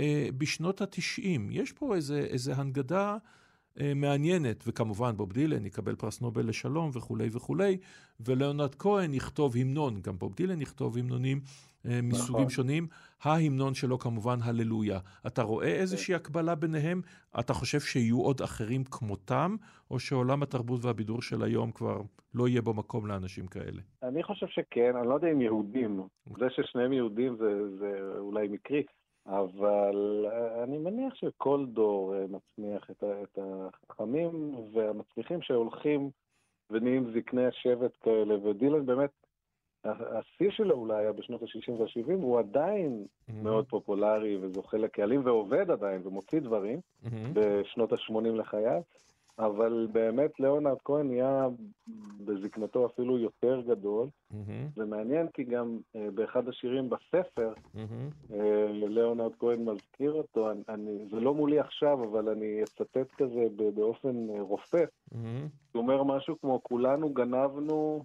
אה, 0.00 0.28
בשנות 0.38 0.80
ה-90. 0.80 1.40
יש 1.50 1.72
פה 1.72 1.94
איזה, 1.96 2.18
איזה 2.18 2.54
הנגדה 2.54 3.16
מעניינת, 3.94 4.64
וכמובן 4.66 5.16
בוב 5.16 5.32
דילן 5.32 5.66
יקבל 5.66 5.94
פרס 5.94 6.20
נובל 6.20 6.48
לשלום 6.48 6.90
וכולי 6.92 7.28
וכולי, 7.32 7.76
ולאונרד 8.20 8.74
כהן 8.74 9.14
יכתוב 9.14 9.56
המנון, 9.56 10.00
גם 10.02 10.18
בוב 10.18 10.34
דילן 10.34 10.60
יכתוב 10.60 10.98
המנונים 10.98 11.40
אה, 11.86 12.02
מסוגים 12.02 12.34
נכון. 12.34 12.50
שונים. 12.50 12.86
ההמנון 13.22 13.74
שלו 13.74 13.98
כמובן 13.98 14.38
הללויה. 14.44 14.98
אתה 15.26 15.42
רואה 15.42 15.66
איזושהי 15.66 16.14
הקבלה 16.14 16.54
ביניהם? 16.54 17.00
אתה 17.40 17.52
חושב 17.52 17.80
שיהיו 17.80 18.20
עוד 18.20 18.40
אחרים 18.40 18.84
כמותם, 18.84 19.56
או 19.90 19.98
שעולם 20.00 20.42
התרבות 20.42 20.84
והבידור 20.84 21.22
של 21.22 21.42
היום 21.42 21.72
כבר 21.72 22.00
לא 22.34 22.48
יהיה 22.48 22.62
בו 22.62 22.74
מקום 22.74 23.06
לאנשים 23.06 23.46
כאלה? 23.46 23.82
אני 24.02 24.22
חושב 24.22 24.46
שכן, 24.46 24.96
אני 24.96 25.08
לא 25.08 25.14
יודע 25.14 25.32
אם 25.32 25.40
יהודים. 25.40 26.00
זה 26.38 26.46
ששניהם 26.50 26.92
יהודים 26.92 27.36
זה, 27.36 27.76
זה 27.78 28.18
אולי 28.18 28.48
מקרי, 28.48 28.82
אבל 29.26 30.26
אה, 30.32 30.64
אני 30.64 30.78
מניח 30.78 31.14
שכל 31.14 31.66
דור 31.68 32.14
אה, 32.14 32.24
מצמיח 32.28 32.90
את 32.90 33.38
החכמים 33.38 34.54
והמצליחים 34.74 35.42
שהולכים 35.42 36.10
ונהיים 36.70 37.12
זקני 37.14 37.46
השבט 37.46 37.92
כאלה, 38.00 38.48
ודילן 38.48 38.86
באמת, 38.86 39.10
השיא 39.84 40.50
שלו 40.50 40.74
אולי 40.74 40.96
היה 40.96 41.12
בשנות 41.12 41.42
ה-60 41.42 41.72
וה-70, 41.72 42.12
הוא 42.12 42.38
עדיין 42.38 43.04
mm-hmm. 43.04 43.32
מאוד 43.42 43.66
פופולרי 43.68 44.36
וזוכה 44.36 44.76
לקהלים 44.76 45.20
ועובד 45.24 45.70
עדיין 45.70 46.06
ומוציא 46.06 46.40
דברים 46.40 46.78
mm-hmm. 46.78 47.08
בשנות 47.34 47.92
ה-80 47.92 48.28
לחייו. 48.28 48.82
אבל 49.38 49.88
באמת 49.92 50.40
ליאונרד 50.40 50.76
כהן 50.84 51.06
נהיה 51.06 51.46
בזקנתו 52.24 52.86
אפילו 52.86 53.18
יותר 53.18 53.60
גדול. 53.60 54.08
Mm-hmm. 54.32 54.36
זה 54.76 54.84
מעניין 54.84 55.28
כי 55.28 55.44
גם 55.44 55.78
uh, 55.78 55.98
באחד 56.14 56.48
השירים 56.48 56.90
בספר, 56.90 57.52
mm-hmm. 57.52 58.32
uh, 58.32 58.34
ליאונרד 58.70 59.32
כהן 59.38 59.64
מזכיר 59.64 60.12
אותו, 60.12 60.50
אני, 60.50 60.62
אני, 60.68 61.06
זה 61.10 61.20
לא 61.20 61.34
מולי 61.34 61.58
עכשיו, 61.58 62.04
אבל 62.04 62.28
אני 62.28 62.62
אצטט 62.62 63.12
כזה 63.18 63.46
באופן 63.74 64.30
uh, 64.30 64.40
רופף. 64.40 64.88
Mm-hmm. 65.12 65.16
הוא 65.72 65.82
אומר 65.82 66.02
משהו 66.02 66.40
כמו, 66.40 66.62
כולנו 66.62 67.10
גנבנו, 67.10 68.04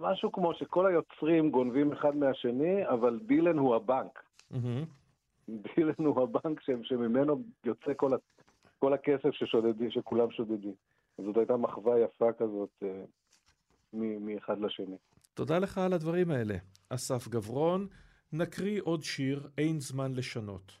משהו 0.00 0.32
כמו 0.32 0.54
שכל 0.54 0.86
היוצרים 0.86 1.50
גונבים 1.50 1.92
אחד 1.92 2.16
מהשני, 2.16 2.88
אבל 2.88 3.20
דילן 3.26 3.58
הוא 3.58 3.74
הבנק. 3.74 4.22
Mm-hmm. 4.52 4.56
דילן 5.48 6.06
הוא 6.06 6.22
הבנק 6.22 6.60
שממנו 6.82 7.42
יוצא 7.64 7.94
כל, 7.96 8.10
כל 8.78 8.92
הכסף 8.92 9.30
ששודדים, 9.32 9.90
שכולם 9.90 10.30
שודדים. 10.30 10.74
זאת 11.18 11.36
הייתה 11.36 11.56
מחווה 11.56 11.98
יפה 11.98 12.32
כזאת 12.32 12.82
אה, 12.82 13.02
מאחד 14.20 14.60
לשני. 14.60 14.96
תודה 15.34 15.58
לך 15.58 15.78
על 15.78 15.92
הדברים 15.92 16.30
האלה. 16.30 16.54
אסף 16.88 17.28
גברון, 17.28 17.86
נקריא 18.32 18.80
עוד 18.84 19.02
שיר, 19.02 19.48
אין 19.58 19.80
זמן 19.80 20.12
לשנות. 20.14 20.72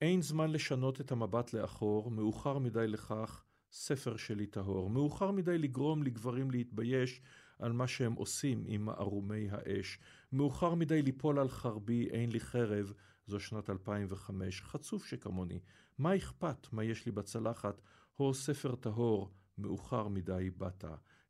אין 0.00 0.20
זמן 0.20 0.50
לשנות 0.50 1.00
את 1.00 1.12
המבט 1.12 1.52
לאחור, 1.52 2.10
מאוחר 2.10 2.58
מדי 2.58 2.86
לכך, 2.86 3.44
ספר 3.72 4.16
שלי 4.16 4.46
טהור. 4.46 4.90
מאוחר 4.90 5.30
מדי 5.30 5.58
לגרום 5.58 6.02
לגברים 6.02 6.50
להתבייש 6.50 7.20
על 7.58 7.72
מה 7.72 7.86
שהם 7.86 8.12
עושים 8.12 8.64
עם 8.66 8.88
ערומי 8.88 9.48
האש. 9.50 9.98
מאוחר 10.32 10.74
מדי 10.74 11.02
ליפול 11.02 11.38
על 11.38 11.48
חרבי, 11.48 12.08
אין 12.10 12.32
לי 12.32 12.40
חרב, 12.40 12.92
זו 13.26 13.40
שנת 13.40 13.70
2005. 13.70 14.62
חצוף 14.62 15.06
שכמוני. 15.06 15.60
מה 15.98 16.16
אכפת 16.16 16.72
מה 16.72 16.84
יש 16.84 17.06
לי 17.06 17.12
בצלחת, 17.12 17.80
הו 18.16 18.34
ספר 18.34 18.74
טהור, 18.74 19.30
מאוחר 19.58 20.08
מדי 20.08 20.50
באת. 20.56 20.84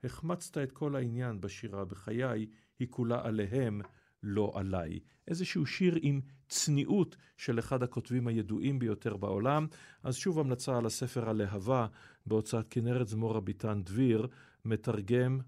החמצת 0.05 0.59
את 0.59 0.73
כל 0.73 0.97
העניין 0.97 1.41
בשירה 1.41 1.85
בחיי, 1.85 2.47
היא 2.79 2.89
כולה 2.91 3.27
עליהם, 3.27 3.81
לא 4.23 4.53
עליי. 4.55 4.99
איזשהו 5.29 5.67
שיר 5.67 5.99
עם 6.03 6.21
צניעות 6.49 7.17
של 7.37 7.59
אחד 7.59 7.83
הכותבים 7.83 8.27
הידועים 8.27 8.79
ביותר 8.79 9.17
בעולם. 9.17 9.67
אז 10.03 10.17
שוב 10.17 10.39
המלצה 10.39 10.79
על 10.79 10.87
הספר 10.87 11.29
הלהבה 11.29 11.87
בהוצאת 12.27 12.67
כנרת 12.71 13.09
זמור 13.09 13.37
הביטן 13.37 13.83
דביר, 13.83 14.27
מתרגם 14.65 15.39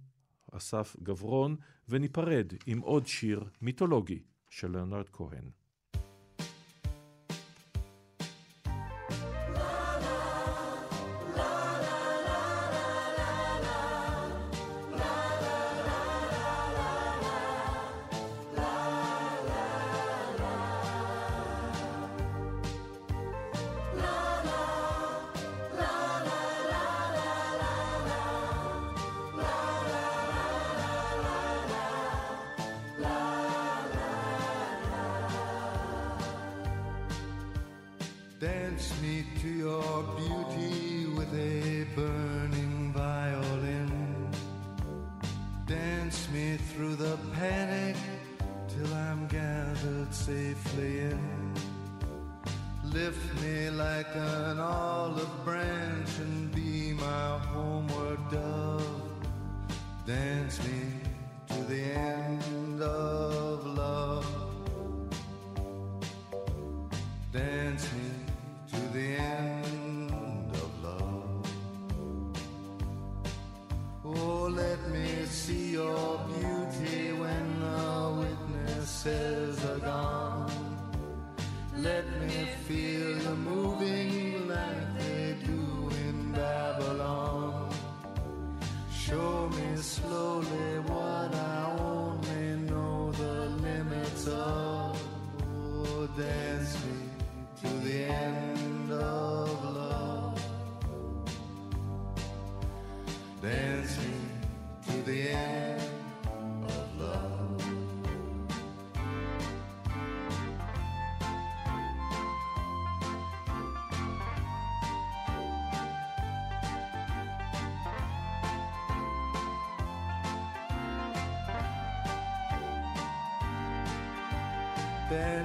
אסף 0.53 0.97
גברון, 1.03 1.57
וניפרד 1.89 2.53
עם 2.67 2.79
עוד 2.79 3.07
שיר 3.07 3.45
מיתולוגי 3.61 4.23
של 4.51 4.73
ליאונרד 4.73 5.09
כהן. 5.09 5.51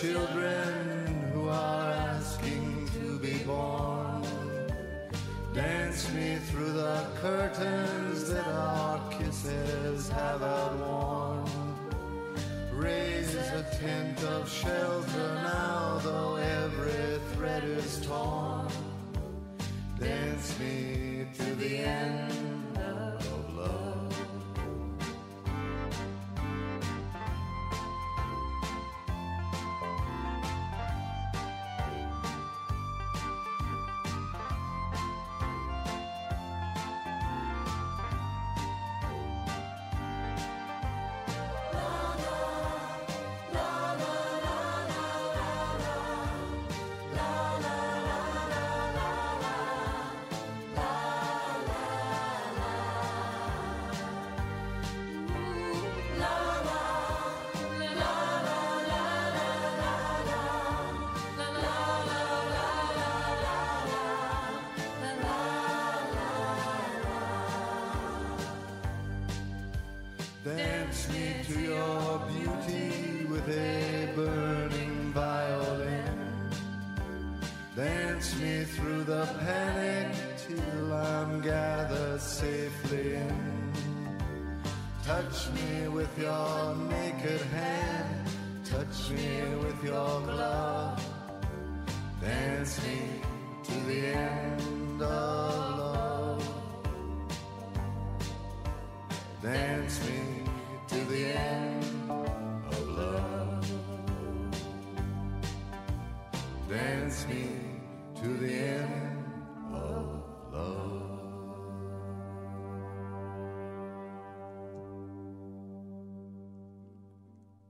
Children 0.00 1.30
who 1.32 1.48
are 1.48 1.90
asking 1.90 2.88
to 2.94 3.18
be 3.18 3.38
born. 3.38 4.24
Dance 5.52 6.12
me 6.12 6.36
through 6.36 6.72
the 6.72 7.04
curtains 7.20 8.30
that 8.30 8.46
our 8.46 9.00
kisses 9.10 10.08
have 10.10 10.40
outworn. 10.42 11.44
Raise 12.72 13.34
a 13.34 13.66
tent 13.80 14.22
of 14.22 14.48
shelter 14.48 14.77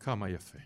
כמה 0.09 0.29
יפה. 0.29 0.59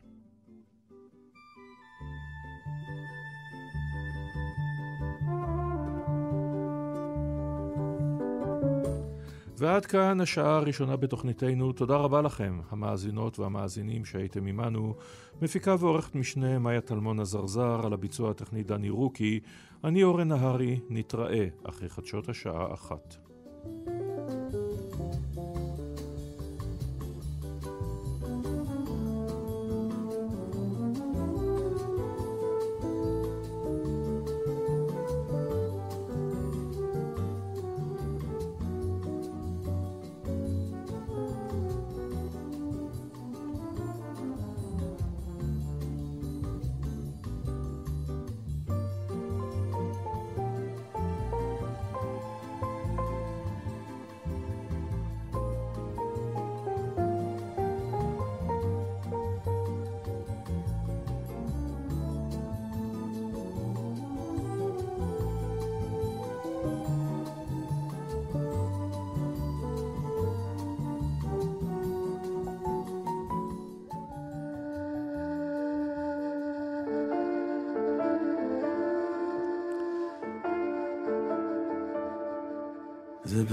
ועד 9.56 9.86
כאן 9.86 10.20
השעה 10.20 10.56
הראשונה 10.56 10.96
בתוכניתנו. 10.96 11.72
תודה 11.72 11.96
רבה 11.96 12.22
לכם, 12.22 12.60
המאזינות 12.70 13.38
והמאזינים 13.38 14.04
שהייתם 14.04 14.46
עמנו. 14.46 14.94
מפיקה 15.42 15.76
ועורכת 15.78 16.14
משנה 16.14 16.58
מאיה 16.58 16.80
טלמון 16.80 17.20
עזרזר, 17.20 17.80
על 17.86 17.92
הביצוע 17.92 18.30
הטכני 18.30 18.62
דני 18.62 18.90
רוקי. 18.90 19.40
אני 19.84 20.02
אורן 20.02 20.28
נהרי, 20.28 20.80
נתראה 20.88 21.46
אחרי 21.64 21.88
חדשות 21.88 22.28
השעה 22.28 22.74
אחת. 22.74 23.16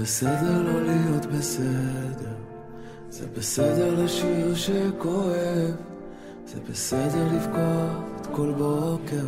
בסדר 0.02 0.62
לא 0.62 0.82
להיות 0.82 1.26
בסדר, 1.26 2.34
זה 3.10 3.26
בסדר 3.36 4.04
לשיר 4.04 4.54
שכואב, 4.54 5.74
זה 6.46 6.60
בסדר 6.70 7.26
לבכות 7.34 8.26
כל 8.32 8.52
בוקר, 8.58 9.26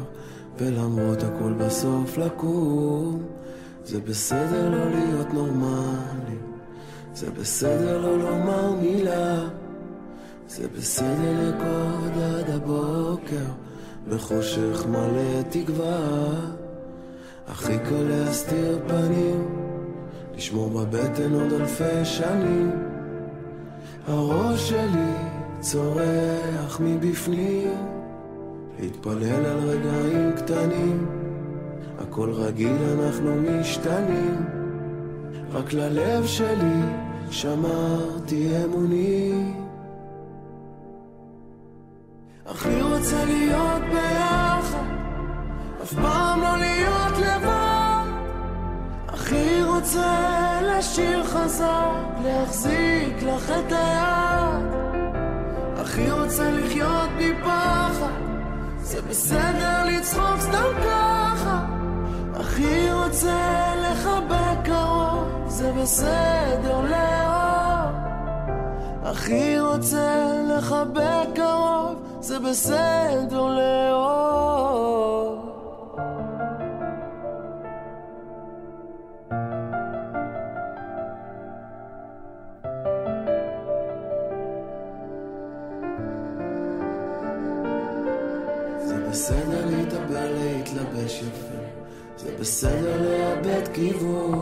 ולמרות 0.59 1.23
הכל 1.23 1.53
בסוף 1.53 2.19
לקום. 2.19 3.23
זה 3.85 4.01
בסדר 4.01 4.71
לא 4.71 4.91
להיות 4.91 5.35
נורמלי, 5.35 6.39
זה 7.15 7.31
בסדר 7.31 8.01
לא 8.01 8.19
לומר 8.19 8.73
מילה, 8.73 9.49
זה 10.49 10.67
בסדר 10.79 11.49
לקוד 11.49 12.23
עד 12.23 12.51
הבוקר, 12.51 13.47
בחושך 14.09 14.87
מלא 14.89 15.43
תקווה. 15.51 16.31
הכי 17.49 17.79
קל 17.79 18.03
להסתיר 18.03 18.79
פנים, 18.87 19.62
לשמור 20.37 20.69
בבטן 20.69 21.35
עוד 21.35 21.53
אלפי 21.53 22.05
שנים. 22.05 22.71
הראש 24.09 24.69
שלי 24.69 25.13
צורח 25.61 26.81
מבפנים, 26.81 27.87
להתפלל 28.81 29.47
על 29.47 29.59
רגעים 29.59 30.33
קטנים. 30.37 31.07
הכל 31.99 32.31
רגיל, 32.33 32.77
אנחנו 33.01 33.31
משתנים. 33.37 34.45
רק 35.53 35.73
ללב 35.73 36.27
שלי 36.27 36.81
שמרתי 37.31 38.65
אמונים. 38.65 39.55
הכי 42.47 42.83
רוצה 42.83 43.25
להיות 43.25 43.83
ביחד, 43.91 44.85
אף 45.83 45.93
פעם 45.95 46.41
לא 46.41 46.57
להיות. 46.59 46.92
הכי 49.33 49.63
רוצה 49.63 50.61
לשיר 50.63 51.25
חזק, 51.25 52.23
להחזיק 52.25 53.23
לך 53.23 53.51
את 53.51 53.73
היד. 53.73 54.73
הכי 55.77 56.11
רוצה 56.11 56.51
לחיות 56.51 57.11
מפחד, 57.19 58.13
זה 58.81 59.03
בסדר 59.03 59.85
לצחוק 59.85 60.41
סתם 60.41 60.83
ככה. 60.85 61.67
הכי 62.35 62.93
רוצה 62.93 63.75
לחבק 63.83 64.65
קרוב, 64.65 65.45
זה 65.49 65.73
בסדר 65.73 66.81
לאהוב. 66.81 67.97
הכי 69.03 69.61
רוצה 69.61 70.33
לחבק 70.49 71.29
קרוב, 71.35 72.03
זה 72.21 72.39
בסדר 72.39 73.47
לאהוב. 73.47 75.42
בסדר 92.43 93.03
לאבד 93.03 93.69
כיוון. 93.75 94.41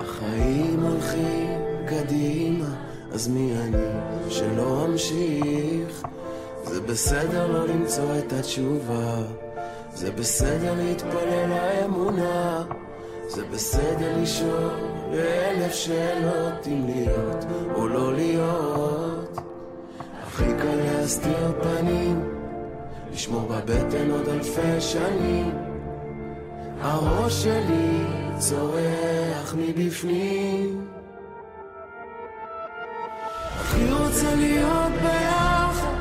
החיים 0.00 0.82
הולכים 0.82 1.60
קדימה, 1.86 2.66
אז 3.12 3.28
מי 3.28 3.52
אני 3.62 3.86
שלא 4.28 4.84
אמשיך? 4.84 6.02
זה 6.64 6.80
בסדר 6.80 7.52
לא 7.52 7.68
למצוא 7.68 8.18
את 8.18 8.32
התשובה, 8.32 9.16
זה 9.94 10.12
בסדר 10.12 10.74
להתפלל 10.74 11.48
לאמונה, 11.48 12.64
זה 13.28 13.44
בסדר 13.44 14.22
לשאול 14.22 14.70
אלף 15.12 15.74
שאלות 15.74 16.66
אם 16.66 16.86
להיות 16.86 17.44
או 17.74 17.88
לא 17.88 18.14
להיות. 18.14 19.38
הכי 20.22 20.52
קל 20.58 20.76
להסתיר 20.76 21.52
פנים, 21.62 22.28
לשמור 23.12 23.48
בבטן 23.48 24.10
עוד 24.10 24.28
אלפי 24.28 24.80
שנים. 24.80 25.63
הראש 26.84 27.42
שלי 27.42 28.04
צורח 28.38 29.54
מבפנים. 29.56 30.86
הכי 33.60 33.92
רוצה 33.92 34.34
להיות 34.34 34.92
ביחד, 34.92 35.94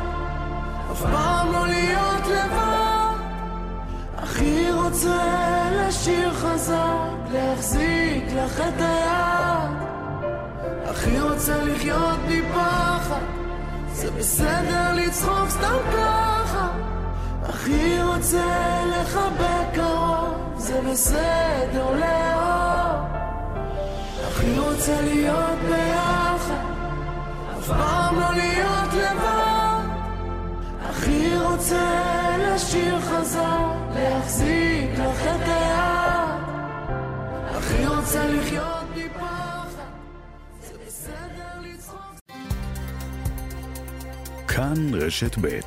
אף 0.91 1.01
פעם 1.01 1.51
לא 1.51 1.67
להיות 1.67 2.27
לבד. 2.27 3.15
הכי 4.17 4.71
רוצה 4.71 5.69
לשיר 5.71 6.33
חזק, 6.33 7.31
להחזיק 7.31 8.23
לך 8.35 8.59
את 8.59 8.81
היד. 8.81 9.83
הכי 10.85 11.21
רוצה 11.21 11.63
לחיות 11.63 12.19
מפחד, 12.27 13.21
זה 13.93 14.11
בסדר 14.11 14.93
לצחוק 14.95 15.49
סתם 15.49 15.77
ככה. 15.93 16.67
הכי 17.43 18.03
רוצה 18.03 18.45
לחבק 18.91 19.75
קרוב, 19.75 20.22
זה 20.63 20.81
בסדר 20.91 21.95
לאהוב, 21.99 23.05
הכי 24.27 24.59
רוצה 24.59 25.01
להיות 25.01 25.59
ביחד, 25.67 26.65
אף 27.59 27.67
פעם 27.67 28.19
לא 28.19 28.33
להיות 28.33 28.93
לבד, 28.93 29.83
רוצה 31.45 32.37
לשיר 32.37 33.01
חזר, 33.01 33.71
להחזיק 33.95 34.89
לך 34.99 35.21
את 35.21 35.47
היד, 35.47 36.43
הכי 37.55 37.87
רוצה 37.87 38.27
לחיות 38.27 38.73
זה 38.95 39.07
כאן 44.47 44.93
רשת 44.93 45.37
ב' 45.41 45.59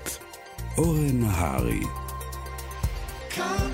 אורן 0.79 1.21
נהרי. 1.21 1.81
כאן 3.31 3.66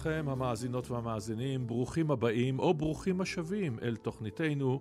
לכם, 0.00 0.26
המאזינות 0.28 0.90
והמאזינים, 0.90 1.66
ברוכים 1.66 2.10
הבאים 2.10 2.58
או 2.58 2.74
ברוכים 2.74 3.20
השבים 3.20 3.78
אל 3.82 3.96
תוכניתנו. 3.96 4.80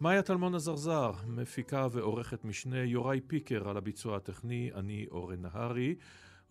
מאיה 0.00 0.22
טלמון 0.22 0.54
עזרזר, 0.54 1.12
מפיקה 1.26 1.88
ועורכת 1.90 2.44
משנה, 2.44 2.78
יוראי 2.78 3.20
פיקר 3.26 3.68
על 3.68 3.76
הביצוע 3.76 4.16
הטכני, 4.16 4.70
אני 4.74 5.06
אורן 5.10 5.42
נהרי, 5.42 5.94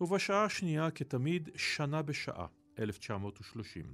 ובשעה 0.00 0.44
השנייה, 0.44 0.90
כתמיד, 0.90 1.48
שנה 1.56 2.02
בשעה, 2.02 2.46
1930. 2.78 3.84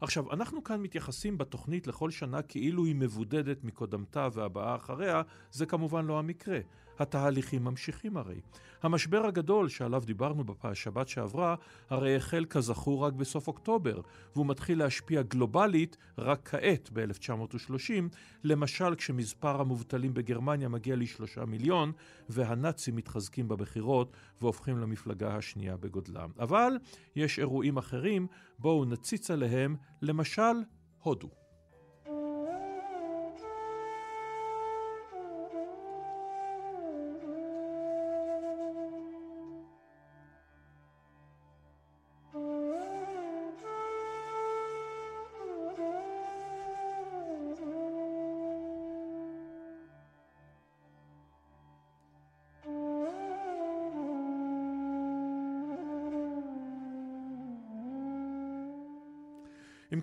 עכשיו, 0.00 0.32
אנחנו 0.32 0.64
כאן 0.64 0.80
מתייחסים 0.80 1.38
בתוכנית 1.38 1.86
לכל 1.86 2.10
שנה 2.10 2.42
כאילו 2.42 2.84
היא 2.84 2.94
מבודדת 2.94 3.64
מקודמתה 3.64 4.28
והבאה 4.32 4.76
אחריה, 4.76 5.22
זה 5.50 5.66
כמובן 5.66 6.06
לא 6.06 6.18
המקרה. 6.18 6.58
התהליכים 6.98 7.64
ממשיכים 7.64 8.16
הרי. 8.16 8.40
המשבר 8.82 9.26
הגדול 9.26 9.68
שעליו 9.68 10.02
דיברנו 10.06 10.44
בשבת 10.44 11.08
שעברה, 11.08 11.54
הרי 11.90 12.16
החל 12.16 12.44
כזכור 12.44 13.04
רק 13.06 13.12
בסוף 13.12 13.48
אוקטובר, 13.48 14.00
והוא 14.34 14.46
מתחיל 14.46 14.78
להשפיע 14.78 15.22
גלובלית 15.22 15.96
רק 16.18 16.48
כעת, 16.48 16.90
ב-1930, 16.92 18.16
למשל 18.44 18.94
כשמספר 18.94 19.60
המובטלים 19.60 20.14
בגרמניה 20.14 20.68
מגיע 20.68 20.96
לשלושה 20.96 21.44
מיליון, 21.44 21.92
והנאצים 22.28 22.96
מתחזקים 22.96 23.48
בבחירות 23.48 24.12
והופכים 24.40 24.78
למפלגה 24.78 25.36
השנייה 25.36 25.76
בגודלם. 25.76 26.30
אבל 26.38 26.78
יש 27.16 27.38
אירועים 27.38 27.76
אחרים, 27.76 28.26
בואו 28.58 28.84
נציץ 28.84 29.30
עליהם, 29.30 29.76
למשל, 30.02 30.54
הודו. 31.02 31.43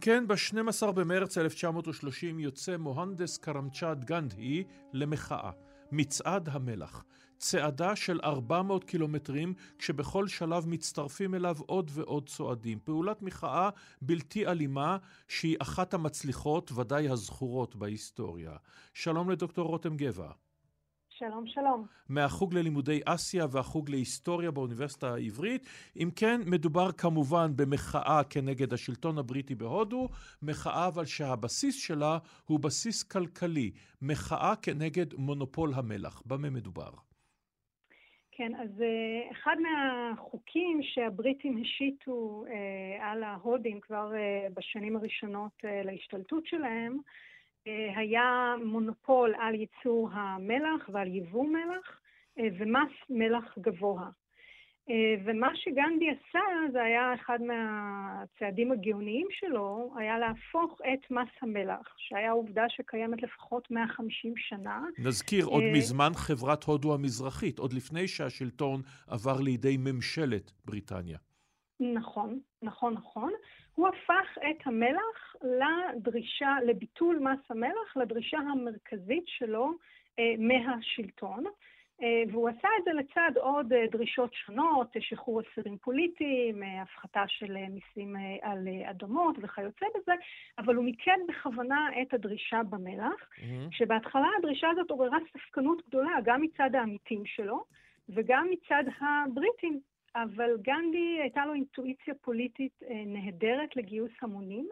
כן, 0.03 0.27
ב-12 0.27 0.91
במרץ 0.91 1.37
1930 1.37 2.39
יוצא 2.39 2.77
מוהנדס 2.77 3.37
קרמצ'אד 3.37 4.05
גנדי 4.05 4.63
למחאה, 4.93 5.51
מצעד 5.91 6.49
המלח. 6.49 7.03
צעדה 7.37 7.95
של 7.95 8.19
400 8.23 8.83
קילומטרים, 8.83 9.53
כשבכל 9.77 10.27
שלב 10.27 10.67
מצטרפים 10.67 11.35
אליו 11.35 11.57
עוד 11.65 11.91
ועוד 11.93 12.29
צועדים. 12.29 12.79
פעולת 12.83 13.21
מחאה 13.21 13.69
בלתי 14.01 14.47
אלימה, 14.47 14.97
שהיא 15.27 15.57
אחת 15.59 15.93
המצליחות, 15.93 16.71
ודאי 16.71 17.09
הזכורות 17.09 17.75
בהיסטוריה. 17.75 18.55
שלום 18.93 19.29
לדוקטור 19.29 19.67
רותם 19.67 19.97
גבע. 19.97 20.31
שלום, 21.21 21.47
שלום. 21.47 21.85
מהחוג 22.09 22.53
ללימודי 22.53 22.99
אסיה 23.05 23.45
והחוג 23.51 23.89
להיסטוריה 23.89 24.51
באוניברסיטה 24.51 25.13
העברית. 25.13 25.67
אם 25.95 26.09
כן, 26.15 26.41
מדובר 26.45 26.91
כמובן 26.91 27.47
במחאה 27.55 28.21
כנגד 28.29 28.73
השלטון 28.73 29.17
הבריטי 29.17 29.55
בהודו, 29.55 30.09
מחאה 30.41 30.87
אבל 30.87 31.05
שהבסיס 31.05 31.75
שלה 31.87 32.17
הוא 32.45 32.59
בסיס 32.59 33.03
כלכלי, 33.03 33.71
מחאה 34.01 34.53
כנגד 34.61 35.13
מונופול 35.13 35.73
המלח. 35.75 36.21
במה 36.25 36.49
מדובר? 36.49 36.89
כן, 38.31 38.55
אז 38.55 38.69
uh, 38.79 39.31
אחד 39.31 39.55
מהחוקים 39.61 40.79
שהבריטים 40.83 41.61
השיתו 41.61 42.43
uh, 42.47 43.03
על 43.03 43.23
ההודים 43.23 43.79
כבר 43.79 44.11
uh, 44.11 44.53
בשנים 44.53 44.95
הראשונות 44.95 45.51
להשתלטות 45.85 46.45
שלהם, 46.45 46.93
אה, 46.93 47.01
היה 47.95 48.55
מונופול 48.65 49.33
על 49.39 49.55
ייצור 49.55 50.09
המלח 50.13 50.89
ועל 50.89 51.15
יבוא 51.15 51.47
מלח 51.47 51.99
אה, 52.39 52.47
ומס 52.59 52.91
מלח 53.09 53.57
גבוה. 53.59 54.09
אה, 54.89 55.15
ומה 55.25 55.47
שגנדי 55.55 56.09
עשה, 56.09 56.39
זה 56.71 56.81
היה 56.83 57.13
אחד 57.13 57.39
מהצעדים 57.41 58.71
הגאוניים 58.71 59.27
שלו, 59.31 59.93
היה 59.97 60.19
להפוך 60.19 60.81
את 60.93 61.11
מס 61.11 61.29
המלח, 61.41 61.95
שהיה 61.97 62.31
עובדה 62.31 62.63
שקיימת 62.69 63.21
לפחות 63.21 63.71
150 63.71 64.33
שנה. 64.37 64.81
נזכיר, 64.97 65.45
עוד 65.45 65.63
מזמן 65.73 66.11
חברת 66.15 66.63
הודו 66.63 66.93
המזרחית, 66.93 67.59
עוד 67.59 67.73
לפני 67.73 68.07
שהשלטון 68.07 68.81
עבר 69.07 69.41
לידי 69.41 69.77
ממשלת 69.77 70.51
בריטניה. 70.65 71.17
נכון, 71.79 72.39
נכון, 72.61 72.93
נכון. 72.93 73.31
הוא 73.75 73.87
הפך 73.87 74.37
את 74.37 74.67
המלח 74.67 75.35
לדרישה, 75.41 76.55
לביטול 76.65 77.19
מס 77.19 77.51
המלח, 77.51 77.97
לדרישה 77.97 78.37
המרכזית 78.37 79.23
שלו 79.27 79.71
אה, 80.19 80.33
מהשלטון. 80.37 81.43
אה, 82.03 82.23
והוא 82.31 82.49
עשה 82.49 82.67
את 82.79 82.83
זה 82.83 82.91
לצד 82.93 83.37
עוד 83.37 83.73
אה, 83.73 83.85
דרישות 83.91 84.33
שונות, 84.33 84.87
שחרור 84.99 85.41
אסירים 85.41 85.77
פוליטיים, 85.77 86.63
אה, 86.63 86.81
הפחתה 86.81 87.23
של 87.27 87.57
אה, 87.57 87.65
מיסים 87.69 88.15
אה, 88.15 88.21
על 88.51 88.67
אה, 88.67 88.91
אדמות 88.91 89.35
וכיוצא 89.41 89.85
בזה, 89.95 90.11
אבל 90.57 90.75
הוא 90.75 90.85
מיקד 90.85 91.17
בכוונה 91.27 91.87
את 92.01 92.13
הדרישה 92.13 92.61
במלח, 92.69 93.13
mm-hmm. 93.21 93.71
שבהתחלה 93.71 94.27
הדרישה 94.39 94.69
הזאת 94.69 94.91
עוררה 94.91 95.17
ספקנות 95.33 95.87
גדולה, 95.87 96.11
גם 96.23 96.41
מצד 96.41 96.75
העמיתים 96.75 97.25
שלו 97.25 97.63
וגם 98.09 98.47
מצד 98.51 98.83
הבריטים, 99.01 99.79
אבל 100.15 100.57
גנדי 100.61 101.19
הייתה 101.21 101.45
לו 101.45 101.53
אינטואיציה 101.53 102.13
פוליטית 102.21 102.83
אה, 102.83 103.03
נהדרת 103.05 103.75
לגיוס 103.75 104.11
המונים, 104.21 104.69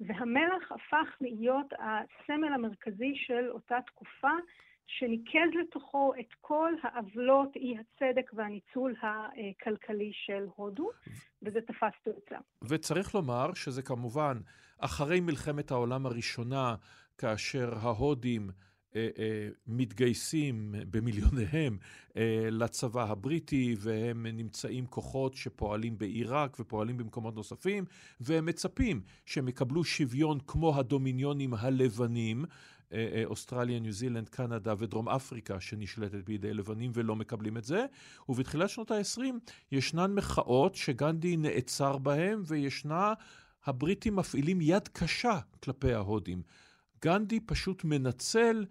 והמלח 0.00 0.72
הפך 0.72 1.16
להיות 1.20 1.66
הסמל 1.72 2.52
המרכזי 2.54 3.12
של 3.14 3.50
אותה 3.50 3.78
תקופה, 3.86 4.30
שניקז 4.86 5.50
לתוכו 5.60 6.12
את 6.20 6.34
כל 6.40 6.72
העוולות, 6.82 7.56
אי 7.56 7.76
הצדק 7.78 8.30
והניצול 8.34 8.94
הכלכלי 9.02 10.10
של 10.14 10.46
הודו, 10.56 10.90
וזה 11.42 11.60
תפס 11.60 12.02
תאוצה. 12.04 12.36
וצריך 12.68 13.14
לומר 13.14 13.54
שזה 13.54 13.82
כמובן 13.82 14.36
אחרי 14.78 15.20
מלחמת 15.20 15.70
העולם 15.70 16.06
הראשונה, 16.06 16.74
כאשר 17.18 17.74
ההודים 17.82 18.50
מתגייסים 19.66 20.74
במיליוניהם 20.90 21.78
אה, 22.16 22.48
לצבא 22.50 23.10
הבריטי, 23.10 23.76
והם 23.78 24.26
נמצאים 24.26 24.86
כוחות 24.86 25.34
שפועלים 25.34 25.98
בעיראק 25.98 26.56
ופועלים 26.60 26.96
במקומות 26.96 27.34
נוספים, 27.34 27.84
והם 28.20 28.46
מצפים 28.46 29.00
שהם 29.26 29.48
יקבלו 29.48 29.84
שוויון 29.84 30.38
כמו 30.46 30.78
הדומיניונים 30.78 31.54
הלבנים, 31.54 32.44
אוסטרליה, 33.24 33.80
ניו 33.80 33.92
זילנד, 33.92 34.28
קנדה 34.28 34.74
ודרום 34.78 35.08
אפריקה 35.08 35.60
שנשלטת 35.60 36.24
בידי 36.24 36.54
לבנים 36.54 36.90
ולא 36.94 37.16
מקבלים 37.16 37.56
את 37.56 37.64
זה. 37.64 37.86
ובתחילת 38.28 38.70
שנות 38.70 38.90
ה-20 38.90 39.22
ישנן 39.72 40.14
מחאות 40.14 40.74
שגנדי 40.74 41.36
נעצר 41.36 41.98
בהן 41.98 42.42
וישנה, 42.46 43.12
הבריטים 43.64 44.16
מפעילים 44.16 44.60
יד 44.60 44.88
קשה 44.88 45.38
כלפי 45.62 45.92
ההודים. 45.92 46.42
גנדי 47.04 47.40
פשוט 47.40 47.84
מנצל 47.84 48.64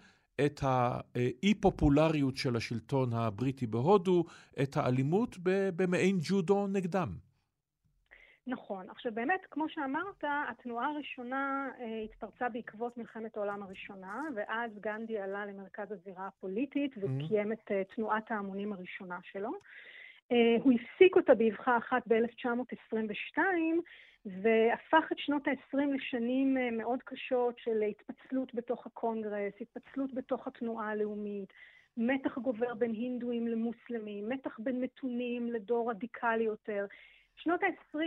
את 0.45 0.59
האי-פופולריות 0.63 2.38
של 2.38 2.55
השלטון 2.55 3.13
הבריטי 3.13 3.67
בהודו, 3.67 4.23
את 4.63 4.77
האלימות 4.77 5.38
במעין 5.75 6.17
ג'ודו 6.21 6.67
נגדם. 6.67 7.09
נכון. 8.47 8.89
עכשיו 8.89 9.11
באמת, 9.15 9.41
כמו 9.51 9.69
שאמרת, 9.69 10.23
התנועה 10.49 10.88
הראשונה 10.88 11.69
אה, 11.80 12.01
התפרצה 12.03 12.49
בעקבות 12.49 12.97
מלחמת 12.97 13.38
העולם 13.38 13.63
הראשונה, 13.63 14.23
ואז 14.36 14.71
גנדי 14.80 15.17
עלה 15.17 15.45
למרכז 15.45 15.91
הזירה 15.91 16.27
הפוליטית 16.27 16.91
וקיים 16.97 17.51
mm-hmm. 17.51 17.53
את 17.53 17.71
אה, 17.71 17.82
תנועת 17.95 18.32
ההמונים 18.32 18.73
הראשונה 18.73 19.19
שלו. 19.32 19.51
הוא 20.63 20.73
הפסיק 20.73 21.15
אותה 21.15 21.34
באבחה 21.36 21.77
אחת 21.77 22.03
ב-1922, 22.07 23.38
והפך 24.26 25.11
את 25.11 25.17
שנות 25.20 25.47
ה-20 25.47 25.78
לשנים 25.95 26.57
מאוד 26.78 26.99
קשות 27.05 27.59
של 27.59 27.82
התפצלות 27.82 28.53
בתוך 28.53 28.86
הקונגרס, 28.86 29.53
התפצלות 29.61 30.13
בתוך 30.13 30.47
התנועה 30.47 30.89
הלאומית, 30.89 31.53
מתח 31.97 32.38
גובר 32.38 32.74
בין 32.74 32.91
הינדואים 32.91 33.47
למוסלמים, 33.47 34.30
מתח 34.30 34.59
בין 34.59 34.82
מתונים 34.82 35.51
לדור 35.51 35.91
רדיקלי 35.91 36.43
יותר. 36.43 36.86
שנות 37.36 37.63
ה-20, 37.63 37.97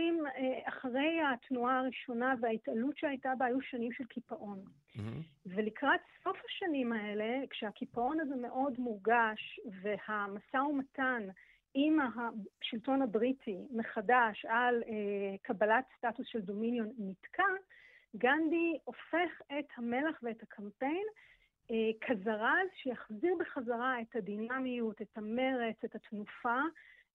אחרי 0.65 1.19
התנועה 1.33 1.79
הראשונה 1.79 2.33
וההתעלות 2.41 2.97
שהייתה 2.97 3.33
בה, 3.37 3.45
היו 3.45 3.61
שנים 3.61 3.91
של 3.91 4.05
קיפאון. 4.05 4.59
מממ-הממ. 4.59 4.99
ולקראת 5.45 5.99
סוף 6.23 6.37
השנים 6.45 6.93
האלה, 6.93 7.41
כשהקיפאון 7.49 8.19
הזה 8.19 8.35
מאוד 8.35 8.73
מורגש, 8.79 9.59
והמשא 9.81 10.57
ומתן 10.57 11.23
עם 11.73 11.97
השלטון 11.99 13.01
הבריטי 13.01 13.57
מחדש 13.71 14.45
על 14.45 14.83
אה, 14.87 15.37
קבלת 15.41 15.85
סטטוס 15.97 16.27
של 16.27 16.41
דומיניון 16.41 16.89
נתקע, 16.97 17.43
גנדי 18.15 18.77
הופך 18.83 19.41
את 19.59 19.65
המלח 19.77 20.19
ואת 20.23 20.43
הקמפיין 20.43 21.05
אה, 21.71 21.91
כזרז 22.01 22.67
שיחזיר 22.75 23.35
בחזרה 23.39 24.01
את 24.01 24.15
הדינמיות, 24.15 25.01
את 25.01 25.17
המרץ, 25.17 25.75
את 25.85 25.95
התנופה, 25.95 26.59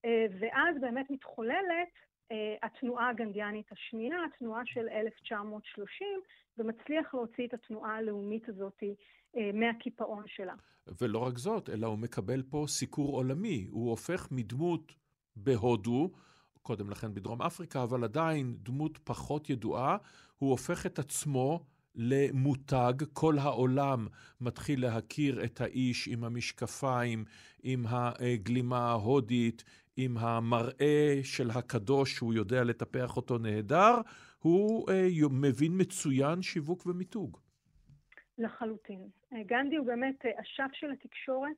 אה, 0.04 0.26
ואז 0.40 0.80
באמת 0.80 1.10
מתחוללת 1.10 1.92
אה, 2.32 2.56
התנועה 2.62 3.08
הגנדיאנית 3.08 3.72
השנייה, 3.72 4.24
התנועה 4.24 4.62
של 4.64 4.88
1930, 4.88 6.06
ומצליח 6.58 7.14
להוציא 7.14 7.46
את 7.46 7.54
התנועה 7.54 7.96
הלאומית 7.96 8.48
הזאת 8.48 8.82
מהקיפאון 9.54 10.24
שלה. 10.26 10.54
ולא 11.00 11.18
רק 11.18 11.38
זאת, 11.38 11.70
אלא 11.70 11.86
הוא 11.86 11.98
מקבל 11.98 12.42
פה 12.42 12.64
סיקור 12.68 13.16
עולמי. 13.16 13.66
הוא 13.70 13.90
הופך 13.90 14.28
מדמות 14.30 14.92
בהודו, 15.36 16.10
קודם 16.62 16.90
לכן 16.90 17.14
בדרום 17.14 17.42
אפריקה, 17.42 17.82
אבל 17.82 18.04
עדיין 18.04 18.56
דמות 18.62 18.98
פחות 19.04 19.50
ידועה, 19.50 19.96
הוא 20.38 20.50
הופך 20.50 20.86
את 20.86 20.98
עצמו 20.98 21.64
למותג, 21.94 22.92
כל 23.12 23.38
העולם 23.38 24.06
מתחיל 24.40 24.82
להכיר 24.82 25.44
את 25.44 25.60
האיש 25.60 26.08
עם 26.08 26.24
המשקפיים, 26.24 27.24
עם 27.62 27.84
הגלימה 27.88 28.78
ההודית, 28.78 29.64
עם 29.96 30.18
המראה 30.18 31.20
של 31.22 31.50
הקדוש 31.50 32.14
שהוא 32.14 32.34
יודע 32.34 32.64
לטפח 32.64 33.16
אותו 33.16 33.38
נהדר, 33.38 34.00
הוא 34.38 34.90
אה, 34.90 35.08
מבין 35.30 35.72
מצוין 35.80 36.42
שיווק 36.42 36.86
ומיתוג. 36.86 37.38
לחלוטין. 38.38 39.08
גנדי 39.32 39.76
הוא 39.76 39.86
באמת 39.86 40.26
אה, 40.26 40.30
אשף 40.40 40.70
של 40.72 40.90
התקשורת, 40.90 41.56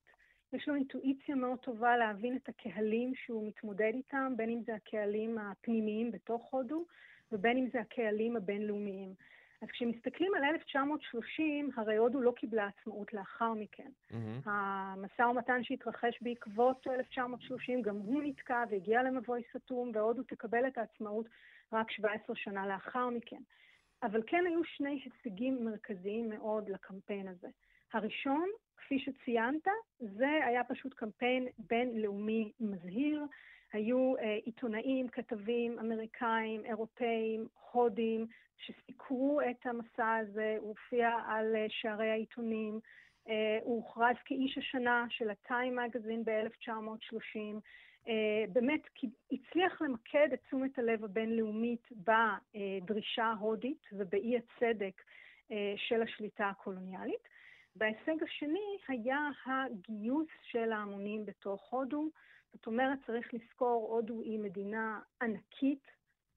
יש 0.52 0.68
לו 0.68 0.74
אינטואיציה 0.74 1.34
מאוד 1.34 1.58
טובה 1.58 1.96
להבין 1.96 2.36
את 2.36 2.48
הקהלים 2.48 3.12
שהוא 3.14 3.48
מתמודד 3.48 3.92
איתם, 3.94 4.32
בין 4.36 4.50
אם 4.50 4.62
זה 4.66 4.74
הקהלים 4.74 5.38
הפנימיים 5.38 6.10
בתוך 6.10 6.48
הודו, 6.50 6.84
ובין 7.32 7.56
אם 7.56 7.68
זה 7.72 7.80
הקהלים 7.80 8.36
הבינלאומיים. 8.36 9.14
אז 9.62 9.68
כשמסתכלים 9.68 10.34
על 10.34 10.44
1930, 10.44 11.70
הרי 11.76 11.96
הודו 11.96 12.20
לא 12.20 12.32
קיבלה 12.36 12.66
עצמאות 12.66 13.12
לאחר 13.14 13.52
מכן. 13.54 13.90
Mm-hmm. 14.10 14.14
המשא 14.44 15.22
ומתן 15.22 15.64
שהתרחש 15.64 16.18
בעקבות 16.22 16.86
1930, 16.86 17.82
גם 17.82 17.96
הוא 17.96 18.22
נתקע 18.22 18.64
והגיע 18.70 19.02
למבוי 19.02 19.42
סתום, 19.56 19.90
והודו 19.94 20.22
תקבל 20.22 20.66
את 20.66 20.78
העצמאות 20.78 21.26
רק 21.72 21.90
17 21.90 22.36
שנה 22.36 22.66
לאחר 22.66 23.08
מכן. 23.08 23.40
אבל 24.02 24.22
כן 24.26 24.44
היו 24.46 24.64
שני 24.64 25.00
הישגים 25.04 25.64
מרכזיים 25.64 26.30
מאוד 26.30 26.68
לקמפיין 26.68 27.28
הזה. 27.28 27.48
הראשון, 27.92 28.48
כפי 28.76 28.98
שציינת, 28.98 29.66
זה 30.00 30.28
היה 30.44 30.64
פשוט 30.64 30.94
קמפיין 30.94 31.48
בינלאומי 31.58 32.52
מזהיר. 32.60 33.24
היו 33.72 34.14
uh, 34.16 34.20
עיתונאים, 34.44 35.08
כתבים 35.08 35.78
אמריקאים, 35.78 36.64
אירופאים, 36.64 37.48
הודים, 37.72 38.26
שסיקרו 38.56 39.40
את 39.50 39.66
המסע 39.66 40.16
הזה, 40.16 40.56
הוא 40.58 40.68
הופיע 40.68 41.10
על 41.26 41.54
uh, 41.54 41.58
שערי 41.68 42.10
העיתונים, 42.10 42.80
uh, 43.26 43.30
הוא 43.62 43.76
הוכרז 43.76 44.16
כאיש 44.24 44.58
השנה 44.58 45.06
של 45.10 45.30
הטיים 45.30 45.76
מגזין 45.76 46.24
ב-1930. 46.24 47.60
Uh, 48.06 48.10
באמת 48.52 48.80
הצליח 49.32 49.82
למקד 49.82 50.28
את 50.34 50.40
תשומת 50.46 50.78
הלב 50.78 51.04
הבינלאומית 51.04 51.88
בדרישה 51.92 53.24
ההודית 53.24 53.86
ובאי 53.92 54.36
הצדק 54.36 55.02
uh, 55.48 55.52
של 55.76 56.02
השליטה 56.02 56.48
הקולוניאלית. 56.48 57.28
וההישג 57.76 58.22
השני 58.22 58.76
היה 58.88 59.28
הגיוס 59.46 60.28
של 60.42 60.72
ההמונים 60.72 61.26
בתוך 61.26 61.70
הודו. 61.70 62.08
זאת 62.52 62.66
אומרת, 62.66 62.98
צריך 63.06 63.34
לזכור, 63.34 63.88
הודו 63.90 64.22
היא 64.22 64.38
מדינה 64.38 65.00
ענקית, 65.22 65.84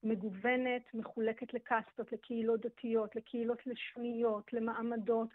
מגוונת, 0.03 0.93
מחולקת 0.93 1.53
לקסטות, 1.53 2.11
לקהילות 2.11 2.61
דתיות, 2.61 3.16
לקהילות 3.16 3.68
לשוניות, 3.68 4.53
למעמדות, 4.53 5.28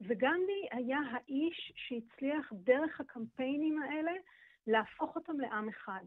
וגנדי 0.00 0.66
היה 0.70 0.98
האיש 1.10 1.72
שהצליח 1.76 2.52
דרך 2.52 3.00
הקמפיינים 3.00 3.82
האלה 3.82 4.12
להפוך 4.68 5.16
אותם 5.16 5.40
לעם 5.40 5.68
אחד. 5.68 6.04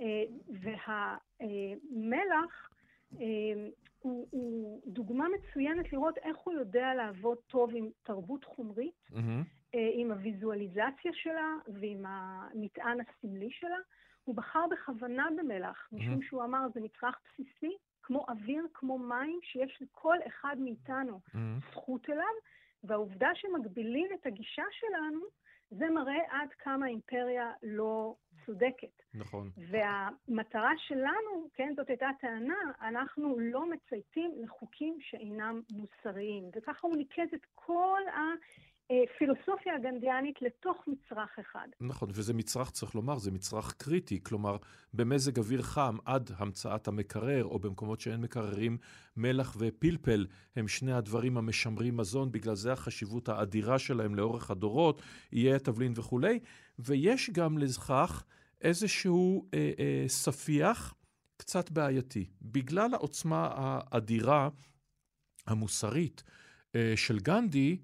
אה, 0.00 0.24
והמלח 1.00 2.70
אה, 3.20 3.68
הוא, 3.98 4.28
הוא 4.30 4.80
דוגמה 4.86 5.26
מצוינת 5.28 5.92
לראות 5.92 6.18
איך 6.18 6.36
הוא 6.36 6.54
יודע 6.54 6.94
לעבוד 6.94 7.38
טוב 7.46 7.70
עם 7.74 7.88
תרבות 8.02 8.44
חומרית, 8.44 9.08
mm-hmm. 9.10 9.76
עם 9.94 10.10
הוויזואליזציה 10.10 11.12
שלה 11.12 11.54
ועם 11.80 12.04
המטען 12.06 12.98
הסמלי 13.00 13.50
שלה. 13.50 13.76
הוא 14.24 14.34
בחר 14.34 14.64
בכוונה 14.70 15.26
במלח, 15.38 15.88
mm-hmm. 15.88 15.96
משום 15.96 16.22
שהוא 16.22 16.44
אמר, 16.44 16.66
זה 16.74 16.80
מצרך 16.80 17.18
בסיסי, 17.24 17.76
כמו 18.02 18.26
אוויר, 18.28 18.66
כמו 18.74 18.98
מים, 18.98 19.38
שיש 19.42 19.78
לכל 19.82 20.16
אחד 20.26 20.56
מאיתנו 20.58 21.20
mm-hmm. 21.28 21.70
זכות 21.70 22.10
אליו, 22.10 22.34
והעובדה 22.84 23.28
שמגבילים 23.34 24.08
את 24.14 24.26
הגישה 24.26 24.64
שלנו, 24.70 25.20
זה 25.78 25.90
מראה 25.90 26.22
עד 26.28 26.48
כמה 26.58 26.86
האימפריה 26.86 27.52
לא 27.62 28.14
צודקת. 28.46 29.02
נכון. 29.14 29.50
והמטרה 29.56 30.72
שלנו, 30.76 31.48
כן, 31.54 31.72
זאת 31.76 31.88
הייתה 31.88 32.08
הטענה, 32.08 32.60
אנחנו 32.80 33.38
לא 33.38 33.70
מצייתים 33.70 34.30
לחוקים 34.42 34.96
שאינם 35.00 35.60
מוסריים. 35.72 36.50
וככה 36.56 36.86
הוא 36.86 36.96
ניקז 36.96 37.34
את 37.34 37.46
כל 37.54 38.00
ה... 38.14 38.20
פילוסופיה 39.18 39.74
הגנדיאנית 39.74 40.42
לתוך 40.42 40.76
מצרך 40.86 41.38
אחד. 41.40 41.68
נכון, 41.80 42.08
וזה 42.12 42.34
מצרך, 42.34 42.70
צריך 42.70 42.94
לומר, 42.94 43.18
זה 43.18 43.30
מצרך 43.30 43.74
קריטי. 43.74 44.22
כלומר, 44.22 44.56
במזג 44.94 45.38
אוויר 45.38 45.62
חם, 45.62 45.96
עד 46.04 46.30
המצאת 46.36 46.88
המקרר, 46.88 47.44
או 47.44 47.58
במקומות 47.58 48.00
שאין 48.00 48.20
מקררים, 48.20 48.78
מלח 49.16 49.56
ופלפל 49.58 50.26
הם 50.56 50.68
שני 50.68 50.92
הדברים 50.92 51.36
המשמרים 51.36 51.96
מזון, 51.96 52.32
בגלל 52.32 52.54
זה 52.54 52.72
החשיבות 52.72 53.28
האדירה 53.28 53.78
שלהם 53.78 54.14
לאורך 54.14 54.50
הדורות, 54.50 55.02
איי 55.32 55.54
התבלין 55.54 55.92
וכולי. 55.96 56.40
ויש 56.78 57.30
גם 57.30 57.58
לכך 57.58 58.24
איזשהו 58.60 59.48
אה, 59.54 59.70
אה, 59.78 60.04
ספיח 60.08 60.94
קצת 61.36 61.70
בעייתי. 61.70 62.26
בגלל 62.42 62.94
העוצמה 62.94 63.50
האדירה 63.54 64.48
המוסרית 65.46 66.22
אה, 66.74 66.92
של 66.96 67.18
גנדי, 67.18 67.78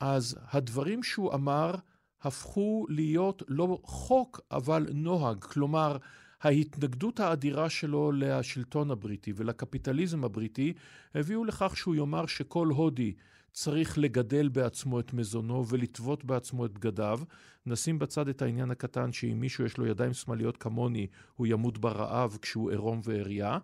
אז 0.00 0.36
הדברים 0.50 1.02
שהוא 1.02 1.34
אמר 1.34 1.74
הפכו 2.22 2.86
להיות 2.88 3.42
לא 3.48 3.78
חוק, 3.82 4.40
אבל 4.50 4.86
נוהג. 4.94 5.44
כלומר, 5.44 5.96
ההתנגדות 6.42 7.20
האדירה 7.20 7.70
שלו 7.70 8.12
לשלטון 8.12 8.90
הבריטי 8.90 9.32
ולקפיטליזם 9.36 10.24
הבריטי 10.24 10.72
הביאו 11.14 11.44
לכך 11.44 11.76
שהוא 11.76 11.94
יאמר 11.94 12.26
שכל 12.26 12.68
הודי 12.68 13.14
צריך 13.52 13.98
לגדל 13.98 14.48
בעצמו 14.48 15.00
את 15.00 15.12
מזונו 15.12 15.66
ולטוות 15.68 16.24
בעצמו 16.24 16.66
את 16.66 16.72
בגדיו. 16.72 17.20
נשים 17.66 17.98
בצד 17.98 18.28
את 18.28 18.42
העניין 18.42 18.70
הקטן 18.70 19.12
שאם 19.12 19.40
מישהו 19.40 19.64
יש 19.64 19.78
לו 19.78 19.86
ידיים 19.86 20.12
שמאליות 20.12 20.56
כמוני, 20.56 21.06
הוא 21.36 21.46
ימות 21.46 21.78
ברעב 21.78 22.38
כשהוא 22.42 22.70
עירום 22.70 23.00
ועריה. 23.04 23.58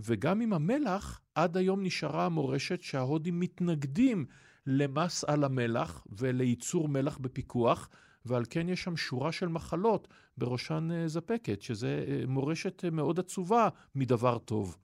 וגם 0.00 0.40
עם 0.40 0.52
המלח, 0.52 1.20
עד 1.34 1.56
היום 1.56 1.82
נשארה 1.82 2.26
המורשת 2.26 2.82
שההודים 2.82 3.40
מתנגדים 3.40 4.26
למס 4.66 5.24
על 5.24 5.44
המלח 5.44 6.06
ולייצור 6.18 6.88
מלח 6.88 7.18
בפיקוח, 7.18 7.90
ועל 8.26 8.42
כן 8.50 8.68
יש 8.68 8.82
שם 8.82 8.96
שורה 8.96 9.32
של 9.32 9.48
מחלות, 9.48 10.08
בראשן 10.38 10.88
אה, 10.92 11.08
זפקת, 11.08 11.62
שזה 11.62 12.04
אה, 12.08 12.20
מורשת 12.26 12.84
אה, 12.84 12.90
מאוד 12.90 13.18
עצובה 13.18 13.68
מדבר 13.94 14.38
טוב. 14.38 14.76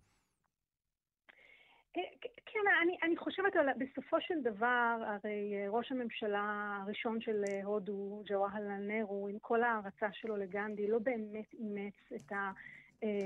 כן, 2.52 2.60
אני, 2.82 2.96
אני 3.02 3.16
חושבת, 3.16 3.56
על, 3.56 3.66
בסופו 3.78 4.16
של 4.20 4.34
דבר, 4.42 4.96
הרי 5.06 5.68
ראש 5.68 5.92
הממשלה 5.92 6.78
הראשון 6.82 7.20
של 7.20 7.44
הודו, 7.64 8.22
ג'וואהלן 8.26 8.90
נרו, 8.90 9.28
עם 9.28 9.38
כל 9.38 9.62
ההערצה 9.62 10.06
שלו 10.12 10.36
לגנדי, 10.36 10.88
לא 10.88 10.98
באמת 10.98 11.54
אימץ 11.54 11.94
את 12.16 12.32
ה... 12.32 12.50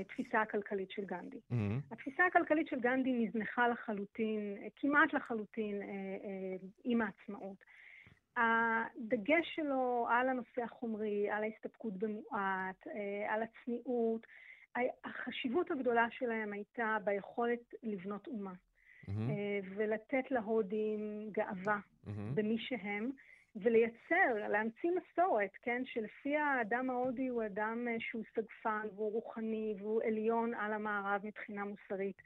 התפיסה 0.01 0.41
הכלכלית 0.41 0.91
של 0.91 1.05
גנדי. 1.05 1.37
Mm-hmm. 1.37 1.93
התפיסה 1.93 2.25
הכלכלית 2.25 2.67
של 2.67 2.79
גנדי 2.79 3.13
נזנחה 3.13 3.67
לחלוטין, 3.67 4.57
כמעט 4.75 5.13
לחלוטין, 5.13 5.81
אה, 5.81 5.87
אה, 5.87 6.55
עם 6.83 7.01
העצמאות. 7.01 7.57
הדגש 8.37 9.55
שלו 9.55 10.07
על 10.09 10.29
הנושא 10.29 10.63
החומרי, 10.63 11.29
על 11.29 11.43
ההסתפקות 11.43 11.93
במועט, 11.93 12.87
אה, 12.87 13.33
על 13.33 13.41
הצניעות, 13.43 14.27
החשיבות 15.03 15.71
הגדולה 15.71 16.07
שלהם 16.11 16.53
הייתה 16.53 16.97
ביכולת 17.03 17.73
לבנות 17.83 18.27
אומה. 18.27 18.53
Mm-hmm. 18.53 19.65
ולתת 19.75 20.31
להודים 20.31 21.29
גאווה 21.31 21.77
mm-hmm. 21.77 22.09
במי 22.33 22.57
שהם, 22.59 23.11
ולייצר, 23.55 24.47
להמציא 24.49 24.89
מסורת, 24.91 25.51
כן, 25.61 25.81
שלפיה 25.85 26.45
האדם 26.45 26.89
ההודי 26.89 27.27
הוא 27.27 27.45
אדם 27.45 27.87
אה, 27.87 27.95
שהוא 27.99 28.23
סגפן 28.35 28.87
והוא 28.95 29.11
רוחני 29.11 29.75
והוא 29.79 30.03
עליון 30.03 30.53
על 30.53 30.73
המערב 30.73 31.21
מבחינה 31.23 31.65
מוסרית 31.65 32.21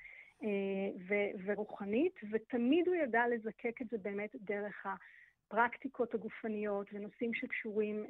ו- 1.08 1.32
ורוחנית, 1.46 2.20
ותמיד 2.32 2.88
הוא 2.88 2.96
ידע 2.96 3.28
לזקק 3.28 3.82
את 3.82 3.90
זה 3.90 3.98
באמת 3.98 4.36
דרך 4.36 4.86
הפרקטיקות 4.86 6.14
הגופניות 6.14 6.88
ונושאים 6.94 7.34
שקשורים 7.34 8.06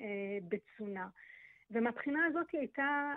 בתזונה. 0.50 1.08
ומהבחינה 1.72 2.26
הזאת 2.26 2.48
הייתה, 2.54 3.14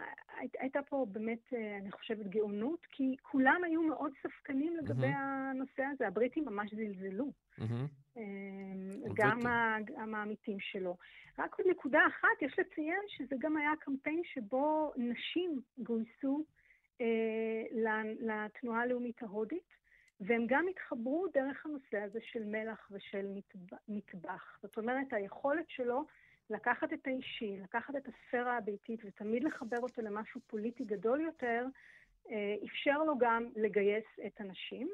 הייתה 0.58 0.80
פה 0.82 1.06
באמת, 1.12 1.52
אה, 1.52 1.76
אני 1.76 1.92
חושבת, 1.92 2.26
גאונות, 2.26 2.86
כי 2.90 3.16
כולם 3.22 3.60
היו 3.64 3.82
מאוד 3.82 4.12
ספקנים 4.22 4.76
לגבי 4.76 5.12
mm-hmm. 5.12 5.50
הנושא 5.50 5.82
הזה. 5.82 6.06
הבריטים 6.06 6.44
ממש 6.44 6.74
זלזלו. 6.74 7.32
Mm-hmm. 7.58 8.18
גם, 9.14 9.40
גם 9.84 10.14
העמיתים 10.14 10.60
שלו. 10.60 10.96
רק 11.38 11.54
עוד 11.58 11.66
נקודה 11.70 12.00
אחת, 12.06 12.42
יש 12.42 12.58
לציין 12.58 13.02
שזה 13.08 13.36
גם 13.38 13.56
היה 13.56 13.70
קמפיין 13.80 14.22
שבו 14.24 14.92
נשים 14.96 15.60
גויסו 15.78 16.44
אה, 17.00 17.06
לתנועה 18.20 18.80
הלאומית 18.80 19.22
ההודית, 19.22 19.82
והם 20.20 20.46
גם 20.48 20.66
התחברו 20.70 21.26
דרך 21.34 21.66
הנושא 21.66 21.98
הזה 21.98 22.18
של 22.22 22.44
מלח 22.44 22.88
ושל 22.90 23.26
מטבח. 23.88 24.58
זאת 24.62 24.78
אומרת, 24.78 25.12
היכולת 25.12 25.68
שלו 25.68 26.04
לקחת 26.52 26.92
את 26.92 27.06
האישי, 27.06 27.56
לקחת 27.62 27.96
את 27.96 28.08
הספירה 28.08 28.56
הביתית 28.56 29.00
ותמיד 29.04 29.44
לחבר 29.44 29.78
אותו 29.78 30.02
למשהו 30.02 30.40
פוליטי 30.46 30.84
גדול 30.84 31.20
יותר, 31.20 31.66
אה, 32.30 32.54
אפשר 32.66 32.98
לו 33.04 33.18
גם 33.18 33.48
לגייס 33.56 34.04
את 34.26 34.40
הנשים. 34.40 34.88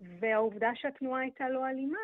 והעובדה 0.00 0.70
שהתנועה 0.74 1.20
הייתה 1.20 1.48
לא 1.48 1.68
אלימה, 1.68 1.98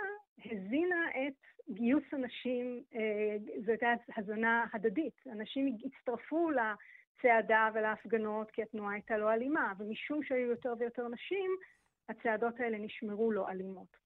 הזינה 0.44 1.10
את 1.10 1.70
גיוס 1.70 2.04
הנשים, 2.12 2.82
אה, 2.94 3.36
זו 3.64 3.70
הייתה 3.70 3.92
הזנה 4.16 4.64
הדדית. 4.72 5.26
אנשים 5.32 5.76
הצטרפו 5.84 6.50
לצעדה 6.50 7.68
ולהפגנות 7.74 8.50
כי 8.50 8.62
התנועה 8.62 8.92
הייתה 8.92 9.18
לא 9.18 9.32
אלימה, 9.32 9.72
ומשום 9.78 10.22
שהיו 10.22 10.50
יותר 10.50 10.74
ויותר 10.78 11.08
נשים, 11.08 11.50
הצעדות 12.08 12.60
האלה 12.60 12.78
נשמרו 12.78 13.32
לא 13.32 13.48
אלימות. 13.48 14.03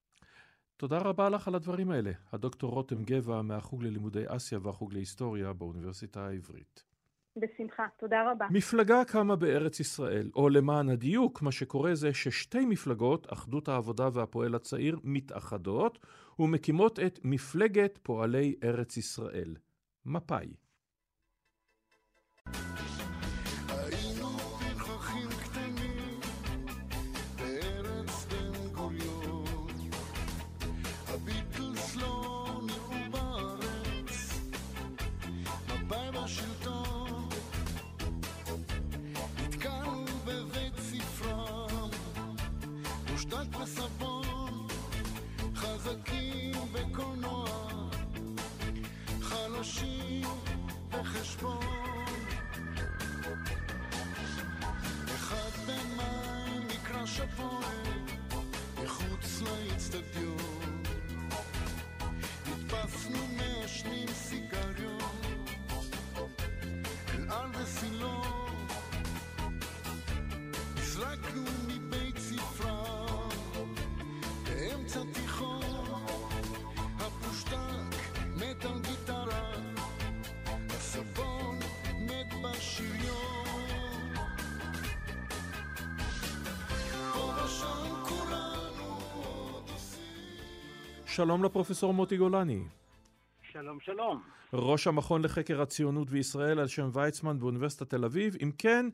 תודה 0.79 0.97
רבה 0.97 1.29
לך 1.29 1.47
על 1.47 1.55
הדברים 1.55 1.91
האלה. 1.91 2.11
הדוקטור 2.31 2.71
רותם 2.71 3.03
גבע 3.03 3.41
מהחוג 3.41 3.83
ללימודי 3.83 4.23
אסיה 4.27 4.59
והחוג 4.61 4.93
להיסטוריה 4.93 5.53
באוניברסיטה 5.53 6.27
העברית. 6.27 6.83
בשמחה, 7.35 7.83
תודה 7.99 8.31
רבה. 8.31 8.47
מפלגה 8.49 9.05
קמה 9.05 9.35
בארץ 9.35 9.79
ישראל, 9.79 10.29
או 10.35 10.49
למען 10.49 10.89
הדיוק, 10.89 11.41
מה 11.41 11.51
שקורה 11.51 11.95
זה 11.95 12.13
ששתי 12.13 12.65
מפלגות, 12.65 13.33
אחדות 13.33 13.67
העבודה 13.67 14.09
והפועל 14.13 14.55
הצעיר, 14.55 14.99
מתאחדות 15.03 15.99
ומקימות 16.39 16.99
את 16.99 17.19
מפלגת 17.23 17.99
פועלי 18.03 18.55
ארץ 18.63 18.97
ישראל, 18.97 19.55
מפא"י. 20.05 20.53
איש 57.19 57.29
הפועל 57.33 58.03
מחוץ 58.83 59.41
לאצטדיון 59.41 60.83
נתפסנו 62.47 63.27
מעשנים 63.37 64.07
סיגריון 64.07 65.45
אל 67.13 67.31
על 67.31 67.49
וסילון 67.63 68.67
הזרקנו 70.77 71.58
שלום 91.15 91.43
לפרופסור 91.43 91.93
מוטי 91.93 92.17
גולני. 92.17 92.59
שלום, 93.41 93.79
שלום. 93.79 94.23
ראש 94.53 94.87
המכון 94.87 95.21
לחקר 95.21 95.61
הציונות 95.61 96.07
וישראל 96.11 96.59
על 96.59 96.67
שם 96.67 96.89
ויצמן 96.93 97.39
באוניברסיטת 97.39 97.89
תל 97.89 98.05
אביב. 98.05 98.35
אם 98.43 98.51
כן, 98.57 98.85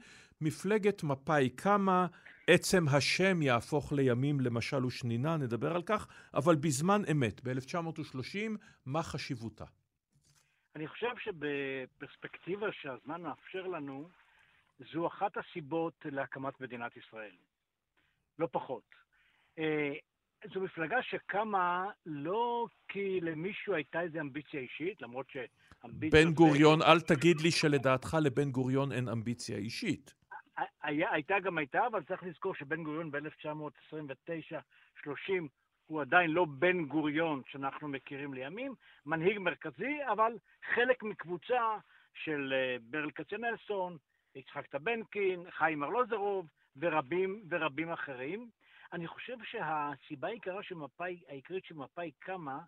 מפלגת 0.42 1.04
מפא"י 1.04 1.50
קמה, 1.50 2.08
עצם 2.48 2.88
השם 2.88 3.42
יהפוך 3.42 3.94
לימים 3.94 4.40
למשל 4.40 4.86
ושנינה, 4.86 5.38
נדבר 5.38 5.76
על 5.76 5.82
כך, 5.84 6.08
אבל 6.34 6.56
בזמן 6.56 7.02
אמת, 7.12 7.42
ב-1930, 7.44 8.52
מה 8.86 9.04
חשיבותה? 9.04 9.66
אני 10.76 10.88
חושב 10.88 11.12
שבפרספקטיבה 11.24 12.68
שהזמן 12.72 13.22
מאפשר 13.22 13.68
לנו, 13.68 14.10
זו 14.94 15.08
אחת 15.08 15.32
הסיבות 15.38 16.06
להקמת 16.06 16.62
מדינת 16.62 16.98
ישראל. 16.98 17.36
לא 18.40 18.48
פחות. 18.52 18.96
זו 20.54 20.62
מפלגה 20.62 21.02
שקמה 21.02 21.86
לא 22.06 22.68
כי 22.88 23.20
למישהו 23.22 23.74
הייתה 23.74 24.02
איזו 24.02 24.20
אמביציה 24.20 24.60
אישית, 24.60 25.02
למרות 25.02 25.26
שאמביציה... 25.30 26.26
בן 26.26 26.34
גוריון, 26.34 26.82
אל 26.82 27.02
תגיד 27.02 27.42
לי 27.42 27.52
שלדעתך 27.52 28.18
לבן 28.22 28.52
גוריון 28.52 28.92
אין 28.92 29.08
אמביציה 29.10 29.58
אישית. 29.58 30.14
היה, 30.84 31.12
הייתה 31.12 31.40
גם 31.40 31.58
הייתה, 31.58 31.88
אבל 31.88 32.04
צריך 32.04 32.24
לזכור 32.24 32.56
שבן 32.56 32.84
גוריון 32.84 33.12
ב-1929-30 33.12 35.08
הוא 35.88 36.02
עדיין 36.02 36.32
לא 36.32 36.46
בן 36.46 36.86
גוריון 36.86 37.42
שאנחנו 37.48 37.88
מכירים 37.88 38.34
לימים, 38.34 38.76
מנהיג 39.06 39.40
מרכזי, 39.40 39.98
אבל 40.12 40.34
חלק 40.76 41.04
מקבוצה 41.04 41.78
של 42.14 42.54
אה, 42.56 42.78
ברל 42.82 43.12
כצנלסון, 43.12 43.98
יצחק 44.36 44.68
טבנקין, 44.68 45.44
חיים 45.52 45.84
ארלוזרוב 45.84 46.48
ורבים 46.78 47.44
ורבים 47.50 47.92
אחרים. 47.92 48.50
אני 48.94 49.08
חושב 49.08 49.38
שהסיבה 49.44 50.28
העיקרית 50.28 50.66
שמפא"י, 50.66 51.24
העיקרית 51.30 51.66
שמפא"י 51.66 52.12
קמה, 52.20 52.60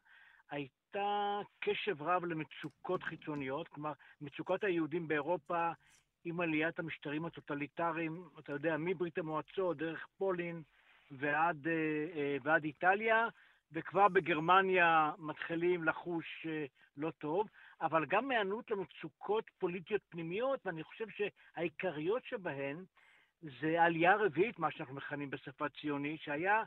הייתה 0.51 1.39
קשב 1.59 2.01
רב 2.01 2.25
למצוקות 2.25 3.03
חיצוניות, 3.03 3.67
כלומר, 3.67 3.91
מצוקות 4.21 4.63
היהודים 4.63 5.07
באירופה 5.07 5.71
עם 6.23 6.39
עליית 6.39 6.79
המשטרים 6.79 7.25
הטוטליטריים, 7.25 8.23
אתה 8.39 8.51
יודע, 8.51 8.77
מברית 8.77 9.17
המועצות, 9.17 9.77
דרך 9.77 10.07
פולין 10.17 10.63
ועד, 11.11 11.67
אה, 11.67 11.73
אה, 12.15 12.37
ועד 12.43 12.63
איטליה, 12.63 13.27
וכבר 13.71 14.07
בגרמניה 14.07 15.11
מתחילים 15.17 15.83
לחוש 15.83 16.45
אה, 16.49 16.65
לא 16.97 17.11
טוב, 17.11 17.47
אבל 17.81 18.05
גם 18.05 18.27
מהיענות 18.27 18.71
למצוקות 18.71 19.51
פוליטיות 19.57 20.01
פנימיות, 20.09 20.59
ואני 20.65 20.83
חושב 20.83 21.05
שהעיקריות 21.09 22.25
שבהן 22.25 22.83
זה 23.41 23.81
העלייה 23.81 24.11
הרביעית, 24.11 24.59
מה 24.59 24.71
שאנחנו 24.71 24.95
מכנים 24.95 25.29
בשפה 25.29 25.65
ציונית, 25.81 26.21
שהיה, 26.21 26.63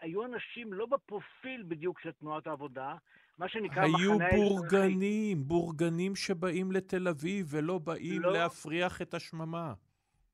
היו 0.00 0.24
אנשים 0.24 0.72
לא 0.72 0.86
בפרופיל 0.86 1.64
בדיוק 1.68 2.00
של 2.00 2.12
תנועת 2.12 2.46
העבודה, 2.46 2.94
מה 3.38 3.48
שנקרא 3.48 3.86
מחנה 3.86 4.24
האזרחי. 4.24 4.36
היו 4.36 4.48
בורגנים, 4.48 5.38
בורגנים 5.44 6.16
שבאים 6.16 6.72
לתל 6.72 7.08
אביב 7.08 7.46
ולא 7.50 7.78
באים 7.78 8.22
לא, 8.22 8.32
להפריח 8.32 9.02
את 9.02 9.14
השממה. 9.14 9.74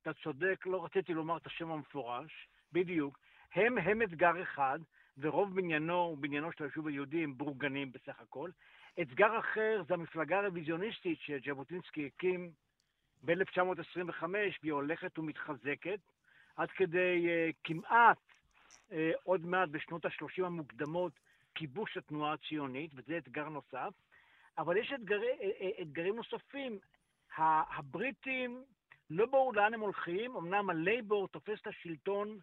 אתה 0.03 0.13
צודק, 0.13 0.67
לא 0.67 0.85
רציתי 0.85 1.15
לומר 1.15 1.37
את 1.37 1.47
השם 1.47 1.71
המפורש, 1.71 2.49
בדיוק. 2.73 3.19
הם, 3.55 3.79
הם 3.79 4.03
אתגר 4.03 4.43
אחד, 4.43 4.79
ורוב 5.19 5.55
בניינו, 5.55 6.17
בניינו 6.21 6.53
של 6.53 6.65
היישוב 6.65 6.87
היהודי 6.87 7.25
הם 7.25 7.39
בורגנים 7.39 7.93
בסך 7.93 8.21
הכל. 8.21 8.51
אתגר 9.01 9.39
אחר 9.39 9.83
זה 9.89 9.95
המפלגה 9.95 10.39
הרוויזיוניסטית 10.39 11.19
שז'בוטינסקי 11.21 12.07
הקים 12.07 12.51
ב-1925, 13.25 14.25
והיא 14.63 14.73
הולכת 14.73 15.19
ומתחזקת, 15.19 16.01
עד 16.57 16.71
כדי 16.71 17.27
uh, 17.27 17.57
כמעט, 17.65 18.19
uh, 18.91 18.95
עוד 19.23 19.47
מעט 19.47 19.69
בשנות 19.69 20.05
ה-30 20.05 20.47
המוקדמות, 20.47 21.13
כיבוש 21.55 21.97
התנועה 21.97 22.33
הציונית, 22.33 22.91
וזה 22.95 23.19
אתגר 23.19 23.49
נוסף, 23.49 23.93
אבל 24.59 24.77
יש 24.77 24.93
אתגרי, 24.93 25.33
אתגרים 25.83 26.17
נוספים. 26.17 26.79
הבריטים, 27.37 28.65
לא 29.11 29.27
ברור 29.27 29.55
לאן 29.55 29.75
הם 29.75 29.81
הולכים, 29.81 30.37
אמנם 30.37 30.71
הלייבור 30.71 31.29
תופס 31.29 31.61
את 31.63 31.67
השלטון 31.67 32.39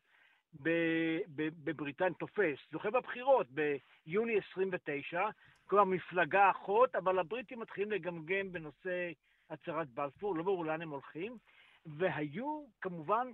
בבריטניה, 1.64 2.14
תופס, 2.14 2.58
זוכה 2.72 2.92
בבחירות 2.92 3.48
ביוני 3.52 4.38
29, 4.52 5.30
כלומר 5.66 5.84
מפלגה 5.84 6.52
אחות, 6.52 6.96
אבל 6.96 7.20
הבריטים 7.20 7.60
מתחילים 7.60 7.92
לגמגם 7.92 8.52
בנושא 8.52 9.12
הצהרת 9.50 9.90
בלפור, 9.90 10.36
לא 10.36 10.44
ברור 10.44 10.66
לאן 10.66 10.82
הם 10.82 10.90
הולכים, 10.90 11.38
והיו 11.86 12.66
כמובן 12.82 13.28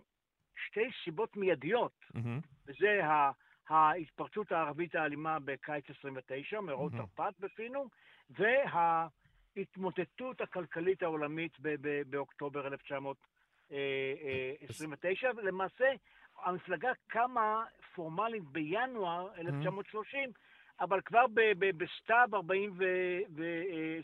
שתי 0.55 0.89
סיבות 1.03 1.37
מיידיות, 1.37 2.05
mm-hmm. 2.13 2.41
וזה 2.67 3.01
ההתפרצות 3.69 4.51
הערבית 4.51 4.95
האלימה 4.95 5.39
בקיץ 5.39 5.89
29, 5.89 6.61
מאורעות 6.61 6.93
mm-hmm. 6.93 6.97
תרפ"ט 6.97 7.39
בפינו, 7.39 7.89
וההתמוטטות 8.29 10.41
הכלכלית 10.41 11.03
העולמית 11.03 11.57
באוקטובר 12.09 12.67
1929. 12.67 15.31
למעשה, 15.43 15.91
המפלגה 16.43 16.91
קמה 17.07 17.65
פורמלית 17.95 18.43
בינואר 18.43 19.29
1930, 19.37 20.29
mm-hmm. 20.29 20.33
אבל 20.79 21.01
כבר 21.01 21.25
בסתיו 21.59 22.29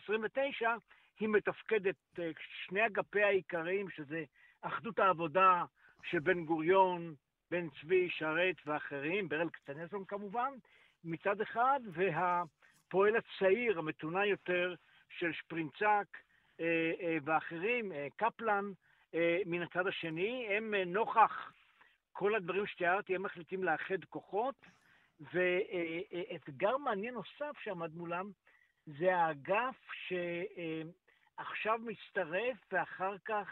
29 0.06 0.76
היא 1.20 1.30
מתפקדת, 1.30 1.96
אה, 2.20 2.32
שני 2.68 2.86
אגפי 2.86 3.24
העיקריים, 3.24 3.90
שזה 3.90 4.24
אחדות 4.62 5.00
העבודה 5.00 5.66
של 6.04 6.20
בן 6.20 6.46
גוריון, 6.46 7.16
בן 7.52 7.68
צבי, 7.70 8.10
שרת 8.10 8.56
ואחרים, 8.66 9.30
ברל 9.30 9.50
כצנזון 9.50 10.06
כמובן, 10.06 10.54
מצד 11.04 11.42
אחד, 11.42 11.80
והפועל 11.92 13.16
הצעיר, 13.16 13.80
המתונה 13.80 14.26
יותר, 14.26 14.76
של 15.10 15.34
שפרינצק 15.34 16.18
אה, 16.60 16.92
אה, 17.02 17.18
ואחרים, 17.24 17.92
קפלן, 18.16 18.72
מן 19.46 19.62
הצד 19.62 19.88
השני, 19.88 20.48
הם 20.50 20.74
נוכח 20.76 21.52
כל 22.12 22.36
הדברים 22.36 22.68
שתיארתי, 22.68 23.16
הם 23.16 23.24
מחליטים 23.24 23.64
לאחד 23.64 24.04
כוחות, 24.10 24.56
ואתגר 25.20 26.78
מעניין 26.78 27.14
נוסף 27.14 27.60
שעמד 27.64 27.96
מולם, 27.96 28.32
זה 28.86 29.16
האגף 29.16 29.76
שעכשיו 31.40 31.80
מצטרף 31.86 32.58
ואחר 32.72 33.16
כך 33.26 33.48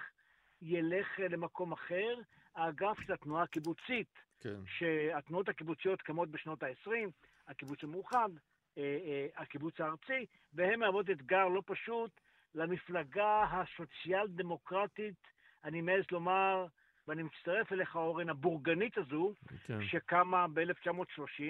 ילך 0.62 1.20
למקום 1.30 1.72
אחר, 1.72 2.16
האגף 2.56 3.00
של 3.06 3.14
התנועה 3.14 3.44
הקיבוצית, 3.44 4.20
כן. 4.40 4.60
שהתנועות 4.66 5.50
הקיבוציות 5.50 6.02
קמות 6.02 6.30
בשנות 6.30 6.64
ה-20, 6.64 6.92
הקיבוץ 7.48 7.84
המאוחד, 7.84 8.30
אה, 8.78 8.84
אה, 8.84 9.28
הקיבוץ 9.36 9.82
הארצי, 9.82 10.26
והן 10.54 10.80
מהוות 10.80 11.10
אתגר 11.10 11.48
לא 11.48 11.62
פשוט 11.66 12.12
למפלגה 12.56 13.44
הסוציאל 13.44 14.28
דמוקרטית, 14.28 15.28
אני 15.64 15.82
מעז 15.82 16.04
לומר, 16.12 16.66
ואני 17.08 17.24
מצטרף 17.24 17.72
אליך, 17.72 17.96
אורן, 17.96 18.30
הבורגנית 18.30 18.98
הזו, 18.98 19.34
כן. 19.68 19.86
שקמה 19.88 20.48
ב-1930, 20.48 21.44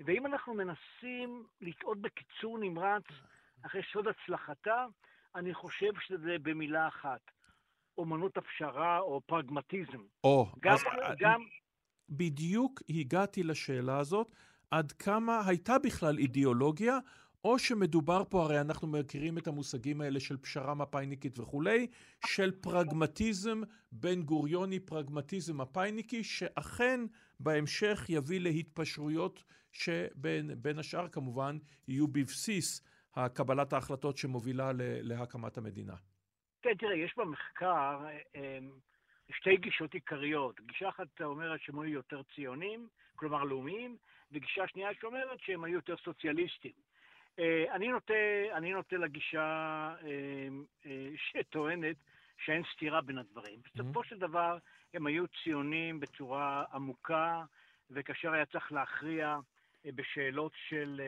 ואם 0.00 0.26
אנחנו 0.26 0.54
מנסים 0.54 1.46
לטעות 1.60 1.98
בקיצור 2.00 2.58
נמרץ 2.58 3.04
אחרי 3.62 3.82
סוד 3.92 4.08
הצלחתה, 4.08 4.86
אני 5.34 5.54
חושב 5.54 5.90
שזה 6.00 6.36
במילה 6.42 6.88
אחת, 6.88 7.20
אומנות 7.98 8.36
הפשרה 8.36 8.98
או 8.98 9.20
פרגמטיזם. 9.26 10.02
או, 10.24 10.46
גם, 10.60 10.74
אז 10.74 11.16
גם... 11.18 11.40
בדיוק 12.08 12.82
הגעתי 12.88 13.42
לשאלה 13.42 13.98
הזאת, 13.98 14.34
עד 14.70 14.92
כמה 14.92 15.42
הייתה 15.46 15.78
בכלל 15.78 16.18
אידיאולוגיה, 16.18 16.98
או 17.44 17.58
שמדובר 17.58 18.22
פה, 18.28 18.42
הרי 18.42 18.60
אנחנו 18.60 18.88
מכירים 18.88 19.38
את 19.38 19.46
המושגים 19.46 20.00
האלה 20.00 20.20
של 20.20 20.36
פשרה 20.36 20.74
מפאיניקית 20.74 21.38
וכולי, 21.38 21.86
של 22.26 22.50
פרגמטיזם 22.50 23.60
בן 23.92 24.22
גוריוני, 24.22 24.80
פרגמטיזם 24.80 25.60
מפאיניקי, 25.60 26.24
שאכן 26.24 27.00
בהמשך 27.40 28.04
יביא 28.08 28.40
להתפשרויות 28.40 29.44
שבין 29.72 30.78
השאר 30.78 31.08
כמובן 31.08 31.58
יהיו 31.88 32.08
בבסיס 32.08 32.82
הקבלת 33.14 33.72
ההחלטות 33.72 34.16
שמובילה 34.16 34.70
להקמת 34.76 35.58
המדינה. 35.58 35.94
כן, 36.62 36.74
תראה, 36.74 36.94
יש 36.94 37.14
במחקר 37.16 37.98
אמ, 38.34 38.70
שתי 39.30 39.56
גישות 39.56 39.94
עיקריות. 39.94 40.60
גישה 40.60 40.88
אחת 40.88 41.20
אומרת 41.22 41.60
שהם 41.60 41.80
היו 41.80 41.92
יותר 41.92 42.22
ציונים, 42.34 42.88
כלומר 43.16 43.44
לאומיים, 43.44 43.96
וגישה 44.32 44.68
שנייה 44.68 44.88
שאומרת 45.00 45.40
שהם 45.40 45.64
היו 45.64 45.74
יותר 45.74 45.96
סוציאליסטים. 46.04 46.72
אה, 47.38 47.64
אני 47.74 47.88
נוטה, 47.88 48.14
אני 48.52 48.72
נוטה 48.72 48.96
לגישה 48.96 49.94
אמ, 50.02 50.64
אה, 50.86 51.08
שטוענת 51.16 51.96
שאין 52.44 52.62
סתירה 52.74 53.00
בין 53.00 53.18
הדברים. 53.18 53.60
Mm-hmm. 53.60 53.82
בסופו 53.82 54.04
של 54.04 54.18
דבר 54.18 54.58
הם 54.94 55.06
היו 55.06 55.24
ציונים 55.42 56.00
בצורה 56.00 56.64
עמוקה, 56.72 57.44
וכאשר 57.90 58.32
היה 58.32 58.46
צריך 58.46 58.72
להכריע 58.72 59.38
בשאלות 59.84 60.52
של 60.68 61.00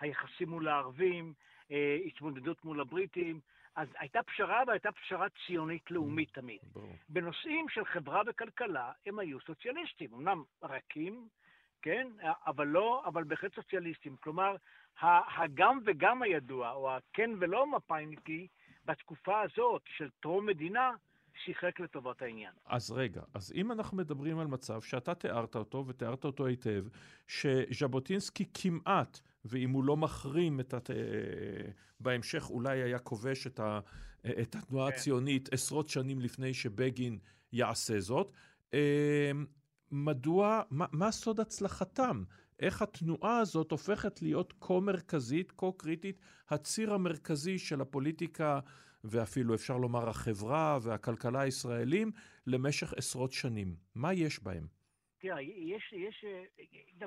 היחסים 0.00 0.48
מול 0.48 0.68
הערבים, 0.68 1.32
התמודדות 2.06 2.64
מול 2.64 2.80
הבריטים, 2.80 3.40
אז 3.76 3.88
הייתה 3.98 4.22
פשרה 4.22 4.62
והייתה 4.66 4.92
פשרה 4.92 5.26
ציונית 5.46 5.90
לאומית 5.90 6.28
mm, 6.28 6.34
תמיד. 6.34 6.60
ברור. 6.72 6.96
בנושאים 7.08 7.68
של 7.68 7.84
חברה 7.84 8.22
וכלכלה 8.26 8.92
הם 9.06 9.18
היו 9.18 9.40
סוציאליסטים, 9.40 10.14
אמנם 10.14 10.42
רכים, 10.62 11.28
כן, 11.82 12.08
אבל 12.46 12.66
לא, 12.66 13.02
אבל 13.06 13.24
בהחלט 13.24 13.54
סוציאליסטים. 13.54 14.16
כלומר, 14.16 14.56
הגם 15.00 15.78
וגם 15.84 16.22
הידוע, 16.22 16.70
או 16.70 16.96
הכן 16.96 17.30
ולא 17.38 17.66
מפאיניקי, 17.66 18.48
בתקופה 18.84 19.40
הזאת 19.40 19.82
של 19.96 20.08
טרום 20.20 20.46
מדינה, 20.46 20.90
שיחק 21.44 21.80
לטובת 21.80 22.22
העניין. 22.22 22.52
אז 22.66 22.90
רגע, 22.90 23.22
אז 23.34 23.52
אם 23.54 23.72
אנחנו 23.72 23.96
מדברים 23.96 24.38
על 24.38 24.46
מצב 24.46 24.82
שאתה 24.82 25.14
תיארת 25.14 25.56
אותו, 25.56 25.84
ותיארת 25.86 26.24
אותו 26.24 26.46
היטב, 26.46 26.84
שז'בוטינסקי 27.26 28.44
כמעט, 28.54 29.20
ואם 29.44 29.70
הוא 29.70 29.84
לא 29.84 29.96
מחרים 29.96 30.60
את 30.60 30.74
הת... 30.74 30.90
בהמשך 32.00 32.50
אולי 32.50 32.82
היה 32.82 32.98
כובש 32.98 33.46
את, 33.46 33.60
ה... 33.60 33.80
את 34.20 34.54
התנועה 34.54 34.90
כן. 34.90 34.96
הציונית 34.96 35.52
עשרות 35.52 35.88
שנים 35.88 36.20
לפני 36.20 36.54
שבגין 36.54 37.18
יעשה 37.52 38.00
זאת, 38.00 38.32
אמ, 38.72 38.78
מדוע, 39.90 40.62
מה, 40.70 40.86
מה 40.92 41.10
סוד 41.10 41.40
הצלחתם? 41.40 42.24
איך 42.60 42.82
התנועה 42.82 43.38
הזאת 43.38 43.70
הופכת 43.70 44.22
להיות 44.22 44.54
כה 44.60 44.80
מרכזית, 44.80 45.52
כה 45.56 45.66
קריטית, 45.76 46.20
הציר 46.50 46.94
המרכזי 46.94 47.58
של 47.58 47.80
הפוליטיקה 47.80 48.60
ואפילו 49.04 49.54
אפשר 49.54 49.76
לומר 49.76 50.08
החברה 50.08 50.78
והכלכלה 50.82 51.40
הישראלים 51.40 52.10
למשך 52.46 52.92
עשרות 52.92 53.32
שנים. 53.32 53.76
מה 53.94 54.14
יש 54.14 54.42
בהם? 54.42 54.66
תראה, 55.18 55.42
יש, 55.42 55.92
יש, 55.92 55.92
יש, 55.92 56.24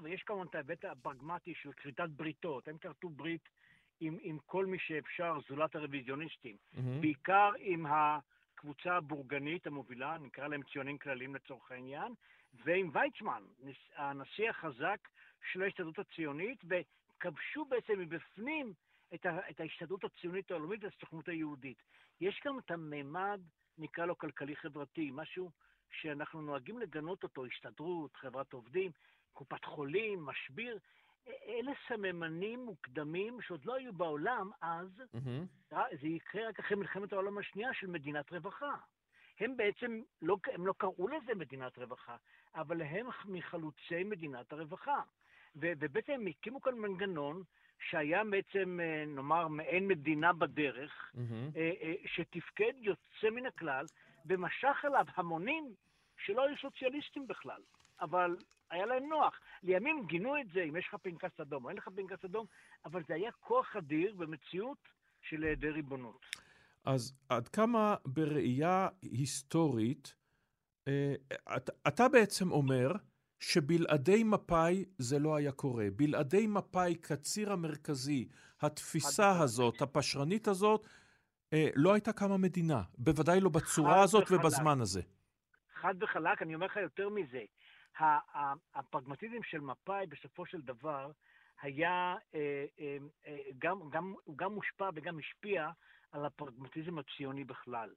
יש 0.10 0.24
כמובן 0.24 0.48
את 0.48 0.56
ההיבט 0.56 0.86
הפרגמטי 0.86 1.54
של 1.56 1.72
כריתת 1.72 2.10
בריתות. 2.10 2.68
הם 2.68 2.78
כרתו 2.78 3.10
ברית 3.10 3.50
עם, 4.00 4.18
עם 4.22 4.38
כל 4.46 4.66
מי 4.66 4.78
שאפשר, 4.80 5.38
זולת 5.50 5.76
הרוויזיוניסטים. 5.76 6.56
Mm-hmm. 6.56 6.80
בעיקר 7.02 7.52
עם 7.60 7.86
הקבוצה 7.90 8.98
הבורגנית 8.98 9.68
המובילה, 9.68 10.18
נקרא 10.18 10.48
להם 10.48 10.62
ציונים 10.74 10.98
כלליים 10.98 11.36
לצורך 11.36 11.72
העניין, 11.72 12.14
ועם 12.66 12.90
ויצמן, 12.94 13.44
הנשיא 13.96 14.50
החזק 14.50 15.08
של 15.52 15.62
ההסתדרות 15.62 16.00
הציונית, 16.00 16.64
וכבשו 16.64 17.66
בעצם 17.66 18.00
מבפנים 18.00 18.74
את, 19.16 19.26
ה, 19.26 19.50
את 19.50 19.60
ההסתדרות 19.60 20.04
הציונית 20.04 20.52
העולמית 20.52 20.84
והסוכנות 20.84 21.30
היהודית. 21.30 21.78
יש 22.22 22.42
גם 22.46 22.60
את 22.60 22.72
הממד, 22.72 23.42
נקרא 23.78 24.06
לו 24.06 24.18
כלכלי-חברתי, 24.18 25.12
משהו 25.14 25.52
שאנחנו 25.92 26.42
נוהגים 26.42 26.80
לגנות 26.80 27.24
אותו, 27.24 27.46
הסתדרות, 27.46 28.16
חברת 28.16 28.54
עובדים, 28.54 28.92
קופת 29.34 29.66
חולים, 29.66 30.26
משביר, 30.26 30.80
אלה 31.28 31.72
סממנים 31.88 32.66
מוקדמים 32.66 33.42
שעוד 33.42 33.66
לא 33.66 33.76
היו 33.76 33.94
בעולם 33.94 34.52
אז, 34.62 34.88
mm-hmm. 35.00 35.76
זה 36.02 36.08
יקרה 36.08 36.48
רק 36.48 36.60
אחרי 36.60 36.78
מלחמת 36.78 37.14
העולם 37.14 37.38
השנייה 37.38 37.74
של 37.74 37.88
מדינת 37.88 38.32
רווחה. 38.32 38.76
הם 39.40 39.58
בעצם, 39.58 40.02
לא, 40.22 40.38
הם 40.54 40.68
לא 40.68 40.74
קראו 40.78 41.08
לזה 41.08 41.36
מדינת 41.36 41.78
רווחה, 41.78 42.16
אבל 42.56 42.82
הם 42.82 43.08
מחלוצי 43.26 44.04
מדינת 44.04 44.54
הרווחה. 44.54 45.02
ובעצם 45.56 46.12
הם 46.12 46.28
הקימו 46.28 46.62
כאן 46.62 46.74
מנגנון 46.74 47.44
שהיה 47.80 48.24
בעצם, 48.24 48.80
אה, 48.84 49.04
נאמר, 49.08 49.48
מעין 49.48 49.88
מדינה 49.88 50.34
בדרך, 50.34 51.12
mm-hmm. 51.16 51.58
שתפקד 52.06 52.74
יוצא 52.78 53.30
מן 53.32 53.46
הכלל, 53.46 53.86
ומשך 54.26 54.86
אליו 54.86 55.06
המונים 55.16 55.74
שלא 56.26 56.46
היו 56.46 56.58
סוציאליסטים 56.58 57.28
בכלל, 57.28 57.62
אבל 58.02 58.36
היה 58.70 58.86
להם 58.86 59.10
נוח. 59.10 59.40
לימים 59.64 60.06
גינו 60.08 60.38
את 60.42 60.48
זה, 60.54 60.64
אם 60.64 60.76
יש 60.76 60.86
לך 60.88 60.96
פנקס 61.02 61.40
אדום 61.40 61.66
או 61.66 61.70
אין 61.70 61.78
לך 61.78 61.90
פנקס 61.96 62.26
אדום, 62.26 62.46
אבל 62.86 63.04
זה 63.08 63.14
היה 63.14 63.32
כוח 63.32 63.76
אדיר 63.76 64.14
במציאות 64.14 64.78
של 65.22 65.44
היעדר 65.44 65.72
ריבונות. 65.72 66.26
אז 66.86 67.14
עד 67.30 67.48
כמה 67.48 67.96
בראייה 68.06 68.88
היסטורית, 69.02 70.16
אתה 71.88 72.10
בעצם 72.10 72.52
אומר 72.52 72.92
שבלעדי 73.52 74.24
מפא"י 74.24 74.86
זה 74.98 75.20
לא 75.20 75.36
היה 75.36 75.52
קורה. 75.52 75.86
בלעדי 75.96 76.48
מפא"י 76.48 76.96
כציר 77.02 77.52
המרכזי, 77.52 78.28
התפיסה 78.62 79.40
הזאת, 79.40 79.82
הפשרנית 79.82 80.48
הזאת, 80.48 80.88
אה, 81.54 81.68
לא 81.76 81.94
הייתה 81.94 82.14
קמה 82.14 82.38
מדינה. 82.38 82.82
בוודאי 82.98 83.40
לא 83.40 83.50
בצורה 83.50 84.04
הזאת 84.04 84.24
וחלק. 84.24 84.40
ובזמן 84.40 84.82
הזה. 84.82 85.02
חד 85.82 85.96
וחלק, 86.04 86.42
אני 86.42 86.56
אומר 86.56 86.66
לך 86.66 86.76
יותר 86.76 87.10
מזה. 87.10 87.42
הפרגמטיזם 88.76 89.44
של 89.44 89.60
מפא"י 89.60 90.06
בסופו 90.06 90.46
של 90.46 90.62
דבר 90.62 91.12
היה 91.62 92.16
אה, 92.36 92.66
אה, 92.80 92.98
אה, 93.28 93.38
גם, 93.58 93.90
גם, 93.90 94.14
הוא 94.24 94.38
גם 94.38 94.54
מושפע 94.54 94.90
וגם 94.96 95.20
השפיע 95.20 95.70
על 96.12 96.26
הפרגמטיזם 96.26 97.00
הציוני 97.00 97.44
בכלל. 97.44 97.90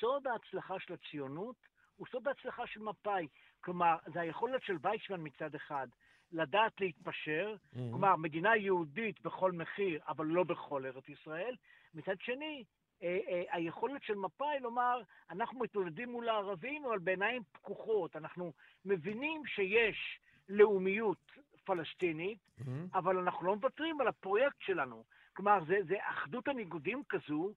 סוד 0.00 0.26
ההצלחה 0.26 0.74
של 0.78 0.92
הציונות 0.92 1.56
הוא 1.96 2.06
סוד 2.10 2.28
ההצלחה 2.28 2.66
של 2.66 2.80
מפא"י. 2.80 3.28
כלומר, 3.64 3.96
זה 4.06 4.20
היכולת 4.20 4.62
של 4.62 4.76
ויצמן 4.82 5.20
מצד 5.20 5.54
אחד 5.54 5.86
לדעת 6.32 6.80
להתפשר, 6.80 7.54
mm-hmm. 7.54 7.78
כלומר, 7.90 8.16
מדינה 8.16 8.56
יהודית 8.56 9.20
בכל 9.22 9.52
מחיר, 9.52 10.00
אבל 10.08 10.26
לא 10.26 10.44
בכל 10.44 10.86
ארץ 10.86 11.08
ישראל. 11.08 11.56
מצד 11.94 12.20
שני, 12.20 12.64
אה, 13.02 13.18
אה, 13.28 13.42
היכולת 13.50 14.02
של 14.02 14.14
מפא"י 14.14 14.60
לומר, 14.60 15.02
אנחנו 15.30 15.58
מתמודדים 15.58 16.12
מול 16.12 16.28
הערבים, 16.28 16.84
אבל 16.84 16.98
בעיניים 16.98 17.42
פקוחות. 17.52 18.16
אנחנו 18.16 18.52
מבינים 18.84 19.42
שיש 19.46 20.20
לאומיות 20.48 21.32
פלסטינית, 21.64 22.38
mm-hmm. 22.38 22.94
אבל 22.94 23.18
אנחנו 23.18 23.46
לא 23.46 23.54
מוותרים 23.54 24.00
על 24.00 24.08
הפרויקט 24.08 24.60
שלנו. 24.60 25.04
כלומר, 25.32 25.64
זה, 25.66 25.78
זה 25.88 25.96
אחדות 26.00 26.48
הניגודים 26.48 27.02
כזו, 27.08 27.52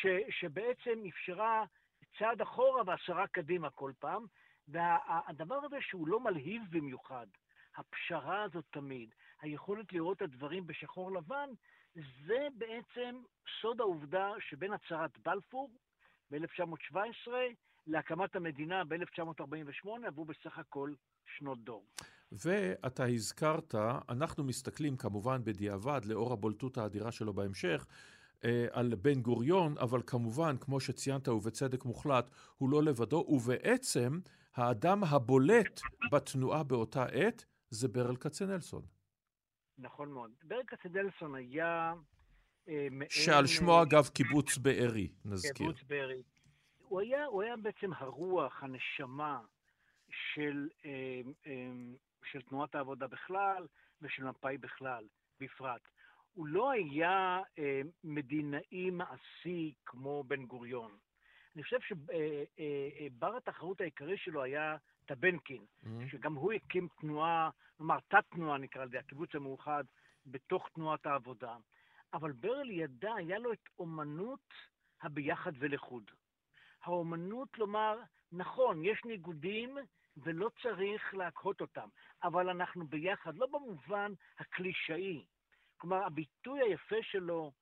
ש, 0.00 0.06
שבעצם 0.30 1.02
אפשרה 1.08 1.64
צעד 2.18 2.40
אחורה 2.40 2.82
ועשרה 2.86 3.26
קדימה 3.26 3.70
כל 3.70 3.92
פעם, 3.98 4.26
והדבר 4.68 5.60
הזה 5.64 5.76
שהוא 5.80 6.08
לא 6.08 6.20
מלהיב 6.20 6.62
במיוחד, 6.70 7.26
הפשרה 7.76 8.42
הזאת 8.42 8.64
תמיד, 8.70 9.14
היכולת 9.42 9.92
לראות 9.92 10.16
את 10.16 10.22
הדברים 10.22 10.66
בשחור 10.66 11.12
לבן, 11.12 11.48
זה 12.26 12.48
בעצם 12.58 13.22
סוד 13.60 13.80
העובדה 13.80 14.30
שבין 14.40 14.72
הצהרת 14.72 15.18
בלפור 15.24 15.70
ב-1917 16.30 17.30
להקמת 17.86 18.36
המדינה 18.36 18.84
ב-1948 18.84 19.88
עברו 20.06 20.24
בסך 20.24 20.58
הכל 20.58 20.92
שנות 21.38 21.64
דור. 21.64 21.86
ואתה 22.32 23.04
הזכרת, 23.04 23.74
אנחנו 24.08 24.44
מסתכלים 24.44 24.96
כמובן 24.96 25.44
בדיעבד, 25.44 26.00
לאור 26.04 26.32
הבולטות 26.32 26.78
האדירה 26.78 27.12
שלו 27.12 27.32
בהמשך, 27.32 27.86
אה, 28.44 28.66
על 28.70 28.94
בן 28.94 29.20
גוריון, 29.22 29.78
אבל 29.78 30.00
כמובן, 30.06 30.56
כמו 30.60 30.80
שציינת 30.80 31.28
ובצדק 31.28 31.84
מוחלט, 31.84 32.30
הוא 32.58 32.70
לא 32.70 32.82
לבדו, 32.82 33.24
ובעצם 33.28 34.18
האדם 34.56 35.04
הבולט 35.04 35.80
בתנועה 36.12 36.62
באותה 36.62 37.04
עת 37.04 37.44
זה 37.70 37.88
ברל 37.88 38.16
כצנלסון. 38.16 38.82
נכון 39.78 40.12
מאוד. 40.12 40.30
ברל 40.44 40.62
כצנלסון 40.66 41.34
היה 41.34 41.94
אה, 42.68 42.86
מעין... 42.90 43.10
שעל 43.10 43.46
שמו 43.46 43.82
אגב 43.82 44.08
קיבוץ 44.08 44.58
בארי, 44.58 45.08
נזכיר. 45.24 45.52
קיבוץ 45.52 45.82
בארי. 45.82 46.22
הוא 46.78 47.00
היה, 47.00 47.24
הוא 47.24 47.42
היה 47.42 47.56
בעצם 47.56 47.90
הרוח, 47.92 48.62
הנשמה 48.62 49.40
של, 50.10 50.68
אה, 50.84 51.20
של 52.24 52.42
תנועת 52.42 52.74
העבודה 52.74 53.06
בכלל 53.06 53.66
ושל 54.02 54.24
מפא"י 54.24 54.58
בכלל, 54.58 55.04
בפרט. 55.40 55.80
הוא 56.32 56.46
לא 56.46 56.70
היה 56.70 57.40
אה, 57.58 57.80
מדינאי 58.04 58.90
מעשי 58.90 59.74
כמו 59.86 60.24
בן 60.24 60.46
גוריון. 60.46 60.96
אני 61.54 61.62
חושב 61.62 61.80
שבר 61.80 62.12
אה, 62.12 63.30
אה, 63.30 63.36
התחרות 63.36 63.80
העיקרי 63.80 64.16
שלו 64.16 64.42
היה 64.42 64.76
טבנקין, 65.06 65.64
mm-hmm. 65.64 66.10
שגם 66.10 66.34
הוא 66.34 66.52
הקים 66.52 66.88
תנועה, 67.00 67.50
כלומר 67.76 67.98
תת-תנועה 68.08 68.58
נקרא 68.58 68.84
לזה, 68.84 68.98
הקיבוץ 68.98 69.34
המאוחד, 69.34 69.84
בתוך 70.26 70.68
תנועת 70.74 71.06
העבודה. 71.06 71.56
אבל 72.14 72.32
ברל 72.32 72.70
ידע, 72.70 73.14
היה 73.14 73.38
לו 73.38 73.52
את 73.52 73.68
אומנות 73.78 74.54
הביחד 75.02 75.52
ולחוד. 75.58 76.10
האומנות 76.82 77.58
לומר, 77.58 77.98
נכון, 78.32 78.84
יש 78.84 79.04
ניגודים 79.04 79.78
ולא 80.16 80.50
צריך 80.62 81.14
להקהות 81.14 81.60
אותם, 81.60 81.88
אבל 82.22 82.48
אנחנו 82.48 82.86
ביחד, 82.86 83.36
לא 83.36 83.46
במובן 83.46 84.12
הקלישאי, 84.38 85.24
כלומר, 85.76 86.04
הביטוי 86.04 86.60
היפה 86.60 87.02
שלו, 87.02 87.52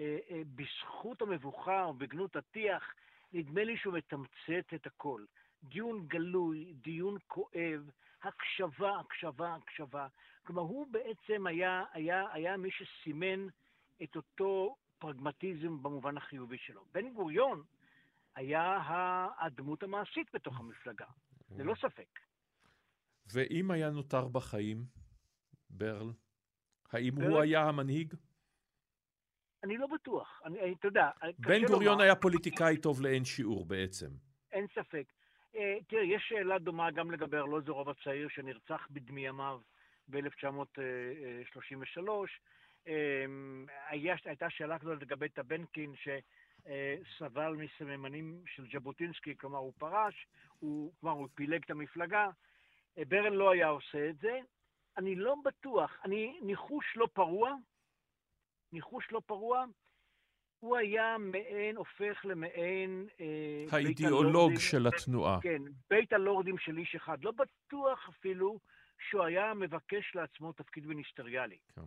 אה, 0.00 0.18
אה, 0.30 0.42
בזכות 0.54 1.22
המבוכה 1.22 1.84
או 1.84 1.94
בגנות 1.94 2.36
הטיח, 2.36 2.94
נדמה 3.32 3.64
לי 3.64 3.76
שהוא 3.76 3.94
מתמצת 3.94 4.74
את 4.74 4.86
הכל. 4.86 5.24
דיון 5.62 6.06
גלוי, 6.06 6.74
דיון 6.74 7.16
כואב, 7.26 7.90
הקשבה, 8.22 9.00
הקשבה, 9.00 9.54
הקשבה. 9.54 10.06
כלומר, 10.46 10.62
הוא 10.62 10.86
בעצם 10.90 11.46
היה, 11.46 11.84
היה, 11.92 12.24
היה 12.32 12.56
מי 12.56 12.68
שסימן 12.70 13.46
את 14.02 14.16
אותו 14.16 14.76
פרגמטיזם 14.98 15.82
במובן 15.82 16.16
החיובי 16.16 16.58
שלו. 16.58 16.84
בן 16.92 17.12
גוריון 17.14 17.62
היה 18.36 18.78
הדמות 19.38 19.82
המעשית 19.82 20.26
בתוך 20.34 20.60
המפלגה, 20.60 21.06
ללא 21.50 21.74
ספק. 21.74 22.18
ואם 23.32 23.70
היה 23.70 23.90
נותר 23.90 24.28
בחיים, 24.28 24.84
ברל, 25.70 26.12
האם 26.92 27.14
הוא 27.14 27.40
היה 27.40 27.68
המנהיג? 27.68 28.14
אני 29.64 29.76
לא 29.76 29.86
בטוח. 29.86 30.40
אני, 30.44 30.72
אתה 30.72 30.88
יודע, 30.88 31.10
בן 31.38 31.66
גוריון 31.66 32.00
היה 32.00 32.14
פוליטיקאי 32.14 32.76
טוב 32.76 33.00
לאין 33.00 33.24
שיעור 33.24 33.64
בעצם. 33.64 34.06
אין 34.52 34.66
ספק. 34.74 35.04
אה, 35.56 35.76
תראה, 35.88 36.02
יש 36.02 36.22
שאלה 36.28 36.58
דומה 36.58 36.90
גם 36.90 37.10
לגבי 37.10 37.36
ארלוזורוב 37.36 37.88
הצעיר 37.88 38.28
שנרצח 38.28 38.86
בדמי 38.90 39.26
ימיו 39.26 39.60
ב-1933. 40.08 42.08
אה, 42.88 43.24
הייתה 44.24 44.50
שאלה 44.50 44.78
כזאת 44.78 45.02
לגבי 45.02 45.28
טבנקין, 45.28 45.94
שסבל 45.96 47.56
מסממנים 47.56 48.42
של 48.46 48.66
ז'בוטינסקי, 48.72 49.36
כלומר 49.36 49.58
הוא 49.58 49.72
פרש, 49.78 50.26
הוא, 50.58 50.92
כלומר 51.00 51.16
הוא 51.16 51.28
פילג 51.34 51.62
את 51.64 51.70
המפלגה. 51.70 52.28
אה, 52.98 53.02
ברן 53.08 53.32
לא 53.32 53.50
היה 53.50 53.68
עושה 53.68 54.10
את 54.10 54.18
זה. 54.18 54.40
אני 54.96 55.14
לא 55.14 55.34
בטוח, 55.44 56.00
אני 56.04 56.38
ניחוש 56.42 56.96
לא 56.96 57.08
פרוע, 57.12 57.54
ניחוש 58.72 59.08
לא 59.12 59.20
פרוע, 59.26 59.64
הוא 60.60 60.76
היה 60.76 61.16
מעין, 61.18 61.76
הופך 61.76 62.24
למעין... 62.24 63.08
אה, 63.20 63.64
האידיאולוג 63.70 64.58
של 64.58 64.86
התנועה. 64.86 65.38
כן, 65.42 65.62
בית 65.90 66.12
הלורדים 66.12 66.58
של 66.58 66.78
איש 66.78 66.94
אחד. 66.94 67.24
לא 67.24 67.30
בטוח 67.30 68.08
אפילו 68.08 68.58
שהוא 69.08 69.24
היה 69.24 69.54
מבקש 69.54 70.14
לעצמו 70.14 70.52
תפקיד 70.52 70.86
מיניסטריאלי. 70.86 71.58
כן. 71.74 71.82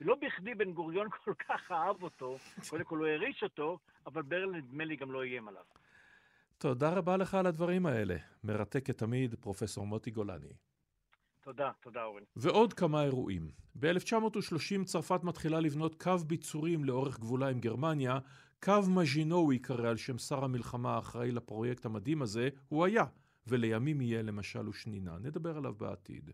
לא 0.00 0.14
בכדי 0.14 0.54
בן 0.54 0.72
גוריון 0.72 1.08
כל 1.24 1.34
כך 1.48 1.72
אהב 1.72 2.02
אותו, 2.02 2.36
קודם 2.70 2.84
כל 2.84 2.98
הוא 2.98 3.06
העריץ 3.06 3.42
אותו, 3.42 3.78
אבל 4.06 4.22
ברל 4.22 4.50
נדמה 4.50 4.84
לי 4.84 4.96
גם 4.96 5.12
לא 5.12 5.22
איים 5.22 5.48
עליו. 5.48 5.64
תודה 6.58 6.90
רבה 6.90 7.16
לך 7.16 7.34
על 7.34 7.46
הדברים 7.46 7.86
האלה. 7.86 8.16
מרתקת 8.44 8.98
תמיד, 8.98 9.34
פרופסור 9.40 9.86
מוטי 9.86 10.10
גולני. 10.10 10.52
תודה, 11.42 11.70
תודה 11.80 12.04
אורן. 12.04 12.22
ועוד 12.36 12.72
כמה 12.72 13.02
אירועים. 13.02 13.50
ב-1930 13.74 14.84
צרפת 14.84 15.24
מתחילה 15.24 15.60
לבנות 15.60 16.02
קו 16.02 16.18
ביצורים 16.26 16.84
לאורך 16.84 17.20
גבולה 17.20 17.48
עם 17.48 17.60
גרמניה, 17.60 18.18
קו 18.62 18.80
מז'ינו 18.88 19.36
הוא 19.36 19.52
ייקרא 19.52 19.88
על 19.88 19.96
שם 19.96 20.18
שר 20.18 20.44
המלחמה 20.44 20.94
האחראי 20.94 21.30
לפרויקט 21.30 21.86
המדהים 21.86 22.22
הזה, 22.22 22.48
הוא 22.68 22.84
היה, 22.84 23.04
ולימים 23.46 24.00
יהיה 24.00 24.22
למשל 24.22 24.68
ושנינה. 24.68 25.18
נדבר 25.18 25.56
עליו 25.56 25.74
בעתיד. 25.74 26.30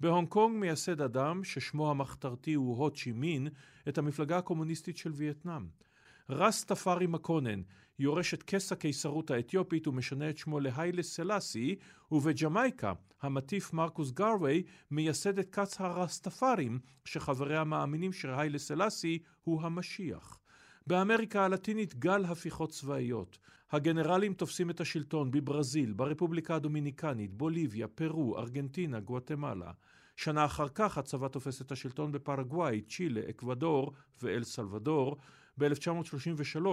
בהונג 0.00 0.28
קונג 0.28 0.56
מייסד 0.56 1.00
אדם 1.00 1.44
ששמו 1.44 1.90
המחתרתי 1.90 2.54
הוא 2.54 2.76
הו 2.76 2.90
צ'י 2.90 3.12
מין 3.12 3.48
את 3.88 3.98
המפלגה 3.98 4.38
הקומוניסטית 4.38 4.96
של 4.96 5.12
וייטנאם. 5.14 5.66
רס 6.30 6.64
תפארי 6.64 7.06
מקונן 7.06 7.62
יורש 7.98 8.34
את 8.34 8.42
כס 8.42 8.72
הקיסרות 8.72 9.30
האתיופית 9.30 9.88
ומשנה 9.88 10.30
את 10.30 10.38
שמו 10.38 10.60
להיילה 10.60 11.02
סלאסי, 11.02 11.76
ובג'מייקה 12.12 12.92
המטיף 13.22 13.72
מרקוס 13.72 14.10
גרווי 14.10 14.62
מייסד 14.90 15.38
את 15.38 15.54
כץ 15.54 15.80
הרסטפארים, 15.80 16.78
שחבריה 17.04 17.64
מאמינים 17.64 18.12
שהיילה 18.12 18.58
סלאסי 18.58 19.18
הוא 19.42 19.62
המשיח. 19.62 20.38
באמריקה 20.86 21.44
הלטינית 21.44 21.94
גל 21.94 22.24
הפיכות 22.24 22.70
צבאיות. 22.70 23.38
הגנרלים 23.72 24.34
תופסים 24.34 24.70
את 24.70 24.80
השלטון 24.80 25.30
בברזיל, 25.30 25.92
ברפובליקה 25.92 26.54
הדומיניקנית, 26.54 27.34
בוליביה, 27.34 27.88
פרו, 27.88 28.38
ארגנטינה, 28.38 29.00
גואטמלה. 29.00 29.72
שנה 30.16 30.44
אחר 30.44 30.68
כך 30.68 30.98
הצבא 30.98 31.28
תופס 31.28 31.62
את 31.62 31.72
השלטון 31.72 32.12
בפרגוואי, 32.12 32.82
צ'ילה, 32.82 33.20
אקוודור 33.30 33.92
ואל 34.22 34.44
סלבדור, 34.44 35.16
ב-1933 35.58 36.66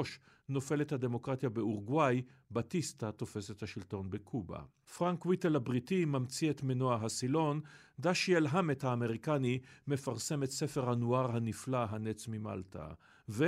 נופלת 0.50 0.92
הדמוקרטיה 0.92 1.50
באורוגוואי, 1.50 2.22
בטיסטה 2.52 3.12
תופס 3.12 3.52
את 3.52 3.64
השלטון 3.64 4.10
בקובה. 4.10 4.60
פרנק 4.98 5.26
ויטל 5.26 5.56
הבריטי 5.56 6.06
ממציא 6.06 6.50
את 6.50 6.64
מנוע 6.64 7.00
הסילון, 7.02 7.62
דשיאל 8.00 8.48
המט 8.48 8.84
האמריקני 8.84 9.60
מפרסם 9.88 10.44
את 10.44 10.52
ספר 10.52 10.90
הנואר 10.90 11.36
הנפלא 11.36 11.86
הנץ 11.90 12.28
ממלטה. 12.28 12.88
ו... 13.30 13.46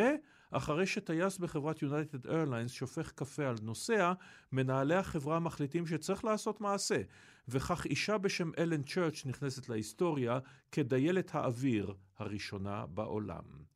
אחרי 0.51 0.85
שטייס 0.85 1.37
בחברת 1.37 1.81
יונייטד 1.81 2.27
איירליינס 2.27 2.71
שופך 2.71 3.11
קפה 3.11 3.47
על 3.47 3.55
נוסע, 3.61 4.13
מנהלי 4.51 4.95
החברה 4.95 5.39
מחליטים 5.39 5.87
שצריך 5.87 6.25
לעשות 6.25 6.61
מעשה, 6.61 7.01
וכך 7.47 7.85
אישה 7.85 8.17
בשם 8.17 8.51
אלן 8.57 8.83
צ'רץ' 8.83 9.25
נכנסת 9.25 9.69
להיסטוריה 9.69 10.39
כדיילת 10.71 11.35
האוויר 11.35 11.93
הראשונה 12.17 12.85
בעולם. 12.85 13.74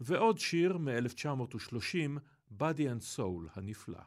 ועוד 0.00 0.38
שיר 0.38 0.78
מ-1930, 0.78 2.18
Body 2.58 2.84
and 2.88 3.16
Soul 3.16 3.50
הנפלא. 3.54 4.00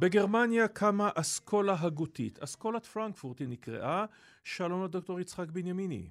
בגרמניה 0.00 0.68
קמה 0.68 1.10
אסכולה 1.14 1.76
הגותית. 1.80 2.38
אסכולת 2.38 2.86
פרנקפורט 2.86 3.40
היא 3.40 3.48
נקראה. 3.48 4.04
שלום 4.44 4.84
לדוקטור 4.84 5.20
יצחק 5.20 5.50
בנימיני. 5.50 6.10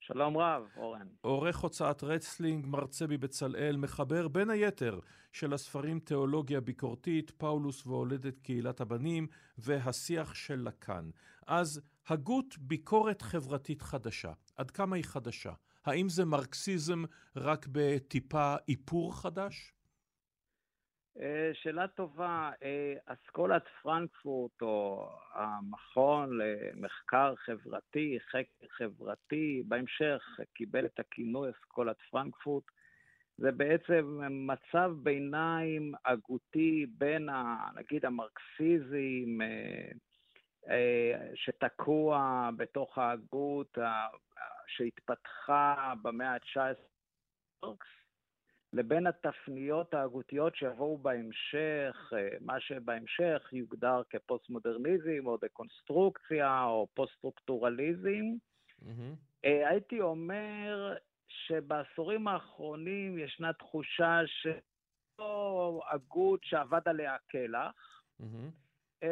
שלום 0.00 0.36
רב, 0.36 0.62
אורן. 0.76 1.06
עורך 1.20 1.58
הוצאת 1.58 2.04
רצלינג, 2.04 2.66
מרצה 2.66 3.06
בבצלאל, 3.06 3.76
מחבר 3.76 4.28
בין 4.28 4.50
היתר 4.50 5.00
של 5.32 5.54
הספרים 5.54 6.00
תיאולוגיה 6.00 6.60
ביקורתית, 6.60 7.30
פאולוס 7.30 7.86
והולדת 7.86 8.38
קהילת 8.38 8.80
הבנים 8.80 9.26
והשיח 9.58 10.34
של 10.34 10.60
לקאן. 10.68 11.10
אז 11.46 11.80
הגות 12.08 12.58
ביקורת 12.58 13.22
חברתית 13.22 13.82
חדשה. 13.82 14.32
עד 14.56 14.70
כמה 14.70 14.96
היא 14.96 15.04
חדשה? 15.04 15.52
האם 15.84 16.08
זה 16.08 16.24
מרקסיזם 16.24 17.02
רק 17.36 17.66
בטיפה 17.72 18.54
איפור 18.68 19.20
חדש? 19.20 19.74
אה, 21.18 21.50
שאלה 21.54 21.88
טובה. 21.88 22.50
אה, 22.62 22.94
אסכולת 23.06 23.64
פרנקפורט, 23.82 24.62
או 24.62 25.08
המכון 25.34 26.38
למחקר 26.38 27.34
חברתי, 27.36 28.18
חקר 28.30 28.66
חברתי, 28.68 29.62
בהמשך 29.68 30.40
קיבל 30.54 30.86
את 30.86 31.00
הכינוי 31.00 31.50
אסכולת 31.50 31.96
פרנקפורט, 32.10 32.64
זה 33.38 33.52
בעצם 33.52 34.20
מצב 34.30 34.92
ביניים 35.02 35.92
הגותי 36.04 36.86
בין, 36.98 37.28
ה, 37.28 37.56
נגיד, 37.74 38.04
המרקסיזם, 38.04 39.40
אה, 40.68 41.28
שתקוע 41.34 42.50
בתוך 42.56 42.98
ההגות 42.98 43.78
שהתפתחה 44.66 45.92
במאה 46.02 46.34
ה-19, 46.34 47.66
לבין 48.72 49.06
התפניות 49.06 49.94
ההגותיות 49.94 50.56
שיבואו 50.56 50.98
בהמשך, 50.98 52.12
מה 52.40 52.60
שבהמשך 52.60 53.48
יוגדר 53.52 54.02
כפוסט-מודרניזם 54.10 55.26
או 55.26 55.36
דקונסטרוקציה 55.36 56.64
או 56.64 56.86
פוסט-סטרוקטורליזם. 56.94 58.24
Mm-hmm. 58.82 59.16
הייתי 59.42 60.00
אומר 60.00 60.96
שבעשורים 61.28 62.28
האחרונים 62.28 63.18
ישנה 63.18 63.52
תחושה 63.52 64.20
שלא 64.26 65.82
הגות 65.90 66.44
שאבד 66.44 66.80
עליה 66.84 67.16
כלח. 67.30 68.02
Mm-hmm. 68.20 69.04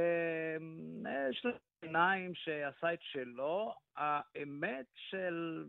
יש 1.30 1.44
לה 1.44 1.50
עיניים 1.82 2.34
שעשה 2.34 2.94
את 2.94 3.02
שלו, 3.02 3.74
האמת 3.96 4.86
של 4.94 5.64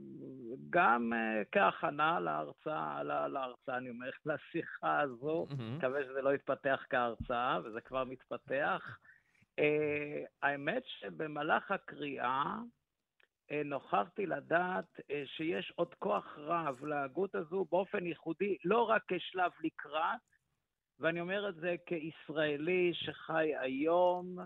גם 0.69 1.13
כהכנה 1.51 2.19
להרצאה, 2.19 3.03
להרצאה, 3.03 3.77
אני 3.77 3.89
אומר, 3.89 4.09
לשיחה 4.25 4.99
הזו, 4.99 5.47
מקווה 5.77 6.03
שזה 6.03 6.21
לא 6.21 6.33
יתפתח 6.33 6.85
כהרצאה, 6.89 7.59
וזה 7.63 7.81
כבר 7.81 8.03
מתפתח. 8.03 8.97
האמת 10.41 10.83
שבמהלך 10.85 11.71
הקריאה 11.71 12.55
נוכחתי 13.65 14.25
לדעת 14.25 14.99
שיש 15.25 15.73
עוד 15.75 15.93
כוח 15.93 16.37
רב 16.37 16.85
להגות 16.85 17.35
הזו 17.35 17.65
באופן 17.71 18.05
ייחודי, 18.05 18.57
לא 18.65 18.89
רק 18.89 19.03
כשלב 19.07 19.51
לקראת, 19.63 20.19
ואני 20.99 21.21
אומר 21.21 21.49
את 21.49 21.55
זה 21.55 21.75
כישראלי 21.85 22.91
שחי 22.93 23.55
היום, 23.59 24.37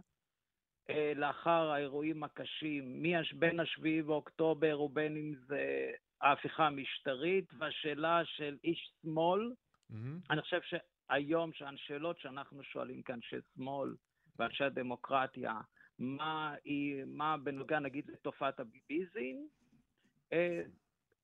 לאחר 1.15 1.71
האירועים 1.71 2.23
הקשים, 2.23 3.03
בין 3.33 3.59
השביעי 3.59 4.01
באוקטובר 4.01 4.81
ובין 4.81 5.17
אם 5.17 5.33
זה 5.47 5.91
ההפיכה 6.21 6.67
המשטרית, 6.67 7.45
והשאלה 7.57 8.21
של 8.25 8.57
איש 8.63 8.91
שמאל, 9.01 9.51
mm-hmm. 9.91 9.95
אני 10.29 10.41
חושב 10.41 10.59
שהיום, 10.61 11.53
שהשאלות 11.53 12.19
שאנחנו 12.19 12.63
שואלים 12.63 13.01
כאנשי 13.01 13.35
שמאל 13.55 13.95
ואנשי 14.39 14.63
הדמוקרטיה, 14.63 15.61
מה, 15.99 16.55
היא, 16.63 17.03
מה 17.07 17.37
בנוגע 17.37 17.79
נגיד 17.79 18.09
לתופעת 18.09 18.59
הביביזם, 18.59 19.37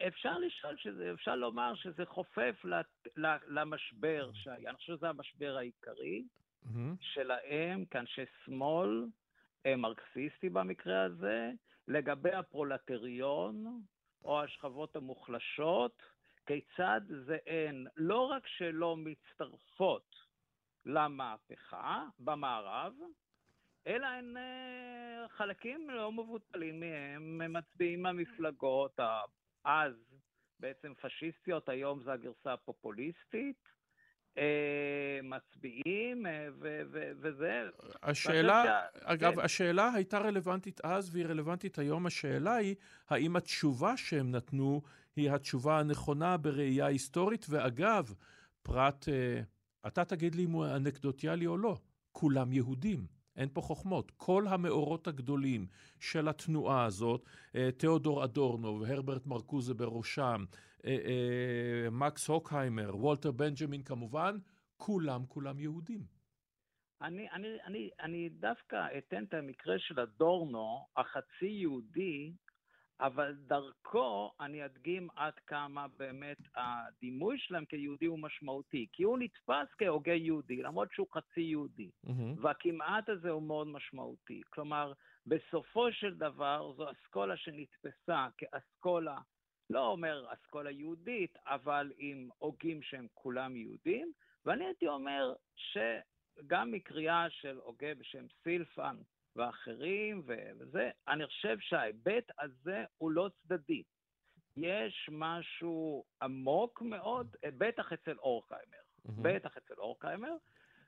אפשר 0.08 0.38
לשאול, 0.38 0.78
שזה, 0.78 1.12
אפשר 1.14 1.36
לומר 1.36 1.76
שזה 1.76 2.06
חופף 2.06 2.66
למשבר 3.48 4.32
שהיה, 4.34 4.70
אני 4.70 4.78
חושב 4.78 4.96
שזה 4.96 5.10
המשבר 5.10 5.58
העיקרי 5.58 6.24
mm-hmm. 6.64 6.96
שלהם 7.00 7.86
כאנשי 7.86 8.22
שמאל, 8.46 9.06
מרקסיסטי 9.68 10.50
במקרה 10.50 11.04
הזה, 11.04 11.52
לגבי 11.88 12.32
הפרולטריון 12.32 13.82
או 14.24 14.44
השכבות 14.44 14.96
המוחלשות, 14.96 16.04
כיצד 16.46 17.02
זה 17.26 17.38
הן 17.48 17.86
לא 17.98 18.26
רק 18.26 18.48
שלא 18.48 18.98
מצטרפות 18.98 20.16
למהפכה 20.86 22.06
במערב, 22.20 22.94
אלא 23.88 24.08
הן 24.08 24.36
חלקים 25.28 25.90
לא 25.90 26.12
מבוטלים 26.12 26.80
מהם 26.80 27.54
מצביעים 27.54 28.02
מהמפלגות 28.02 29.00
אז 29.64 29.94
בעצם 30.60 30.94
פשיסטיות, 31.02 31.70
היום 31.70 32.04
זה 32.04 32.14
הגרסה 32.14 32.54
הפופוליסטית. 32.54 33.79
מצביעים, 35.24 36.26
וזה... 37.22 37.64
השאלה, 38.04 38.82
אגב, 39.04 39.36
כן. 39.36 39.42
השאלה 39.42 39.92
הייתה 39.94 40.20
רלוונטית 40.20 40.82
אז 40.84 41.10
והיא 41.14 41.26
רלוונטית 41.26 41.80
היום. 41.80 42.06
השאלה 42.06 42.56
היא, 42.56 42.76
האם 43.10 43.36
התשובה 43.36 43.98
שהם 43.98 44.32
נתנו 44.32 44.82
היא 45.16 45.32
התשובה 45.32 45.80
הנכונה 45.80 46.38
בראייה 46.38 46.86
היסטורית? 46.86 47.46
ואגב, 47.50 48.14
פרט, 48.64 49.08
אתה 49.88 50.06
תגיד 50.06 50.36
לי 50.36 50.46
אם 50.46 50.52
הוא 50.52 50.66
אנקדוטיאלי 50.66 51.48
או 51.48 51.58
לא, 51.58 51.78
כולם 52.12 52.54
יהודים. 52.54 53.20
אין 53.36 53.50
פה 53.54 53.62
חוכמות. 53.62 54.12
כל 54.18 54.48
המאורות 54.48 55.08
הגדולים 55.08 55.68
של 56.00 56.28
התנועה 56.28 56.86
הזאת, 56.86 57.26
תיאודור 57.78 58.24
אדורנו 58.24 58.82
והרברט 58.82 59.26
מרקוזה 59.26 59.74
בראשם, 59.74 60.46
מקס 61.92 62.28
הוקהיימר, 62.30 62.96
וולטר 62.96 63.32
בנג'מין 63.32 63.84
כמובן, 63.84 64.38
כולם 64.78 65.26
כולם 65.26 65.60
יהודים. 65.60 66.20
אני, 67.02 67.32
אני, 67.32 67.58
אני, 67.66 67.90
אני 68.00 68.30
דווקא 68.30 68.88
אתן 68.98 69.24
את 69.24 69.34
המקרה 69.34 69.80
של 69.80 70.00
אדורנו, 70.00 70.86
החצי 70.98 71.46
יהודי, 71.46 72.34
אבל 73.02 73.36
דרכו 73.48 74.32
אני 74.40 74.66
אדגים 74.66 75.08
עד 75.16 75.34
כמה 75.48 75.88
באמת 75.88 76.38
הדימוי 76.56 77.38
שלהם 77.40 77.66
כיהודי 77.66 78.06
הוא 78.06 78.20
משמעותי, 78.20 78.88
כי 78.94 79.04
הוא 79.04 79.20
נתפס 79.20 79.68
כהוגה 79.78 80.14
יהודי, 80.14 80.62
למרות 80.62 80.92
שהוא 80.92 81.08
חצי 81.14 81.42
יהודי, 81.42 81.90
והכמעט 82.42 83.10
הזה 83.10 83.30
הוא 83.30 83.44
מאוד 83.44 83.68
משמעותי. 83.68 84.42
כלומר, 84.50 84.94
בסופו 85.26 85.92
של 85.92 86.16
דבר 86.16 86.74
זו 86.78 86.92
אסכולה 86.92 87.38
שנתפסה 87.38 88.28
כאסכולה, 88.38 89.18
לא 89.70 89.88
אומר 89.88 90.26
אסכולה 90.34 90.72
יהודית, 90.72 91.38
אבל 91.46 91.92
עם 91.98 92.30
הוגים 92.38 92.82
שהם 92.82 93.08
כולם 93.14 93.56
יהודים, 93.56 94.12
ואני 94.46 94.66
הייתי 94.66 94.88
אומר 94.88 95.34
שגם 95.56 96.72
מקריאה 96.72 97.30
של 97.30 97.58
הוגה 97.64 97.96
בשם 97.96 98.26
סילפן, 98.44 98.98
ואחרים 99.36 100.22
וזה, 100.26 100.90
אני 101.08 101.28
חושב 101.28 101.60
שההיבט 101.60 102.32
הזה 102.40 102.84
הוא 102.98 103.12
לא 103.12 103.30
צדדי. 103.42 103.84
יש 104.58 105.10
משהו 105.12 106.04
עמוק 106.22 106.82
מאוד, 106.82 107.36
בטח 107.58 107.94
אצל 107.94 108.18
אורקהיימר, 108.18 108.78
mm-hmm. 108.78 109.12
בטח 109.22 109.58
אצל 109.58 109.74
אורקהיימר, 109.78 110.34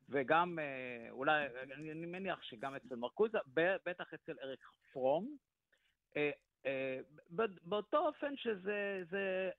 וגם, 0.10 0.60
אה, 0.60 1.12
אולי, 1.12 1.46
אני, 1.74 2.06
מניח 2.06 2.44
שגם 2.44 2.76
אצל 2.76 2.96
מרקוזה, 2.96 3.38
בטח 3.86 4.14
אצל 4.14 4.36
אריק 4.44 4.66
פרום, 4.94 5.38
אה, 6.18 6.32
באותו 7.64 7.98
אופן 7.98 8.34
שזה 8.38 9.04
זה 9.12 9.50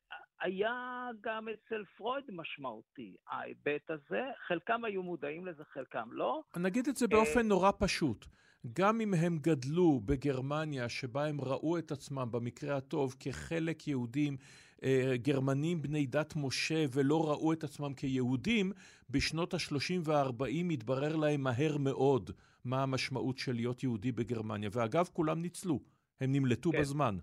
היה 0.40 1.08
גם 1.20 1.48
אצל 1.48 1.84
פרויד 1.96 2.24
משמעותי, 2.28 3.16
ההיבט 3.28 3.90
הזה. 3.90 4.22
חלקם 4.46 4.84
היו 4.84 5.02
מודעים 5.02 5.46
לזה, 5.46 5.62
חלקם 5.64 6.08
לא. 6.12 6.42
נגיד 6.56 6.88
את 6.88 6.96
זה 6.96 7.08
באופן 7.08 7.46
נורא 7.48 7.70
פשוט. 7.78 8.26
גם 8.72 9.00
אם 9.00 9.14
הם 9.14 9.38
גדלו 9.38 10.00
בגרמניה, 10.04 10.88
שבה 10.88 11.26
הם 11.26 11.40
ראו 11.40 11.78
את 11.78 11.92
עצמם, 11.92 12.28
במקרה 12.30 12.76
הטוב, 12.76 13.16
כחלק 13.20 13.88
יהודים, 13.88 14.36
אה, 14.84 15.12
גרמנים 15.16 15.82
בני 15.82 16.06
דת 16.06 16.34
משה, 16.36 16.84
ולא 16.92 17.30
ראו 17.30 17.52
את 17.52 17.64
עצמם 17.64 17.94
כיהודים, 17.94 18.72
בשנות 19.10 19.54
ה-30 19.54 20.00
וה-40 20.04 20.72
התברר 20.72 21.16
להם 21.16 21.40
מהר 21.40 21.76
מאוד 21.76 22.30
מה 22.64 22.82
המשמעות 22.82 23.38
של 23.38 23.52
להיות 23.52 23.82
יהודי 23.82 24.12
בגרמניה. 24.12 24.70
ואגב, 24.72 25.08
כולם 25.12 25.42
ניצלו, 25.42 25.80
הם 26.20 26.32
נמלטו 26.32 26.72
כן. 26.72 26.80
בזמן. 26.80 27.18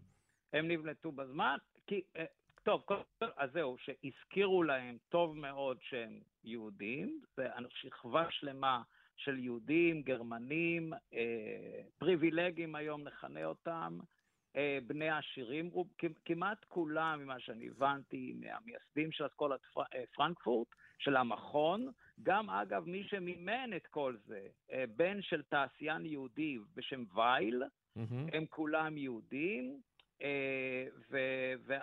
הם 0.54 0.68
נמלטו 0.68 1.12
בזמן, 1.12 1.58
כי, 1.88 2.02
אה, 2.16 2.26
טוב, 2.64 2.84
אז 3.38 3.52
זהו, 3.54 3.76
שהזכירו 3.78 4.64
להם 4.64 4.98
טוב 5.10 5.38
מאוד 5.38 5.78
שהם 5.82 6.20
יהודים, 6.44 7.22
זה 7.38 7.48
שכבה 7.70 8.26
שלמה 8.30 8.82
של 9.16 9.40
יהודים, 9.40 10.02
גרמנים, 10.02 10.94
אה, 10.94 11.82
פריבילגים 11.98 12.76
היום 12.76 13.04
נכנה 13.04 13.46
אותם, 13.46 14.00
אה, 14.56 14.78
בני 14.88 15.10
עשירים, 15.10 15.72
כמעט 16.26 16.66
כולם, 16.68 17.20
ממה 17.20 17.40
שאני 17.40 17.68
הבנתי, 17.68 18.34
מהמייסדים 18.40 19.12
של 19.12 19.26
אסכולת 19.26 19.60
אה, 19.78 20.04
פרנקפורט, 20.16 20.68
של 21.00 21.16
המכון, 21.16 21.92
גם 22.24 22.50
אגב 22.50 22.84
מי 22.86 23.04
שמימן 23.04 23.70
את 23.76 23.88
כל 23.88 24.16
זה, 24.26 24.48
אה, 24.72 24.84
בן 24.96 25.22
של 25.22 25.42
תעשיין 25.42 26.06
יהודי 26.06 26.58
בשם 26.76 27.04
וייל, 27.16 27.64
mm-hmm. 27.98 28.30
הם 28.34 28.46
כולם 28.50 28.98
יהודים, 28.98 29.82
אה, 30.22 30.86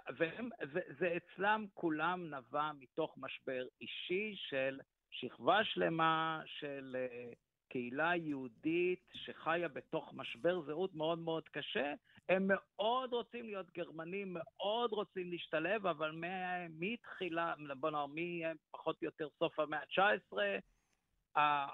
וזה 0.09 1.17
אצלם 1.17 1.67
כולם 1.75 2.35
נבע 2.35 2.71
מתוך 2.79 3.15
משבר 3.19 3.67
אישי 3.81 4.35
של 4.37 4.81
שכבה 5.11 5.65
שלמה 5.65 6.41
של 6.47 6.97
אה, 6.99 7.33
קהילה 7.69 8.17
יהודית 8.17 9.05
שחיה 9.13 9.69
בתוך 9.69 10.13
משבר 10.15 10.61
זהות 10.61 10.95
מאוד 10.95 11.19
מאוד 11.19 11.49
קשה. 11.49 11.95
הם 12.29 12.49
מאוד 12.49 13.13
רוצים 13.13 13.45
להיות 13.45 13.71
גרמנים, 13.71 14.29
מאוד 14.39 14.93
רוצים 14.93 15.31
להשתלב, 15.31 15.87
אבל 15.87 16.13
מתחילה, 16.71 17.55
בוא 17.81 17.91
נאמר, 17.91 18.53
מפחות 18.55 18.97
או 19.03 19.05
יותר 19.05 19.29
סוף 19.39 19.59
המאה 19.59 19.79
ה-19, 19.79 20.37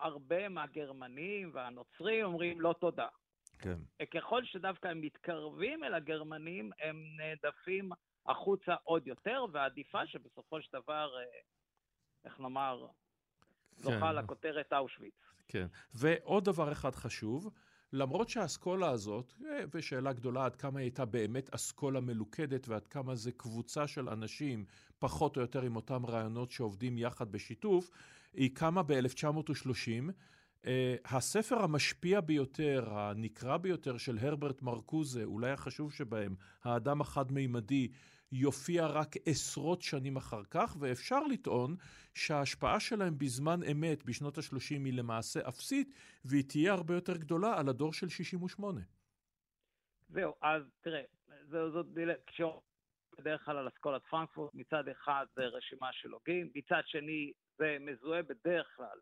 הרבה 0.03 0.49
מהגרמנים 0.49 1.51
והנוצרים 1.55 2.25
אומרים 2.25 2.61
לא 2.61 2.75
תודה. 2.81 3.09
כן. 3.63 4.07
ככל 4.15 4.45
שדווקא 4.45 4.89
הם 4.89 5.01
מתקרבים 5.01 5.85
אל 5.85 5.95
הגרמנים, 5.95 6.71
הם 6.81 7.05
נעדפים 7.17 7.91
החוצה 8.27 8.75
עוד 8.85 9.07
יותר, 9.07 9.45
ועדיפה 9.53 10.07
שבסופו 10.07 10.63
של 10.63 10.69
דבר, 10.73 11.11
אה, 11.19 11.41
איך 12.25 12.41
נאמר, 12.41 12.87
זוכה 13.77 14.01
כן. 14.01 14.15
לכותרת 14.15 14.73
אושוויץ. 14.73 15.15
כן. 15.49 15.67
ועוד 15.95 16.45
דבר 16.45 16.73
אחד 16.73 16.95
חשוב, 16.95 17.51
למרות 17.93 18.29
שהאסכולה 18.29 18.91
הזאת, 18.91 19.33
אה, 19.45 19.65
ושאלה 19.75 20.13
גדולה 20.13 20.45
עד 20.45 20.57
כמה 20.57 20.79
היא 20.79 20.85
הייתה 20.85 21.05
באמת 21.05 21.55
אסכולה 21.55 22.01
מלוכדת 22.01 22.69
ועד 22.69 22.87
כמה 22.87 23.15
זה 23.15 23.33
קבוצה 23.33 23.87
של 23.87 24.09
אנשים, 24.09 24.65
פחות 24.99 25.37
או 25.37 25.43
יותר 25.43 25.63
עם 25.63 25.77
אותם 25.77 26.07
רעיונות 26.07 26.51
שעובדים 26.51 26.99
יחד 26.99 27.33
בשיתוף, 27.33 27.91
היא 28.33 28.51
קמה 28.55 28.83
ב-1930. 28.83 30.13
Uh, 30.63 30.69
הספר 31.05 31.63
המשפיע 31.63 32.21
ביותר, 32.21 32.85
הנקרא 32.91 33.57
ביותר 33.57 33.99
של 33.99 34.19
הרברט 34.21 34.63
מרקוזה, 34.63 35.25
אולי 35.25 35.51
החשוב 35.51 35.93
שבהם, 35.93 36.35
האדם 36.65 37.01
החד-מימדי, 37.01 37.89
יופיע 38.33 38.87
רק 38.87 39.09
עשרות 39.27 39.83
שנים 39.83 40.17
אחר 40.17 40.45
כך, 40.51 40.77
ואפשר 40.81 41.27
לטעון 41.27 41.77
שההשפעה 42.15 42.81
שלהם 42.81 43.19
בזמן 43.19 43.61
אמת, 43.73 44.05
בשנות 44.05 44.39
ה-30, 44.39 44.71
היא 44.71 44.93
למעשה 44.93 45.49
אפסית, 45.49 45.95
והיא 46.25 46.45
תהיה 46.49 46.73
הרבה 46.73 46.95
יותר 46.95 47.17
גדולה 47.17 47.59
על 47.61 47.69
הדור 47.69 47.93
של 47.93 48.09
68. 48.09 48.81
זהו, 50.09 50.35
אז 50.43 50.63
תראה, 50.81 51.03
זאת 51.49 51.87
כשאומרים 52.27 52.61
בדרך 53.19 53.45
כלל 53.45 53.57
על 53.57 53.69
אסכולת 53.69 54.03
פרנקפורט, 54.11 54.55
מצד 54.55 54.89
אחד 54.89 55.27
זה 55.37 55.43
רשימה 55.43 55.93
של 55.93 56.11
הוגים, 56.11 56.51
מצד 56.55 56.83
שני 56.87 57.33
זה 57.59 57.77
מזוהה 57.81 58.23
בדרך 58.23 58.67
כלל 58.77 58.99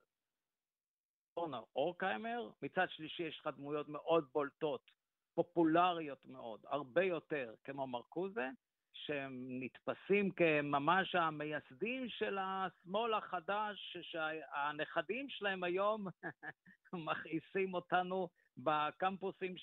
אורנר 1.40 1.62
אורקהיימר, 1.76 2.50
מצד 2.62 2.86
שלישי 2.90 3.22
יש 3.22 3.38
לך 3.40 3.50
דמויות 3.56 3.88
מאוד 3.88 4.28
בולטות, 4.32 4.90
פופולריות 5.34 6.26
מאוד, 6.26 6.60
הרבה 6.66 7.02
יותר 7.02 7.54
כמו 7.64 7.86
מרקוזה, 7.86 8.48
שהם 8.92 9.46
נתפסים 9.48 10.30
כממש 10.30 11.14
המייסדים 11.14 12.08
של 12.08 12.38
השמאל 12.40 13.14
החדש, 13.14 13.96
שהנכדים 14.02 15.28
שלהם 15.28 15.64
היום 15.64 16.06
מכעיסים 17.06 17.74
אותנו 17.74 18.28
בקמפוסים. 18.56 19.54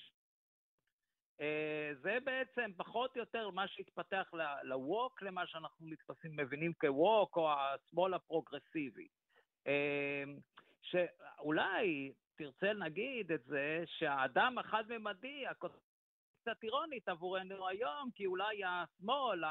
אה, 1.40 1.90
זה 2.02 2.18
בעצם 2.24 2.70
פחות 2.76 3.16
או 3.16 3.20
יותר 3.20 3.50
מה 3.50 3.68
שהתפתח 3.68 4.30
ל-Walk, 4.62 5.24
למה 5.24 5.46
שאנחנו 5.46 5.86
נתפסים, 5.86 6.36
מבינים 6.36 6.72
כ-Walk, 6.78 7.36
או 7.36 7.52
השמאל 7.52 8.14
הפרוגרסיבי. 8.14 9.08
שאולי 10.82 12.12
תרצה 12.36 12.72
נגיד 12.72 13.32
את 13.32 13.44
זה 13.44 13.84
שהאדם 13.86 14.58
החד-ממדי, 14.58 15.44
קצת 16.48 16.62
אירונית 16.62 17.08
עבורנו 17.08 17.68
היום, 17.68 18.10
כי 18.14 18.26
אולי 18.26 18.64
השמאל 18.64 19.44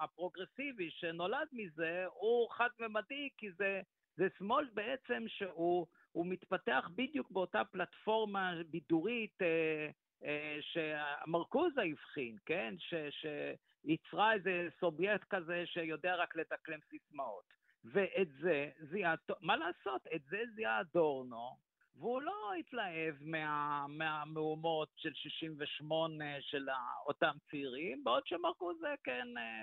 הפרוגרסיבי 0.00 0.90
שנולד 0.90 1.48
מזה 1.52 2.04
הוא 2.12 2.50
חד-ממדי, 2.50 3.28
כי 3.36 3.52
זה, 3.52 3.80
זה 4.16 4.28
שמאל 4.38 4.68
בעצם 4.74 5.24
שהוא 5.28 5.86
מתפתח 6.14 6.88
בדיוק 6.94 7.30
באותה 7.30 7.64
פלטפורמה 7.64 8.54
בידורית 8.70 9.42
אה, 9.42 9.90
אה, 10.24 10.58
שמרקוזה 10.60 11.82
הבחין, 11.82 12.36
כן? 12.46 12.74
ש, 12.78 12.94
שיצרה 13.10 14.32
איזה 14.32 14.68
סובייקט 14.80 15.28
כזה 15.28 15.62
שיודע 15.66 16.16
רק 16.16 16.36
לדקלם 16.36 16.78
סיסמאות. 16.90 17.63
ואת 17.84 18.28
זה 18.40 18.70
זיהה, 18.90 19.14
מה 19.40 19.56
לעשות, 19.56 20.06
את 20.14 20.22
זה 20.30 20.38
זיהה 20.54 20.80
אדורנו, 20.80 21.56
והוא 21.96 22.22
לא 22.22 22.54
התלהב 22.58 23.14
מה, 23.20 23.86
מהמהומות 23.88 24.88
של 24.96 25.14
68 25.14 26.24
של 26.40 26.68
אותם 27.06 27.36
צעירים, 27.50 28.04
בעוד 28.04 28.26
שמרקוזה 28.26 28.94
כן... 29.04 29.28
אה, 29.38 29.62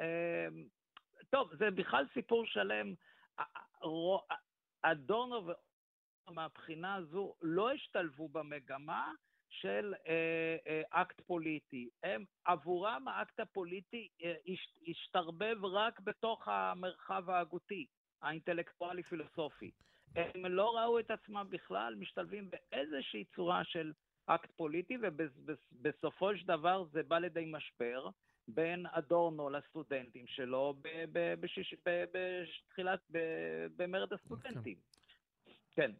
אה, 0.00 0.48
טוב, 1.30 1.54
זה 1.54 1.70
בכלל 1.70 2.06
סיפור 2.14 2.46
שלם. 2.46 2.94
אדורנו 4.82 5.48
מהבחינה 6.30 6.94
הזו 6.94 7.34
לא 7.42 7.72
השתלבו 7.72 8.28
במגמה 8.28 9.12
של 9.60 9.94
אה, 10.06 10.56
אה, 10.66 10.82
אקט 10.90 11.20
פוליטי. 11.20 11.88
הם, 12.02 12.24
עבורם 12.44 13.08
האקט 13.08 13.40
הפוליטי 13.40 14.08
אה, 14.22 14.34
השתרבב 14.88 15.64
רק 15.64 16.00
בתוך 16.00 16.48
המרחב 16.48 17.30
ההגותי, 17.30 17.86
האינטלקטואלי-פילוסופי. 18.22 19.70
הם 20.16 20.46
לא 20.46 20.76
ראו 20.76 20.98
את 20.98 21.10
עצמם 21.10 21.46
בכלל 21.50 21.94
משתלבים 21.98 22.50
באיזושהי 22.50 23.24
צורה 23.24 23.64
של 23.64 23.92
אקט 24.26 24.50
פוליטי, 24.50 24.96
ובסופו 25.02 26.36
של 26.36 26.46
דבר 26.46 26.84
זה 26.84 27.02
בא 27.02 27.18
לידי 27.18 27.44
משבר 27.46 28.08
בין 28.48 28.86
אדורנו 28.86 29.50
לסטודנטים 29.50 30.26
שלו 30.26 30.74
בתחילת, 32.12 33.00
במרד 33.76 34.12
הסטודנטים. 34.12 34.76
כן. 35.74 35.90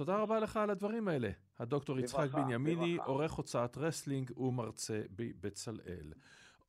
תודה 0.00 0.16
רבה 0.16 0.40
לך 0.40 0.56
על 0.56 0.70
הדברים 0.70 1.08
האלה. 1.08 1.30
הדוקטור 1.58 1.98
יצחק 1.98 2.30
בנימיני. 2.32 2.98
עורך 3.06 3.32
הוצאת 3.32 3.78
רסלינג 3.78 4.38
ומרצה 4.38 5.02
בבצלאל. 5.10 6.12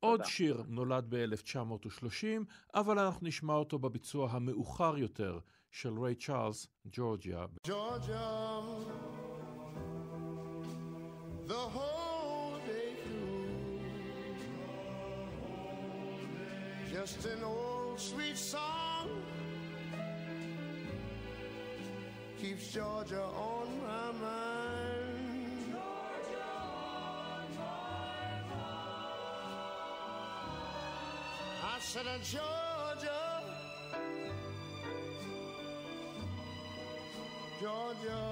עוד 0.00 0.24
שיר 0.24 0.62
נולד 0.68 1.06
ב-1930, 1.08 2.24
אבל 2.74 2.98
אנחנו 2.98 3.26
נשמע 3.26 3.54
אותו 3.54 3.78
בביצוע 3.78 4.30
המאוחר 4.30 4.98
יותר 4.98 5.38
של 5.70 5.98
ריי 5.98 6.14
צ'ארלס, 6.14 6.66
ג'ורג'יה. 6.86 7.46
Georgia, 7.66 8.62
the 11.46 11.64
whole 11.74 12.56
day 12.66 12.90
through. 13.04 13.48
Just 16.92 17.24
an 17.24 17.42
old 17.44 17.98
sweet 18.10 18.38
song 18.52 19.41
keeps 22.42 22.72
Georgia 22.72 23.22
on 23.22 23.68
my 23.86 24.10
mind. 24.20 25.70
Georgia 25.70 26.42
on 26.74 27.46
my 27.56 27.70
mind. 28.48 28.82
I 31.62 31.78
said, 31.78 32.06
uh, 32.08 32.18
Georgia. 32.34 33.22
Georgia, 37.60 38.24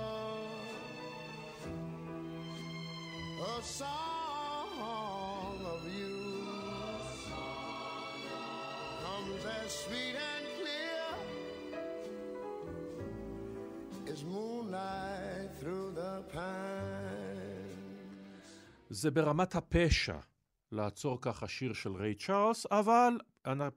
a 3.47 3.63
song 3.63 3.89
of 5.73 5.83
you 5.97 6.17
comes 9.05 9.45
as 9.65 9.71
sweet 9.73 10.17
and 10.35 10.50
through 15.61 15.95
the 15.97 16.33
pine. 16.33 17.01
זה 18.91 19.11
ברמת 19.11 19.55
הפשע 19.55 20.19
לעצור 20.73 21.19
ככה 21.21 21.49
שיר 21.49 21.73
של 21.73 21.93
ריי 21.93 22.15
צ'ארלס, 22.15 22.67
אבל 22.71 23.19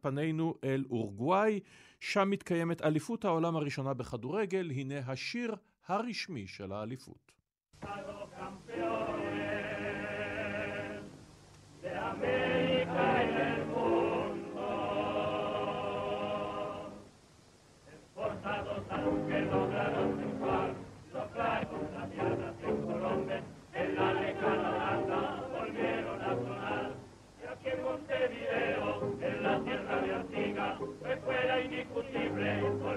פנינו 0.01 0.55
אל 0.63 0.85
אורוגוואי, 0.89 1.59
שם 1.99 2.29
מתקיימת 2.29 2.81
אליפות 2.81 3.25
העולם 3.25 3.55
הראשונה 3.55 3.93
בכדורגל, 3.93 4.71
הנה 4.71 4.99
השיר 4.99 5.55
הרשמי 5.87 6.47
של 6.47 6.71
האליפות. 6.71 7.31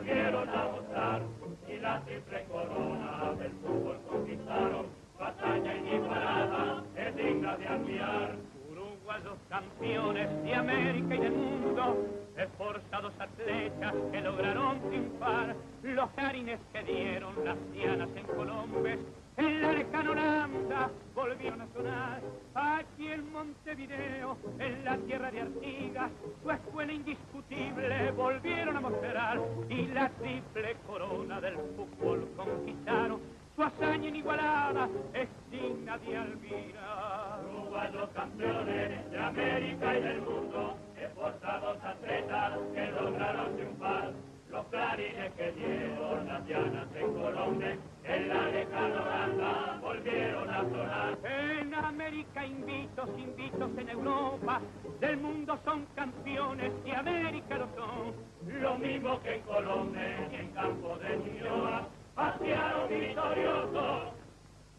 Volvieron 0.07 0.49
a. 0.49 1.21
Y 1.69 1.79
la 1.79 2.01
triple 2.03 2.45
corona 2.45 3.33
del 3.39 3.53
fútbol 3.63 3.99
conquistaron, 4.09 4.87
hazaña 5.19 5.75
inigualada, 5.75 6.85
es 6.97 7.17
digna 7.17 7.57
de 7.57 7.67
admirar. 7.67 8.37
Uruguayos 8.71 9.39
campeones 9.49 10.43
de 10.45 10.55
América 10.55 11.15
y 11.15 11.19
del 11.19 11.33
mundo, 11.33 12.07
esforzados 12.37 13.13
atletas 13.19 13.95
que 14.13 14.21
lograron 14.21 14.81
triunfar, 14.89 15.57
los 15.83 16.09
harines 16.17 16.61
que 16.73 16.83
dieron 16.85 17.45
las 17.45 17.57
dianas 17.73 18.09
en 18.15 18.27
Colombia, 18.27 18.93
en 18.93 19.01
la 19.37 19.73
lejana 19.73 20.11
Holanda 20.11 20.91
volvieron 21.15 21.61
a 21.61 21.67
sonar, 21.75 22.23
aquí 22.55 23.09
en 23.09 23.33
Montevideo, 23.33 24.37
en 24.59 24.85
la 24.85 24.97
tierra 24.99 25.31
de 25.31 25.41
Artigas, 25.43 26.11
su 26.43 26.51
escuela 26.51 26.93
indiscutible 26.93 28.11
volvieron 28.13 28.77
a 28.77 28.81
mostrar, 28.81 29.41
y 29.69 29.87
la 29.89 30.09
triple 30.09 30.77
corona 30.87 31.41
del 31.41 31.57
fútbol 31.77 32.29
conquistaron, 32.37 33.21
su 33.55 33.63
hazaña 33.63 34.09
inigualada 34.09 34.89
es 35.15 35.29
digna 35.51 35.99
de 35.99 36.17
admirar. 36.17 37.41
Uruguayos 37.53 38.11
campeones 38.11 39.11
de 39.11 39.19
América 39.19 39.97
y 39.99 40.03
del 40.03 40.23
mundo, 40.23 40.77
esforzados 40.99 41.79
atletas 41.83 42.59
que 42.75 42.87
lograron 42.87 43.57
triunfar. 43.57 44.13
Los 44.57 44.65
clarines 44.69 45.33
que 45.35 45.53
dieron 45.53 46.27
las 46.27 46.47
llanas 46.49 46.89
en 46.95 47.13
Colombia, 47.13 47.77
en 48.05 48.29
la 48.29 48.49
lejana 48.49 49.03
Holanda 49.03 49.79
volvieron 49.83 50.49
a 50.49 50.61
sonar. 50.63 51.19
En 51.25 51.75
América 51.75 52.47
invitos, 52.47 53.11
invitos 53.19 53.71
en 53.77 53.91
Europa, 53.91 54.63
del 54.99 55.19
mundo 55.19 55.59
son 55.63 55.85
campeones 55.95 56.73
y 56.87 56.91
América 56.91 57.59
lo 57.59 57.69
son. 57.77 58.15
Lo 58.63 58.79
mismo 58.79 59.21
que 59.21 59.35
en 59.35 59.43
Colombia 59.43 60.29
y 60.33 60.37
en 60.37 60.49
campo 60.53 60.97
de 61.01 61.19
Ñuñoa, 61.19 61.89
pasearon 62.15 62.89
victoriosos 62.89 64.03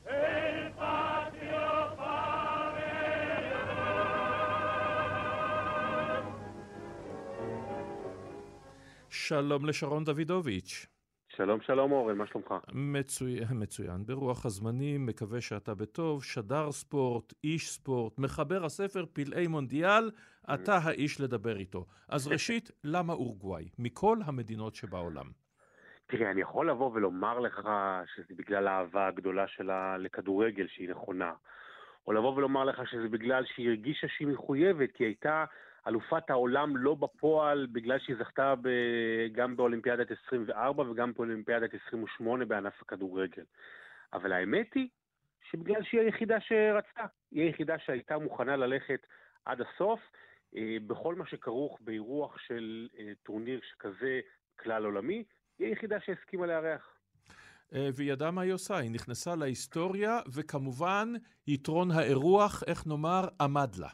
el 0.08 0.72
patrio 0.72 1.17
שלום 9.28 9.66
לשרון 9.66 10.04
דוידוביץ'. 10.04 10.88
שלום 11.28 11.62
שלום 11.62 11.92
אורן, 11.92 12.18
מה 12.18 12.28
שלומך? 12.28 12.54
מצוין, 12.74 13.48
מצוין. 13.52 14.06
ברוח 14.06 14.46
הזמנים, 14.46 15.06
מקווה 15.06 15.42
שאתה 15.42 15.76
בטוב. 15.76 16.24
שדר 16.24 16.72
ספורט, 16.72 17.34
איש 17.44 17.70
ספורט, 17.70 18.20
מחבר 18.20 18.66
הספר 18.66 19.06
פלאי 19.14 19.48
מונדיאל, 19.48 20.12
אתה 20.54 20.78
האיש 20.84 21.22
לדבר 21.22 21.58
איתו. 21.58 21.86
אז 22.10 22.28
ראשית, 22.34 22.72
למה 22.84 23.14
אורוגוואי? 23.14 23.70
מכל 23.80 24.18
המדינות 24.26 24.76
שבעולם. 24.76 25.26
תראה, 26.06 26.32
אני 26.32 26.42
יכול 26.42 26.70
לבוא 26.70 26.92
ולומר 26.94 27.40
לך 27.40 27.70
שזה 28.16 28.34
בגלל 28.36 28.68
האהבה 28.68 29.08
הגדולה 29.08 29.48
שלה 29.48 29.98
לכדורגל, 29.98 30.68
שהיא 30.68 30.90
נכונה. 30.90 31.34
או 32.08 32.14
לבוא 32.14 32.34
ולומר 32.36 32.64
לך 32.64 32.82
שזה 32.90 33.08
בגלל 33.10 33.44
שהיא 33.46 33.68
הרגישה 33.70 34.08
שהיא 34.08 34.28
מחויבת, 34.28 34.92
כי 34.92 35.04
היא 35.04 35.08
הייתה 35.08 35.46
אלופת 35.88 36.30
העולם 36.30 36.78
לא 36.78 36.96
בפועל, 36.96 37.68
בגלל 37.72 38.00
שהיא 38.00 38.16
זכתה 38.20 38.54
ב... 38.62 38.70
גם 39.32 39.56
באולימפיאדת 39.56 40.08
24 40.28 40.90
וגם 40.90 41.14
באולימפיאדת 41.14 41.70
28 41.88 42.46
בענף 42.46 42.82
הכדורגל. 42.82 43.44
אבל 44.14 44.32
האמת 44.32 44.74
היא 44.74 44.88
שבגלל 45.52 45.84
שהיא 45.84 46.02
היחידה 46.02 46.38
שרצתה, 46.42 47.06
היא 47.32 47.44
היחידה 47.44 47.80
שהייתה 47.80 48.18
מוכנה 48.18 48.56
ללכת 48.56 49.08
עד 49.46 49.62
הסוף, 49.62 50.00
אה, 50.56 50.78
בכל 50.88 51.16
מה 51.16 51.26
שכרוך 51.26 51.78
באירוח 51.82 52.38
של 52.38 52.88
אה, 53.00 53.12
טורניר 53.24 53.60
שכזה 53.72 54.20
כלל 54.60 54.86
עולמי, 54.86 55.24
היא 55.60 55.68
היחידה 55.68 56.00
שהסכימה 56.06 56.46
לארח. 56.46 56.98
אה, 57.74 57.90
והיא 57.96 58.12
ידעה 58.12 58.32
מה 58.32 58.42
היא 58.42 58.54
עושה, 58.54 58.78
היא 58.78 58.92
נכנסה 58.92 59.36
להיסטוריה, 59.36 60.20
וכמובן, 60.36 61.14
יתרון 61.48 61.92
האירוח, 61.92 62.64
איך 62.68 62.88
נאמר, 62.88 63.28
עמד 63.42 63.76
לה. 63.76 63.90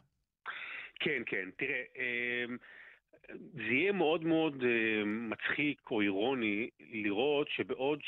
כן, 1.04 1.22
כן. 1.26 1.50
תראה, 1.58 1.84
אמ, 1.96 2.58
זה 3.54 3.74
יהיה 3.74 3.92
מאוד 3.92 4.26
מאוד 4.26 4.64
אה, 4.64 5.06
מצחיק 5.06 5.82
או 5.92 6.02
אירוני 6.02 6.70
לראות 6.80 7.50
שבעוד 7.50 8.00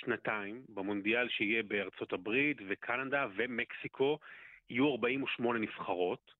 שנתיים, 0.00 0.62
במונדיאל 0.68 1.28
שיהיה 1.28 1.62
בארצות 1.62 2.12
הברית 2.12 2.56
וקנדה 2.68 3.26
ומקסיקו, 3.36 4.18
יהיו 4.70 4.90
48 4.90 5.58
נבחרות, 5.58 6.34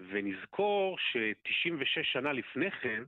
ונזכור 0.00 0.98
ש-96 0.98 2.02
שנה 2.02 2.32
לפני 2.32 2.70
כן, 2.70 3.02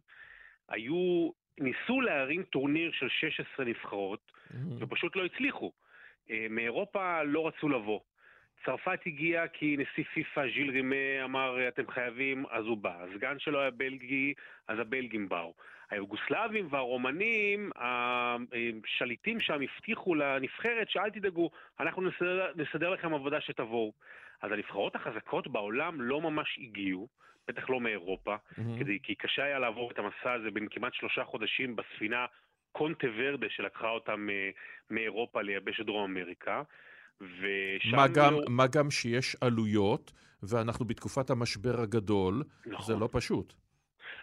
היו, 0.68 1.30
ניסו 1.58 2.00
להרים 2.00 2.42
טורניר 2.42 2.92
של 2.92 3.08
16 3.08 3.66
נבחרות, 3.66 4.32
ופשוט 4.78 5.16
לא 5.16 5.24
הצליחו. 5.24 5.72
אה, 6.30 6.46
מאירופה 6.50 7.22
לא 7.22 7.48
רצו 7.48 7.68
לבוא. 7.68 8.00
צרפת 8.66 9.00
הגיע 9.06 9.48
כי 9.48 9.76
נשיא 9.78 10.04
פיפ"א 10.14 10.46
ז'יל 10.54 10.70
רימה 10.70 11.24
אמר 11.24 11.68
אתם 11.68 11.90
חייבים, 11.90 12.44
אז 12.50 12.64
הוא 12.64 12.76
בא. 12.76 13.02
הסגן 13.02 13.38
שלו 13.38 13.60
היה 13.60 13.70
בלגי, 13.70 14.34
אז 14.68 14.78
הבלגים 14.78 15.28
באו. 15.28 15.54
היוגוסלבים 15.90 16.68
והרומנים, 16.70 17.70
השליטים 17.76 19.40
שם 19.40 19.58
הבטיחו 19.62 20.14
לנבחרת 20.14 20.90
שאל 20.90 21.10
תדאגו, 21.10 21.50
אנחנו 21.80 22.02
נסדר, 22.02 22.52
נסדר 22.56 22.90
לכם 22.90 23.14
עבודה 23.14 23.40
שתבואו. 23.40 23.92
אז 24.42 24.52
הנבחרות 24.52 24.96
החזקות 24.96 25.48
בעולם 25.48 26.00
לא 26.00 26.20
ממש 26.20 26.58
הגיעו, 26.62 27.08
בטח 27.48 27.70
לא 27.70 27.80
מאירופה, 27.80 28.36
Mm-hmm. 28.36 28.78
כדי, 28.78 28.98
כי 29.02 29.14
קשה 29.14 29.44
היה 29.44 29.58
לעבור 29.58 29.90
את 29.90 29.98
המסע 29.98 30.32
הזה 30.32 30.50
בין 30.50 30.68
כמעט 30.70 30.94
שלושה 30.94 31.24
חודשים 31.24 31.76
בספינה 31.76 32.26
קונטה 32.72 33.06
ורדה 33.16 33.46
שלקחה 33.50 33.88
אותם 33.88 34.30
אה, 34.30 34.50
מאירופה 34.90 35.42
ליבשת 35.42 35.84
דרום 35.84 36.10
אמריקה. 36.10 36.62
ושם... 37.20 37.96
מה 37.96 38.08
גם, 38.08 38.32
לא- 38.32 38.40
מה 38.48 38.66
גם 38.66 38.90
שיש 38.90 39.36
עלויות, 39.40 40.12
ואנחנו 40.42 40.84
בתקופת 40.84 41.30
המשבר 41.30 41.80
הגדול, 41.80 42.42
נכון. 42.66 42.86
זה 42.86 43.00
לא 43.00 43.08
פשוט. 43.12 43.52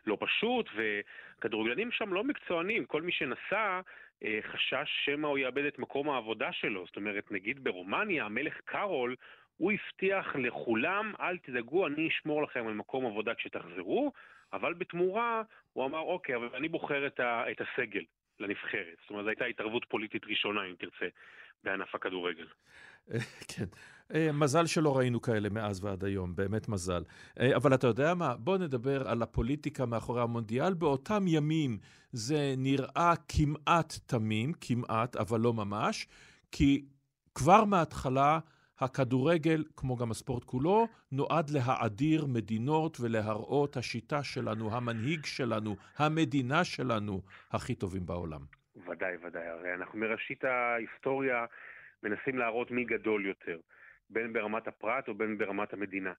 לא 0.05 0.17
פשוט, 0.19 0.69
וכדורגלנים 0.75 1.91
שם 1.91 2.13
לא 2.13 2.23
מקצוענים, 2.23 2.85
כל 2.85 3.01
מי 3.01 3.11
שנסע 3.11 3.81
אה, 4.23 4.39
חשש 4.51 4.89
שמא 5.05 5.27
הוא 5.27 5.37
יאבד 5.37 5.65
את 5.65 5.79
מקום 5.79 6.09
העבודה 6.09 6.51
שלו. 6.51 6.85
זאת 6.85 6.95
אומרת, 6.95 7.31
נגיד 7.31 7.63
ברומניה, 7.63 8.25
המלך 8.25 8.53
קארול, 8.65 9.15
הוא 9.57 9.71
הבטיח 9.71 10.35
לכולם, 10.35 11.13
אל 11.19 11.37
תדאגו, 11.37 11.87
אני 11.87 12.07
אשמור 12.07 12.43
לכם 12.43 12.67
על 12.67 12.73
מקום 12.73 13.05
עבודה 13.05 13.33
כשתחזרו, 13.35 14.11
אבל 14.53 14.73
בתמורה 14.73 15.41
הוא 15.73 15.85
אמר, 15.85 15.99
אוקיי, 15.99 16.35
אבל 16.35 16.49
אני 16.53 16.67
בוחר 16.69 17.07
את, 17.07 17.19
ה, 17.19 17.51
את 17.51 17.61
הסגל 17.61 18.03
לנבחרת. 18.39 18.97
זאת 19.01 19.09
אומרת, 19.09 19.23
זו 19.23 19.29
הייתה 19.29 19.45
התערבות 19.45 19.85
פוליטית 19.89 20.25
ראשונה, 20.25 20.65
אם 20.65 20.75
תרצה, 20.79 21.07
בענף 21.63 21.95
הכדורגל. 21.95 22.47
כן. 23.47 23.65
אה, 24.13 24.31
מזל 24.31 24.65
שלא 24.65 24.97
ראינו 24.97 25.21
כאלה 25.21 25.49
מאז 25.49 25.83
ועד 25.83 26.03
היום, 26.03 26.35
באמת 26.35 26.69
מזל. 26.69 27.03
אה, 27.39 27.55
אבל 27.55 27.73
אתה 27.73 27.87
יודע 27.87 28.13
מה? 28.13 28.35
בוא 28.35 28.57
נדבר 28.57 29.07
על 29.07 29.21
הפוליטיקה 29.21 29.85
מאחורי 29.85 30.21
המונדיאל. 30.21 30.73
באותם 30.73 31.25
ימים 31.27 31.77
זה 32.11 32.53
נראה 32.57 33.13
כמעט 33.27 33.99
תמים, 34.05 34.53
כמעט, 34.61 35.15
אבל 35.15 35.39
לא 35.39 35.53
ממש, 35.53 36.07
כי 36.51 36.85
כבר 37.35 37.65
מההתחלה 37.65 38.39
הכדורגל, 38.79 39.63
כמו 39.75 39.95
גם 39.95 40.11
הספורט 40.11 40.43
כולו, 40.43 40.87
נועד 41.11 41.49
להאדיר 41.49 42.25
מדינות 42.25 42.97
ולהראות 42.99 43.77
השיטה 43.77 44.23
שלנו, 44.23 44.75
המנהיג 44.75 45.25
שלנו, 45.25 45.75
המדינה 45.97 46.63
שלנו, 46.63 47.21
הכי 47.51 47.75
טובים 47.75 48.05
בעולם. 48.05 48.62
ודאי, 48.75 49.15
ודאי. 49.21 49.47
הרי 49.47 49.73
אנחנו 49.73 49.99
מראשית 49.99 50.43
ההיסטוריה 50.43 51.45
מנסים 52.03 52.37
להראות 52.37 52.71
מי 52.71 52.83
גדול 52.83 53.25
יותר, 53.25 53.59
בין 54.09 54.33
ברמת 54.33 54.67
הפרט 54.67 55.07
או 55.07 55.13
בין 55.13 55.37
ברמת 55.37 55.73
המדינה. 55.73 56.13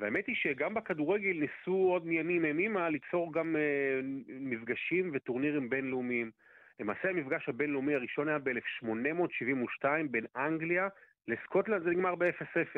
והאמת 0.00 0.26
היא 0.26 0.36
שגם 0.36 0.74
בכדורגל 0.74 1.32
ניסו 1.32 1.76
עוד 1.90 2.06
מימים 2.06 2.44
ימימה 2.44 2.88
ליצור 2.88 3.32
גם 3.32 3.56
אה, 3.56 4.00
מפגשים 4.28 5.10
וטורנירים 5.14 5.70
בינלאומיים. 5.70 6.30
למעשה 6.80 7.08
המפגש 7.08 7.48
הבינלאומי 7.48 7.94
הראשון 7.94 8.28
היה 8.28 8.38
ב-1872 8.38 9.86
בין 10.10 10.26
אנגליה 10.36 10.88
לסקוטלנד, 11.28 11.82
זה 11.82 11.90
נגמר 11.90 12.14
ב-0-0. 12.14 12.76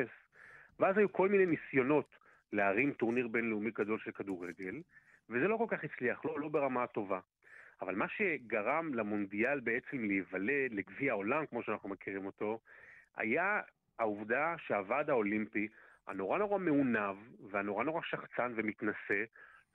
ואז 0.79 0.97
היו 0.97 1.13
כל 1.13 1.29
מיני 1.29 1.45
ניסיונות 1.45 2.15
להרים 2.53 2.93
טורניר 2.93 3.27
בינלאומי 3.27 3.71
גדול 3.71 3.99
של 3.99 4.11
כדורגל, 4.11 4.81
וזה 5.29 5.47
לא 5.47 5.57
כל 5.57 5.65
כך 5.67 5.83
הצליח, 5.83 6.25
לא, 6.25 6.39
לא 6.39 6.47
ברמה 6.47 6.83
הטובה. 6.83 7.19
אבל 7.85 7.95
מה 7.95 8.07
שגרם 8.07 8.93
למונדיאל 8.93 9.59
בעצם 9.59 10.03
להיוולד, 10.03 10.73
לגביע 10.73 11.11
העולם, 11.11 11.45
כמו 11.45 11.63
שאנחנו 11.63 11.89
מכירים 11.89 12.25
אותו, 12.25 12.59
היה 13.17 13.61
העובדה 13.99 14.55
שהוועד 14.57 15.09
האולימפי, 15.09 15.67
הנורא 16.07 16.37
נורא 16.37 16.59
מעונב 16.59 17.15
והנורא 17.51 17.83
נורא 17.83 18.01
שחצן 18.01 18.53
ומתנשא, 18.55 19.23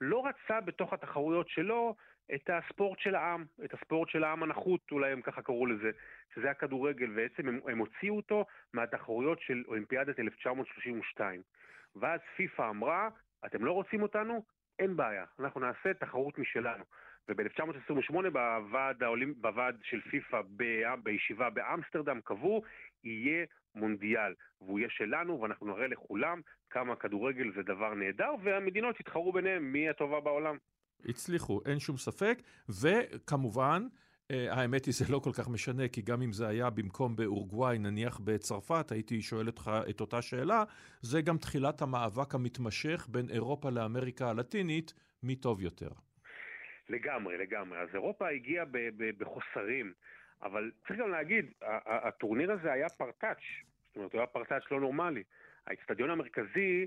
לא 0.01 0.25
רצה 0.25 0.61
בתוך 0.61 0.93
התחרויות 0.93 1.49
שלו 1.49 1.95
את 2.35 2.49
הספורט 2.49 2.99
של 2.99 3.15
העם, 3.15 3.45
את 3.65 3.73
הספורט 3.73 4.09
של 4.09 4.23
העם 4.23 4.43
הנחות, 4.43 4.81
אולי 4.91 5.11
הם 5.11 5.21
ככה 5.21 5.41
קראו 5.41 5.65
לזה, 5.65 5.91
שזה 6.35 6.51
הכדורגל, 6.51 7.09
בעצם 7.09 7.47
הם, 7.47 7.59
הם 7.67 7.77
הוציאו 7.77 8.15
אותו 8.15 8.45
מהתחרויות 8.73 9.41
של 9.41 9.63
אולימפיאדת 9.67 10.19
1932. 10.19 11.41
ואז 11.95 12.19
פיפ"א 12.35 12.69
אמרה, 12.69 13.09
אתם 13.45 13.65
לא 13.65 13.71
רוצים 13.71 14.01
אותנו? 14.01 14.43
אין 14.79 14.95
בעיה, 14.95 15.25
אנחנו 15.39 15.59
נעשה 15.59 15.93
תחרות 15.93 16.37
משלנו. 16.37 16.83
וב-1928 17.29 18.29
בוועד, 18.33 19.03
העולים, 19.03 19.33
בוועד 19.37 19.75
של 19.83 20.01
פיפ"א 20.01 20.41
בישיבה 21.03 21.49
באמסטרדם 21.49 22.19
קבעו, 22.23 22.61
יהיה 23.03 23.45
מונדיאל, 23.75 24.33
והוא 24.61 24.79
יהיה 24.79 24.89
שלנו, 24.89 25.41
ואנחנו 25.41 25.67
נראה 25.67 25.87
לכולם 25.87 26.41
כמה 26.69 26.95
כדורגל 26.95 27.51
זה 27.55 27.63
דבר 27.63 27.93
נהדר, 27.93 28.31
והמדינות 28.43 28.99
יתחרו 28.99 29.33
ביניהם 29.33 29.71
מי 29.71 29.89
הטובה 29.89 30.19
בעולם. 30.19 30.57
הצליחו, 31.05 31.61
אין 31.65 31.79
שום 31.79 31.97
ספק, 31.97 32.41
וכמובן, 32.81 33.87
אה, 34.31 34.53
האמת 34.53 34.85
היא, 34.85 34.93
זה 34.93 35.05
לא 35.09 35.19
כל 35.19 35.31
כך 35.33 35.49
משנה, 35.49 35.87
כי 35.87 36.01
גם 36.01 36.21
אם 36.21 36.33
זה 36.33 36.47
היה 36.47 36.69
במקום 36.69 37.15
באורוגוואי, 37.15 37.79
נניח 37.79 38.19
בצרפת, 38.23 38.91
הייתי 38.91 39.21
שואל 39.21 39.47
אותך 39.47 39.71
את 39.89 40.01
אותה 40.01 40.21
שאלה, 40.21 40.63
זה 41.01 41.21
גם 41.21 41.37
תחילת 41.37 41.81
המאבק 41.81 42.35
המתמשך 42.35 43.07
בין 43.09 43.29
אירופה 43.29 43.69
לאמריקה 43.69 44.29
הלטינית, 44.29 44.93
מי 45.23 45.35
טוב 45.35 45.61
יותר. 45.61 45.89
לגמרי, 46.91 47.37
לגמרי. 47.37 47.79
אז 47.79 47.89
אירופה 47.93 48.29
הגיעה 48.29 48.65
בחוסרים, 49.17 49.93
אבל 50.41 50.71
צריך 50.87 50.99
גם 50.99 51.09
להגיד, 51.09 51.45
הטורניר 51.85 52.51
הזה 52.51 52.71
היה 52.71 52.89
פרטאץ', 52.89 53.37
זאת 53.87 53.95
אומרת, 53.95 54.13
הוא 54.13 54.19
היה 54.19 54.27
פרטאץ' 54.27 54.71
לא 54.71 54.79
נורמלי. 54.79 55.23
האצטדיון 55.67 56.09
המרכזי, 56.09 56.85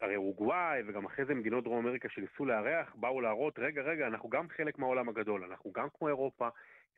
הרי 0.00 0.16
אורוגוואי 0.16 0.82
וגם 0.86 1.04
אחרי 1.04 1.24
זה 1.24 1.34
מדינות 1.34 1.64
דרום 1.64 1.86
אמריקה 1.86 2.08
שניסו 2.08 2.44
לארח, 2.44 2.94
באו 2.94 3.20
להראות, 3.20 3.58
רגע, 3.58 3.82
רגע, 3.82 4.06
אנחנו 4.06 4.28
גם 4.28 4.48
חלק 4.48 4.78
מהעולם 4.78 5.08
הגדול, 5.08 5.44
אנחנו 5.44 5.72
גם 5.72 5.88
כמו 5.98 6.08
אירופה. 6.08 6.48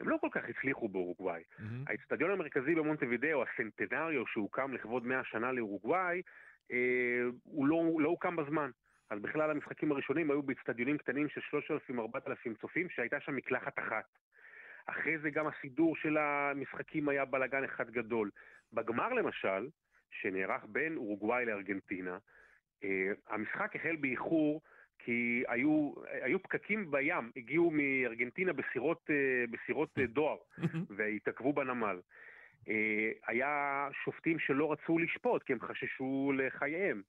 הם 0.00 0.08
לא 0.08 0.16
כל 0.20 0.28
כך 0.30 0.42
הצליחו 0.48 0.88
באורוגוואי. 0.88 1.42
Mm-hmm. 1.42 1.62
האצטדיון 1.86 2.30
המרכזי 2.30 2.74
במונטווידאו, 2.74 3.42
הסנטנריו 3.42 4.26
שהוקם 4.26 4.72
לכבוד 4.72 5.06
100 5.06 5.24
שנה 5.24 5.52
לאורוגוואי, 5.52 6.22
אה, 6.72 7.22
הוא 7.44 7.66
לא, 7.66 7.82
לא 7.98 8.08
הוקם 8.08 8.36
בזמן. 8.36 8.70
אז 9.10 9.18
בכלל 9.22 9.50
המשחקים 9.50 9.92
הראשונים 9.92 10.30
היו 10.30 10.42
באצטדיונים 10.42 10.98
קטנים 10.98 11.28
של 11.28 11.40
3,000-4,000 11.90 12.60
צופים, 12.60 12.88
שהייתה 12.88 13.20
שם 13.20 13.36
מקלחת 13.36 13.78
אחת. 13.78 14.04
אחרי 14.86 15.18
זה 15.18 15.30
גם 15.30 15.46
הסידור 15.46 15.96
של 15.96 16.16
המשחקים 16.18 17.08
היה 17.08 17.24
בלאגן 17.24 17.64
אחד 17.64 17.90
גדול. 17.90 18.30
בגמר 18.72 19.12
למשל, 19.12 19.68
שנערך 20.10 20.64
בין 20.68 20.96
אורוגוואי 20.96 21.44
לארגנטינה, 21.44 22.18
אה, 22.84 23.12
המשחק 23.28 23.76
החל 23.76 23.96
באיחור 23.96 24.60
כי 24.98 25.44
היו, 25.48 25.92
היו 26.22 26.42
פקקים 26.42 26.90
בים, 26.90 27.30
הגיעו 27.36 27.70
מארגנטינה 27.70 28.52
בסירות, 28.52 29.10
אה, 29.10 29.44
בסירות 29.50 29.98
אה, 29.98 30.06
דואר 30.06 30.36
והתעכבו 30.96 31.52
בנמל. 31.52 32.00
היה 33.26 33.88
שופטים 34.04 34.38
שלא 34.38 34.72
רצו 34.72 34.98
לשפוט 34.98 35.42
כי 35.42 35.52
הם 35.52 35.60
חששו 35.60 36.32
לחייהם. 36.36 37.02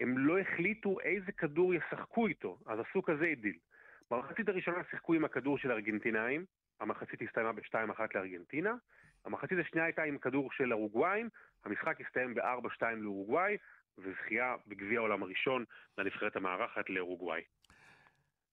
הם 0.00 0.18
לא 0.18 0.38
החליטו 0.38 1.00
איזה 1.00 1.32
כדור 1.32 1.74
ישחקו 1.74 2.26
איתו, 2.26 2.58
אז 2.66 2.78
עשו 2.80 3.02
כזה 3.02 3.32
דיל. 3.40 3.56
במחצית 4.10 4.48
הראשונה 4.48 4.76
שיחקו 4.90 5.14
עם 5.14 5.24
הכדור 5.24 5.58
של 5.58 5.70
הארגנטינאים, 5.70 6.44
המחצית 6.80 7.22
הסתיימה 7.22 7.52
ב-2-1 7.52 8.00
לארגנטינה, 8.14 8.74
המחצית 9.24 9.58
השנייה 9.58 9.86
הייתה 9.86 10.02
עם 10.02 10.18
כדור 10.18 10.52
של 10.52 10.72
אורוגוואים, 10.72 11.28
המשחק 11.64 12.00
הסתיים 12.00 12.34
ב-4-2 12.34 12.82
לאורוגוואי, 12.96 13.56
וזכייה 13.98 14.54
בגביע 14.66 14.98
העולם 14.98 15.22
הראשון 15.22 15.64
לנבחרת 15.98 16.36
המארחת 16.36 16.90
לאורוגוואי. 16.90 17.42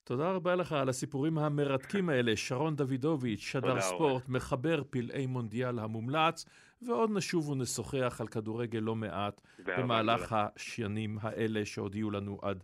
תודה 0.04 0.32
רבה 0.32 0.56
לך 0.56 0.72
על 0.72 0.90
הסיפורים 0.90 1.38
המרתקים 1.38 2.10
האלה. 2.10 2.36
שרון 2.36 2.76
דוידוביץ', 2.76 3.40
שדר 3.40 3.82
ספורט. 3.82 4.30
מחבר 4.30 4.84
פלאי 4.90 5.26
מונדיאל 5.26 5.80
המומלץ, 5.80 6.46
ועוד 6.82 7.10
נשוב 7.14 7.50
ונשוחח 7.50 8.18
על 8.22 8.28
כדורגל 8.28 8.80
לא 8.80 8.96
מעט 8.96 9.42
במהלך 9.60 10.36
השנים 10.38 11.18
האלה 11.22 11.66
שעוד 11.66 11.96
יהיו 11.96 12.12
לנו 12.12 12.40
עד, 12.42 12.64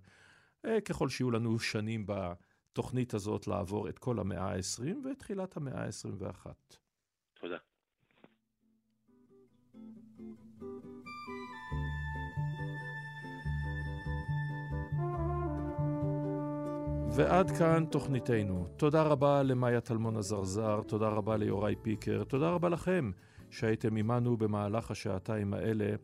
אה, 0.65 0.81
ככל 0.81 1.09
שיהיו 1.09 1.31
לנו 1.31 1.59
שנים 1.59 2.05
בתוכנית 2.07 3.13
הזאת 3.13 3.47
לעבור 3.47 3.89
את 3.89 3.99
כל 3.99 4.19
המאה 4.19 4.53
ה-20 4.53 5.07
ותחילת 5.11 5.57
המאה 5.57 5.85
ה-21. 5.85 6.47
תודה. 7.33 7.57
ועד 17.15 17.51
כאן 17.51 17.85
תוכניתנו. 17.91 18.67
תודה 18.77 19.03
רבה 19.03 19.43
למאיה 19.43 19.81
טלמון 19.81 20.17
הזרזר, 20.17 20.81
תודה 20.87 21.07
רבה 21.07 21.37
ליוראי 21.37 21.75
פיקר, 21.81 22.23
תודה 22.23 22.49
רבה 22.49 22.69
לכם 22.69 23.11
שהייתם 23.49 23.97
עמנו 23.97 24.37
במהלך 24.37 24.91
השעתיים 24.91 25.53
האלה. 25.53 25.95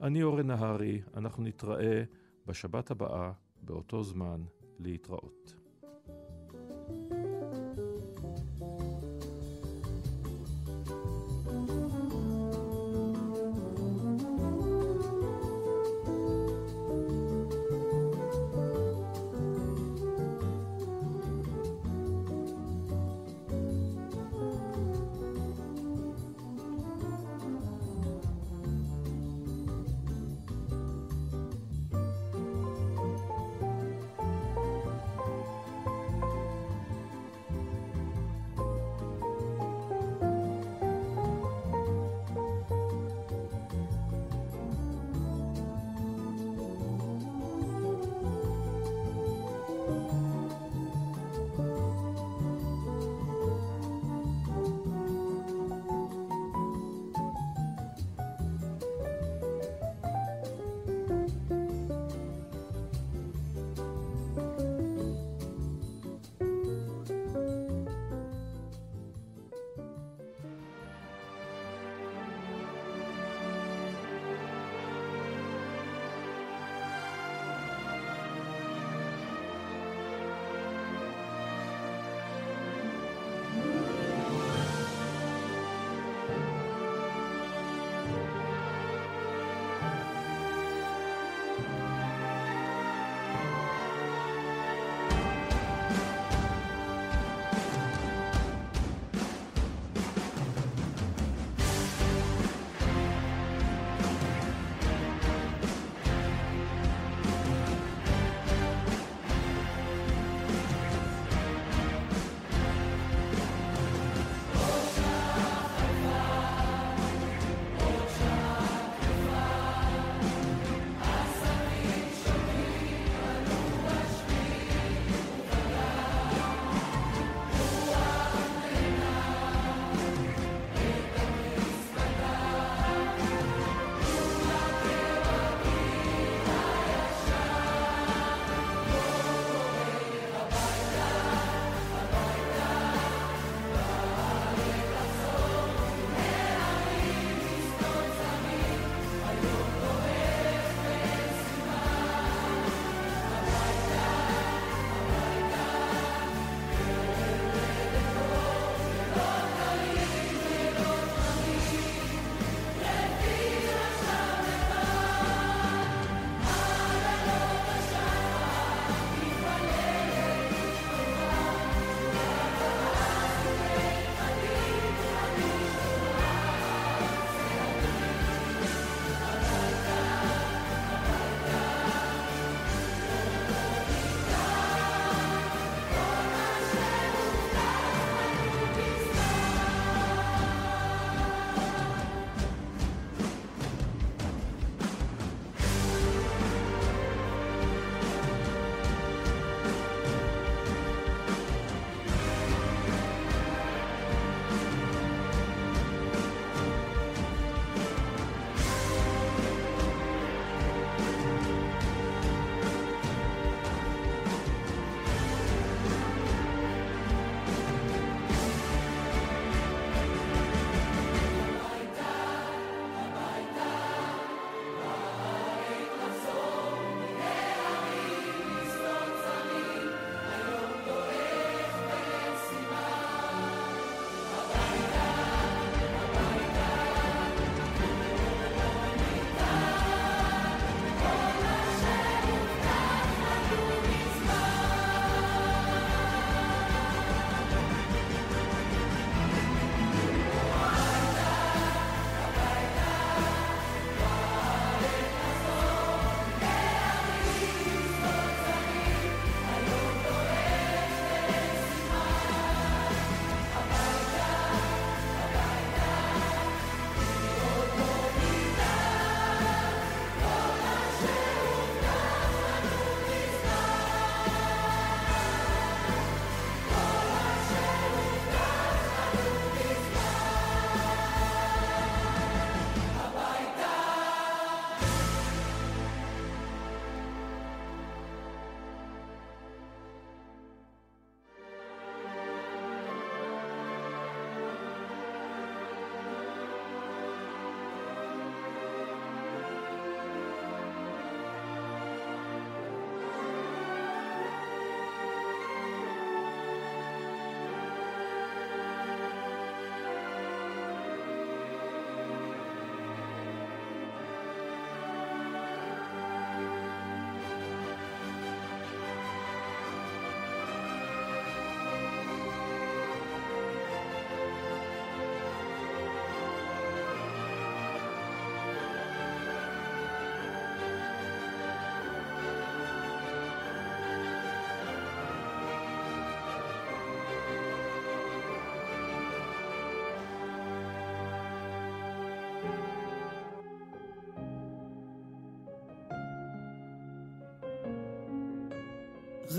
אני 0.00 0.22
אורן 0.22 0.46
נהרי, 0.46 1.02
אנחנו 1.16 1.42
נתראה 1.42 2.02
בשבת 2.46 2.90
הבאה, 2.90 3.32
באותו 3.62 4.02
זמן, 4.02 4.42
להתראות. 4.78 5.59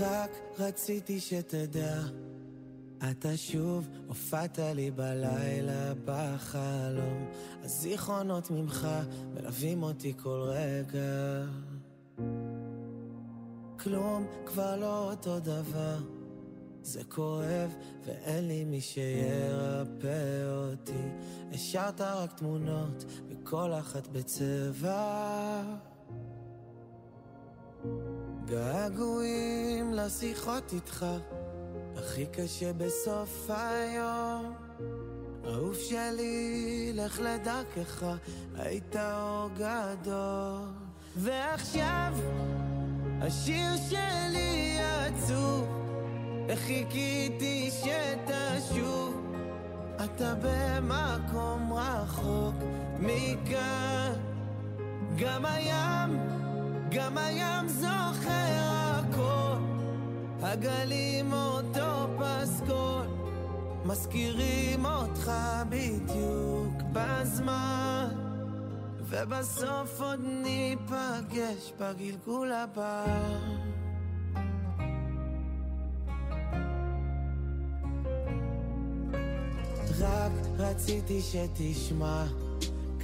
רק 0.02 0.30
רציתי 0.58 1.20
שתדע, 1.20 2.00
אתה 3.10 3.36
שוב 3.36 3.88
הופעת 4.06 4.58
לי 4.58 4.90
בלילה 4.90 5.92
בחלום, 6.04 7.26
הזיכרונות 7.64 8.50
ממך 8.50 8.88
מלווים 9.34 9.82
אותי 9.82 10.12
כל 10.22 10.42
רגע. 10.46 11.44
כלום 13.78 14.26
כבר 14.46 14.76
לא 14.76 15.10
אותו 15.10 15.40
דבר, 15.40 15.96
זה 16.82 17.04
כואב 17.04 17.74
ואין 18.04 18.48
לי 18.48 18.64
מי 18.64 18.80
שירפא 18.80 20.44
אותי. 20.46 21.08
השארת 21.52 22.00
רק 22.00 22.32
תמונות 22.32 23.04
וכל 23.28 23.72
אחת 23.72 24.08
בצבע. 24.08 25.62
געגועים 28.52 29.94
לשיחות 29.94 30.72
איתך, 30.72 31.06
הכי 31.96 32.26
קשה 32.26 32.72
בסוף 32.72 33.50
היום. 33.50 34.54
אהוב 35.44 35.74
שלי, 35.74 36.92
לך 36.94 37.20
לדרכך, 37.20 38.06
היית 38.54 38.96
אור 38.96 39.48
גדול. 39.56 40.68
ועכשיו, 41.16 42.14
השיר 43.20 43.70
שלי 43.90 44.78
עצוב, 44.80 45.66
חיכיתי 46.54 47.70
שתשוב. 47.70 49.34
אתה 50.04 50.34
במקום 50.42 51.72
רחוק 51.72 52.54
מכאן, 53.00 54.12
גם 55.18 55.44
הים, 55.44 56.41
גם 56.94 57.18
הים 57.18 57.68
זוכר 57.68 58.58
הכל, 58.60 59.58
הגלים 60.42 61.32
אותו 61.32 62.06
פסקול, 62.18 63.06
מזכירים 63.84 64.86
אותך 64.86 65.32
בדיוק 65.68 66.82
בזמן, 66.92 68.08
ובסוף 69.00 70.00
עוד 70.00 70.20
ניפגש 70.24 71.72
בגלגול 71.80 72.52
הבא. 72.52 73.04
רק 80.00 80.32
רציתי 80.58 81.20
שתשמע 81.20 82.24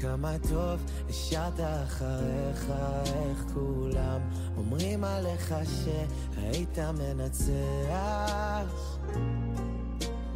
כמה 0.00 0.32
טוב 0.50 0.80
השארת 1.08 1.60
אחריך 1.60 2.72
איך 3.06 3.44
כולם 3.54 4.20
אומרים 4.56 5.04
עליך 5.04 5.54
שהיית 5.64 6.78
מנצח. 6.78 7.48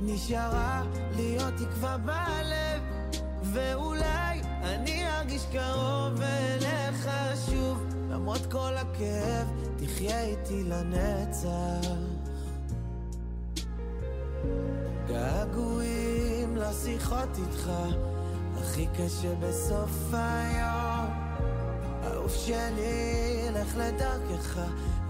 נשארה 0.03 0.83
להיות 1.17 1.55
תקווה 1.55 1.97
בלב 1.99 2.83
ואולי 3.43 4.41
אני 4.63 5.11
ארגיש 5.11 5.47
קרוב 5.53 6.21
אליך 6.23 7.09
שוב. 7.47 7.87
למרות 8.11 8.47
כל 8.53 8.73
הכאב 8.77 9.47
תחיה 9.77 10.23
איתי 10.23 10.65
לנצח. 10.65 11.89
געגועים 15.09 16.57
לשיחות 16.57 17.29
איתך, 17.39 17.71
הכי 18.63 18.87
קשה 18.87 19.35
בסוף 19.41 19.91
היום. 20.13 21.11
אהוב 22.05 22.31
שלי, 22.31 23.51
לך 23.53 23.77
לדרכך, 23.77 24.61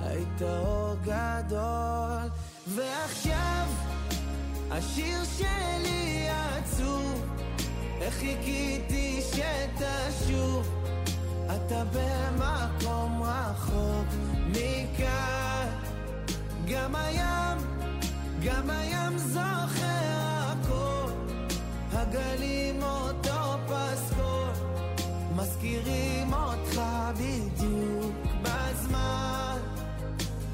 היית 0.00 0.42
אור 0.42 0.94
גדול. 1.02 2.28
ועכשיו, 2.66 3.66
השיר 4.70 5.18
שלי 5.38 6.28
עצוב, 6.28 7.24
איך 8.00 8.14
חיכיתי 8.14 9.22
שתשוב. 9.22 10.68
אתה 11.46 11.82
במקום 11.92 13.22
רחוק 13.22 14.06
מכאן, 14.48 15.68
גם 16.68 16.96
הים 16.96 17.58
גם 18.44 18.70
הים 18.70 19.18
זוכר 19.18 20.02
הכל, 20.22 21.10
הגלים 21.92 22.82
אותו 22.82 23.41
מזכירים 25.42 26.32
אותך 26.32 26.80
בדיוק 27.14 28.14
בזמן, 28.42 29.58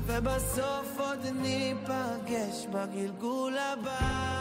ובסוף 0.06 0.98
עוד 0.98 1.27
ניפגש 1.43 2.66
בגלגול 2.73 3.56
הבא. 3.59 4.39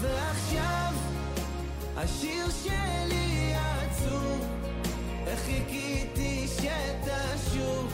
ועכשיו 0.00 0.92
השיר 1.96 2.50
שלי 2.64 3.54
עצוב, 3.54 4.46
איך 5.26 5.40
חיכיתי 5.40 6.45
שתשוב, 6.66 7.92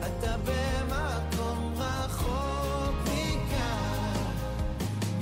אתה 0.00 0.36
במקום 0.44 1.74
רחוק 1.76 2.94
מכאן. 3.02 4.24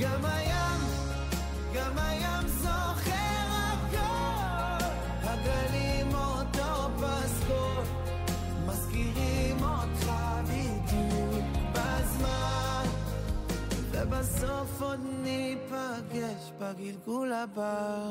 גם 0.01 0.25
הים, 0.25 0.81
גם 1.75 1.99
הים 1.99 2.49
זוכר 2.49 3.47
הכל, 3.51 4.85
הגלים 5.23 6.15
אותו 6.15 6.91
פסקול, 6.97 7.85
מזכירים 8.67 9.57
אותך 9.63 10.11
בדיוק 10.45 11.45
בזמן. 11.73 12.85
ובסוף 13.91 14.83
עוד 14.83 15.01
ניפגש 15.23 16.53
בגלגול 16.59 17.33
הבא. 17.33 18.11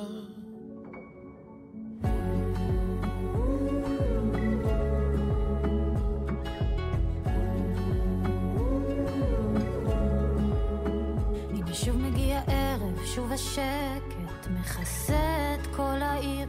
שוב 13.05 13.31
השקט 13.31 14.47
מכסה 14.59 15.55
את 15.55 15.67
כל 15.75 16.01
העיר, 16.01 16.47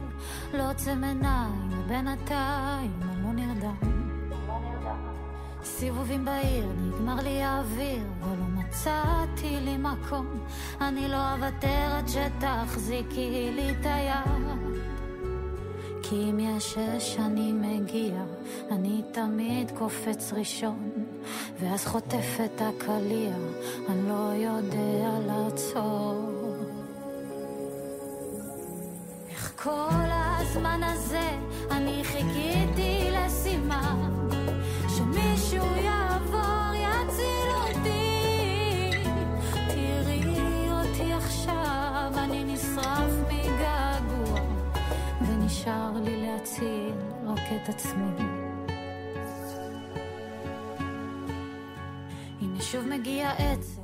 לא 0.53 0.69
עוצם 0.69 1.03
עיניים, 1.03 1.69
ובינתיים 1.71 2.99
אני 3.01 3.23
לא 3.23 3.33
נרדם. 3.33 4.01
סיבובים 5.63 6.25
בעיר, 6.25 6.67
נגמר 6.77 7.15
לי 7.23 7.43
האוויר, 7.43 8.03
ולא 8.19 8.45
מצאתי 8.53 9.59
לי 9.61 9.77
מקום. 9.77 10.27
אני 10.81 11.07
לא 11.07 11.33
אוותר 11.33 11.97
עד 11.97 12.07
שתחזיקי 12.07 13.51
לי 13.55 13.71
את 13.71 13.85
היד. 13.85 14.81
כי 16.03 16.15
אם 16.15 16.39
יש 16.39 16.77
אש 16.77 17.17
אני 17.17 17.53
מגיע, 17.53 18.23
אני 18.71 19.01
תמיד 19.11 19.71
קופץ 19.77 20.33
ראשון, 20.33 20.91
ואז 21.59 21.85
חוטף 21.85 22.37
את 22.45 22.61
הקליע, 22.61 23.35
אני 23.89 24.09
לא 24.09 24.31
יודע 24.35 25.19
לעצור. 25.27 26.40
כל 29.63 30.09
הזמן 30.11 30.81
הזה 30.83 31.29
אני 31.71 32.03
חיכיתי 32.03 33.09
לסימן 33.11 34.29
שמישהו 34.87 35.65
יעבור 35.75 36.73
יציל 36.75 37.49
אותי. 37.61 38.91
תראי 39.67 40.69
אותי 40.71 41.13
עכשיו 41.13 42.11
אני 42.17 42.43
נשרף 42.43 43.11
מגעגוע 43.27 44.39
ונשאר 45.27 45.91
לי 46.03 46.25
להציל 46.25 46.93
רק 47.25 47.39
את 47.55 47.69
עצמי. 47.69 48.23
הנה 52.41 52.61
שוב 52.61 52.87
מגיע 52.87 53.31
עצב 53.31 53.80